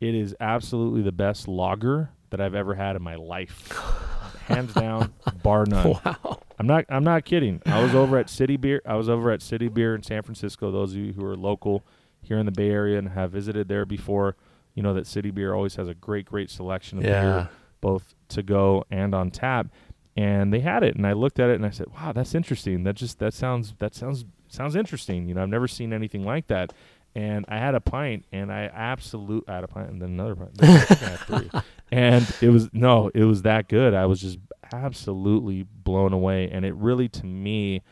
It 0.00 0.14
is 0.14 0.34
absolutely 0.40 1.02
the 1.02 1.12
best 1.12 1.46
lager 1.48 2.10
that 2.30 2.40
I've 2.40 2.54
ever 2.54 2.74
had 2.74 2.96
in 2.96 3.02
my 3.02 3.16
life. 3.16 3.70
Hands 4.46 4.72
down, 4.74 5.12
bar 5.42 5.64
none. 5.66 5.98
Wow. 6.04 6.40
I'm 6.58 6.66
not 6.66 6.84
I'm 6.88 7.04
not 7.04 7.24
kidding. 7.24 7.62
I 7.66 7.82
was 7.82 7.94
over 7.94 8.18
at 8.18 8.28
City 8.28 8.56
Beer. 8.56 8.82
I 8.84 8.94
was 8.96 9.08
over 9.08 9.30
at 9.30 9.42
City 9.42 9.68
Beer 9.68 9.94
in 9.94 10.02
San 10.02 10.22
Francisco. 10.22 10.70
Those 10.70 10.92
of 10.92 10.98
you 10.98 11.12
who 11.12 11.24
are 11.24 11.36
local 11.36 11.84
here 12.20 12.36
in 12.38 12.46
the 12.46 12.52
Bay 12.52 12.70
Area 12.70 12.98
and 12.98 13.10
have 13.10 13.30
visited 13.30 13.68
there 13.68 13.86
before, 13.86 14.36
you 14.74 14.82
know 14.82 14.94
that 14.94 15.06
City 15.06 15.30
Beer 15.30 15.54
always 15.54 15.76
has 15.76 15.88
a 15.88 15.94
great 15.94 16.26
great 16.26 16.50
selection 16.50 16.98
of 16.98 17.04
beer 17.22 17.48
both 17.80 18.14
to 18.28 18.42
go 18.42 18.84
and 18.90 19.14
on 19.14 19.30
tap. 19.30 19.68
And 20.16 20.52
they 20.52 20.60
had 20.60 20.82
it, 20.82 20.96
and 20.96 21.06
I 21.06 21.12
looked 21.12 21.38
at 21.38 21.50
it 21.50 21.54
and 21.54 21.64
I 21.64 21.70
said, 21.70 21.86
"Wow, 21.94 22.12
that's 22.12 22.34
interesting. 22.34 22.82
That 22.84 22.94
just 22.94 23.18
that 23.20 23.32
sounds 23.32 23.74
that 23.78 23.94
sounds 23.94 24.24
sounds 24.48 24.76
interesting. 24.76 25.28
You 25.28 25.34
know, 25.34 25.42
I've 25.42 25.48
never 25.48 25.68
seen 25.68 25.92
anything 25.92 26.24
like 26.24 26.48
that." 26.48 26.72
And 27.14 27.44
I 27.48 27.58
had 27.58 27.74
a 27.74 27.80
pint, 27.80 28.24
and 28.32 28.52
I 28.52 28.64
absolute 28.64 29.44
I 29.48 29.54
had 29.54 29.64
a 29.64 29.68
pint, 29.68 29.90
and 29.90 30.02
then 30.02 30.10
another 30.10 30.36
pint, 30.36 30.50
I 30.60 30.78
think 30.80 31.02
I 31.02 31.06
had 31.06 31.18
three. 31.20 31.50
and 31.92 32.34
it 32.40 32.50
was 32.50 32.68
no, 32.72 33.10
it 33.14 33.24
was 33.24 33.42
that 33.42 33.68
good. 33.68 33.94
I 33.94 34.06
was 34.06 34.20
just 34.20 34.38
absolutely 34.72 35.62
blown 35.62 36.12
away, 36.12 36.50
and 36.50 36.64
it 36.64 36.74
really, 36.74 37.08
to 37.08 37.26
me, 37.26 37.82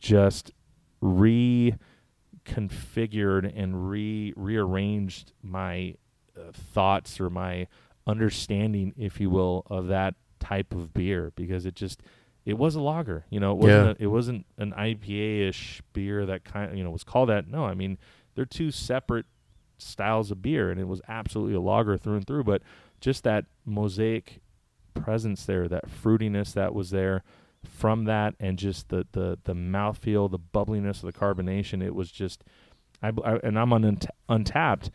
just 0.00 0.50
reconfigured 1.02 1.78
and 3.54 3.90
re 3.90 4.32
rearranged 4.34 5.32
my 5.42 5.94
uh, 6.36 6.52
thoughts 6.52 7.20
or 7.20 7.30
my 7.30 7.66
understanding, 8.06 8.94
if 8.96 9.20
you 9.20 9.30
will, 9.30 9.64
of 9.68 9.88
that 9.88 10.14
type 10.40 10.74
of 10.74 10.94
beer 10.94 11.32
because 11.36 11.66
it 11.66 11.74
just 11.74 12.00
it 12.44 12.56
was 12.56 12.74
a 12.76 12.80
lager. 12.80 13.24
You 13.30 13.40
know, 13.40 13.52
it 13.52 13.58
wasn't 13.58 13.86
Yeah. 13.98 14.04
a, 14.04 14.08
it 14.08 14.10
wasn't 14.10 14.46
an 14.58 14.72
IPA 14.72 15.48
ish 15.48 15.82
beer 15.92 16.24
that 16.26 16.44
kind 16.44 16.70
of 16.70 16.76
you 16.76 16.84
know 16.84 16.90
was 16.90 17.04
called 17.04 17.28
that. 17.28 17.48
No, 17.48 17.64
I 17.64 17.74
mean 17.74 17.98
they're 18.34 18.44
two 18.44 18.70
separate 18.70 19.26
styles 19.78 20.30
of 20.30 20.40
beer, 20.42 20.70
and 20.70 20.80
it 20.80 20.86
was 20.88 21.00
absolutely 21.08 21.54
a 21.54 21.60
lager 21.60 21.96
through 21.96 22.16
and 22.16 22.26
through. 22.26 22.44
But 22.44 22.62
just 23.00 23.24
that 23.24 23.46
mosaic 23.64 24.40
presence 24.94 25.44
there, 25.44 25.68
that 25.68 25.84
fruitiness 25.88 26.52
that 26.54 26.74
was 26.74 26.90
there 26.90 27.22
from 27.64 28.04
that, 28.04 28.34
and 28.38 28.58
just 28.58 28.88
the 28.90 29.06
the 29.12 29.38
the 29.44 29.54
mouthfeel, 29.54 30.30
the 30.30 30.38
bubbliness 30.38 31.02
of 31.02 31.12
the 31.12 31.18
carbonation. 31.18 31.82
It 31.82 31.94
was 31.94 32.12
just, 32.12 32.44
I, 33.02 33.08
I 33.24 33.36
and 33.42 33.58
I'm 33.58 33.72
on 33.72 33.84
Unt- 33.84 34.06
Untappd. 34.28 34.90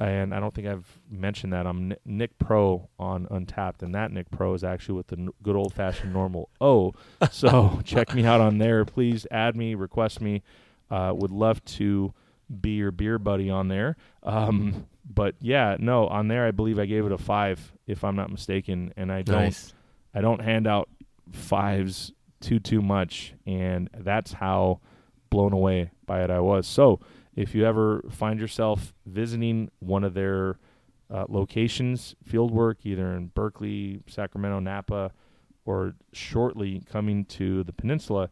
And 0.00 0.34
I 0.34 0.40
don't 0.40 0.54
think 0.54 0.66
I've 0.66 0.98
mentioned 1.10 1.52
that 1.52 1.66
I'm 1.66 1.92
Nick 2.06 2.38
Pro 2.38 2.88
on 2.98 3.26
Untappd, 3.26 3.82
and 3.82 3.94
that 3.94 4.10
Nick 4.12 4.30
Pro 4.30 4.54
is 4.54 4.64
actually 4.64 4.94
with 4.94 5.08
the 5.08 5.28
good 5.42 5.56
old 5.56 5.74
fashioned 5.74 6.12
normal 6.12 6.48
O. 6.60 6.94
So 7.30 7.80
check 7.84 8.14
me 8.14 8.24
out 8.24 8.40
on 8.40 8.58
there. 8.58 8.84
Please 8.86 9.26
add 9.30 9.56
me, 9.56 9.74
request 9.74 10.20
me. 10.20 10.42
Uh, 10.90 11.12
would 11.14 11.30
love 11.30 11.62
to 11.64 12.14
be 12.60 12.70
your 12.70 12.90
beer 12.90 13.18
buddy 13.18 13.50
on 13.50 13.68
there. 13.68 13.96
Um, 14.22 14.86
but 15.08 15.34
yeah, 15.40 15.76
no, 15.78 16.06
on 16.08 16.28
there 16.28 16.46
I 16.46 16.50
believe 16.50 16.78
I 16.78 16.86
gave 16.86 17.04
it 17.04 17.12
a 17.12 17.18
five, 17.18 17.72
if 17.86 18.02
I'm 18.02 18.16
not 18.16 18.30
mistaken, 18.30 18.92
and 18.96 19.12
I 19.12 19.22
don't 19.22 19.36
Nice. 19.42 19.74
I 20.14 20.20
don't 20.20 20.40
hand 20.40 20.66
out 20.66 20.88
fives 21.30 22.12
too 22.40 22.58
too 22.58 22.80
much, 22.80 23.34
and 23.46 23.90
that's 23.98 24.32
how 24.32 24.80
blown 25.28 25.52
away 25.52 25.90
by 26.06 26.24
it 26.24 26.30
I 26.30 26.40
was. 26.40 26.66
So 26.66 27.00
if 27.36 27.54
you 27.54 27.64
ever 27.64 28.04
find 28.10 28.40
yourself 28.40 28.92
visiting 29.06 29.70
one 29.80 30.04
of 30.04 30.14
their 30.14 30.58
uh, 31.10 31.24
locations, 31.28 32.14
Fieldwork 32.28 32.76
either 32.84 33.14
in 33.16 33.28
Berkeley, 33.28 34.00
Sacramento, 34.06 34.60
Napa, 34.60 35.10
or 35.64 35.94
shortly 36.12 36.82
coming 36.90 37.24
to 37.26 37.62
the 37.64 37.72
peninsula, 37.72 38.30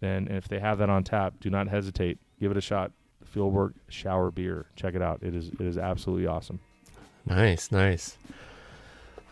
then 0.00 0.28
if 0.28 0.48
they 0.48 0.58
have 0.58 0.78
that 0.78 0.88
on 0.90 1.04
tap, 1.04 1.34
do 1.40 1.50
not 1.50 1.68
hesitate. 1.68 2.18
Give 2.40 2.50
it 2.50 2.56
a 2.56 2.60
shot. 2.60 2.92
Fieldwork 3.34 3.74
shower 3.88 4.30
beer. 4.30 4.66
Check 4.76 4.94
it 4.94 5.02
out. 5.02 5.22
It 5.22 5.34
is 5.34 5.48
it 5.48 5.60
is 5.60 5.76
absolutely 5.78 6.26
awesome. 6.26 6.58
Nice, 7.26 7.70
nice. 7.70 8.16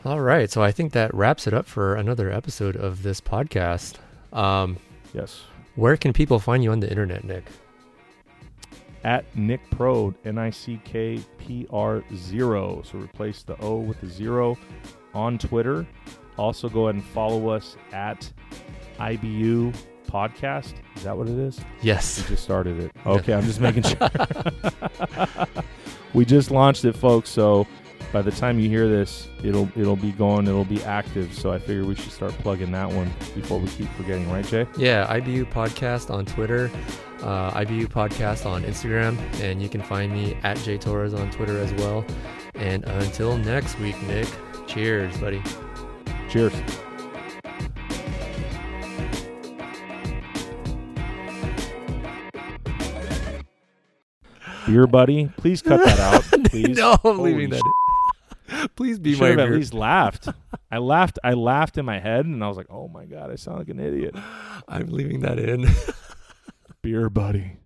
All 0.05 0.21
right, 0.21 0.49
so 0.51 0.63
I 0.63 0.71
think 0.71 0.93
that 0.93 1.13
wraps 1.15 1.47
it 1.49 1.55
up 1.55 1.67
for 1.67 1.97
another 1.97 2.31
episode 2.31 2.77
of 2.77 3.03
this 3.03 3.21
podcast. 3.21 3.97
Um, 4.33 4.77
Yes. 5.13 5.43
where 5.75 5.97
can 5.97 6.13
people 6.13 6.39
find 6.39 6.63
you 6.63 6.71
on 6.71 6.81
the 6.81 6.89
internet, 6.91 7.25
Nick? 7.25 7.45
At 9.05 9.25
Nick 9.37 9.61
Pro, 9.71 10.15
N 10.25 10.39
I 10.39 10.51
C 10.51 10.81
K 10.85 11.21
P 11.39 11.67
R 11.71 12.03
zero. 12.15 12.83
So 12.85 12.99
replace 12.99 13.43
the 13.43 13.61
O 13.61 13.77
with 13.77 14.01
the 14.01 14.09
zero 14.09 14.57
on 15.15 15.39
Twitter. 15.39 15.87
Also, 16.37 16.69
go 16.69 16.85
ahead 16.85 16.97
and 16.97 17.05
follow 17.05 17.49
us 17.49 17.77
at 17.93 18.31
IBU 18.99 19.75
Podcast. 20.09 20.75
Is 20.97 21.03
that 21.05 21.17
what 21.17 21.29
it 21.29 21.39
is? 21.39 21.61
Yes. 21.83 22.23
We 22.23 22.29
just 22.29 22.45
started 22.45 22.79
it. 22.79 22.93
Okay, 23.07 23.35
I'm 23.35 23.45
just 23.45 23.61
making 23.61 23.83
sure. 23.83 23.99
we 26.15 26.25
just 26.25 26.51
launched 26.51 26.85
it, 26.85 26.95
folks. 26.95 27.29
So 27.29 27.67
by 28.13 28.23
the 28.23 28.31
time 28.31 28.59
you 28.59 28.69
hear 28.69 28.89
this, 28.89 29.29
it'll 29.43 29.69
it'll 29.77 29.97
be 29.97 30.13
gone. 30.13 30.49
It'll 30.49 30.65
be 30.65 30.83
active. 30.85 31.33
So 31.35 31.53
I 31.53 31.59
figure 31.59 31.85
we 31.85 31.95
should 31.95 32.13
start 32.13 32.33
plugging 32.39 32.73
that 32.73 32.91
one 32.91 33.11
before 33.35 33.59
we 33.59 33.69
keep 33.69 33.89
forgetting, 33.93 34.31
right, 34.31 34.47
Jay? 34.47 34.67
Yeah, 34.79 35.07
IBU 35.07 35.51
Podcast 35.53 36.11
on 36.11 36.25
Twitter, 36.25 36.71
uh, 37.23 37.51
IBU 37.53 37.89
Podcast 37.89 38.47
on 38.47 38.63
Instagram, 38.65 39.19
and 39.41 39.63
you 39.63 39.69
can 39.69 39.83
find 39.83 40.13
me 40.13 40.37
at 40.43 40.57
Jay 40.59 40.79
Torres 40.79 41.15
on 41.15 41.31
Twitter 41.31 41.59
as 41.59 41.73
well. 41.75 42.05
And 42.55 42.85
until 42.85 43.37
next 43.37 43.79
week, 43.79 44.01
Nick, 44.05 44.29
cheers, 44.67 45.17
buddy. 45.19 45.43
Cheers. 46.31 46.53
Beer 54.67 54.87
buddy, 54.87 55.31
please 55.39 55.63
cut 55.63 55.83
that 55.83 55.99
out. 55.99 56.45
Please. 56.51 56.77
no, 56.77 56.93
I'm 56.93 57.17
Holy 57.17 57.33
leaving 57.33 57.51
that. 57.51 57.63
Please 58.77 58.99
be 58.99 59.11
You 59.11 59.19
my 59.19 59.29
have 59.29 59.39
at 59.39 59.51
least 59.51 59.75
laughed. 59.75 60.29
I 60.71 60.79
laughed. 60.79 61.19
I 61.23 61.35
laughed 61.35 61.79
in 61.79 61.85
my 61.85 61.99
head, 61.99 62.27
and 62.27 62.43
I 62.43 62.49
was 62.49 62.57
like, 62.57 62.71
"Oh 62.71 62.89
my 62.89 63.05
god, 63.05 63.31
I 63.31 63.37
sound 63.37 63.59
like 63.59 63.69
an 63.69 63.81
idiot." 63.81 64.15
I'm 64.69 64.89
leaving 64.89 65.21
that 65.21 65.39
in. 65.39 65.67
Beer 66.83 67.11
buddy. 67.11 67.58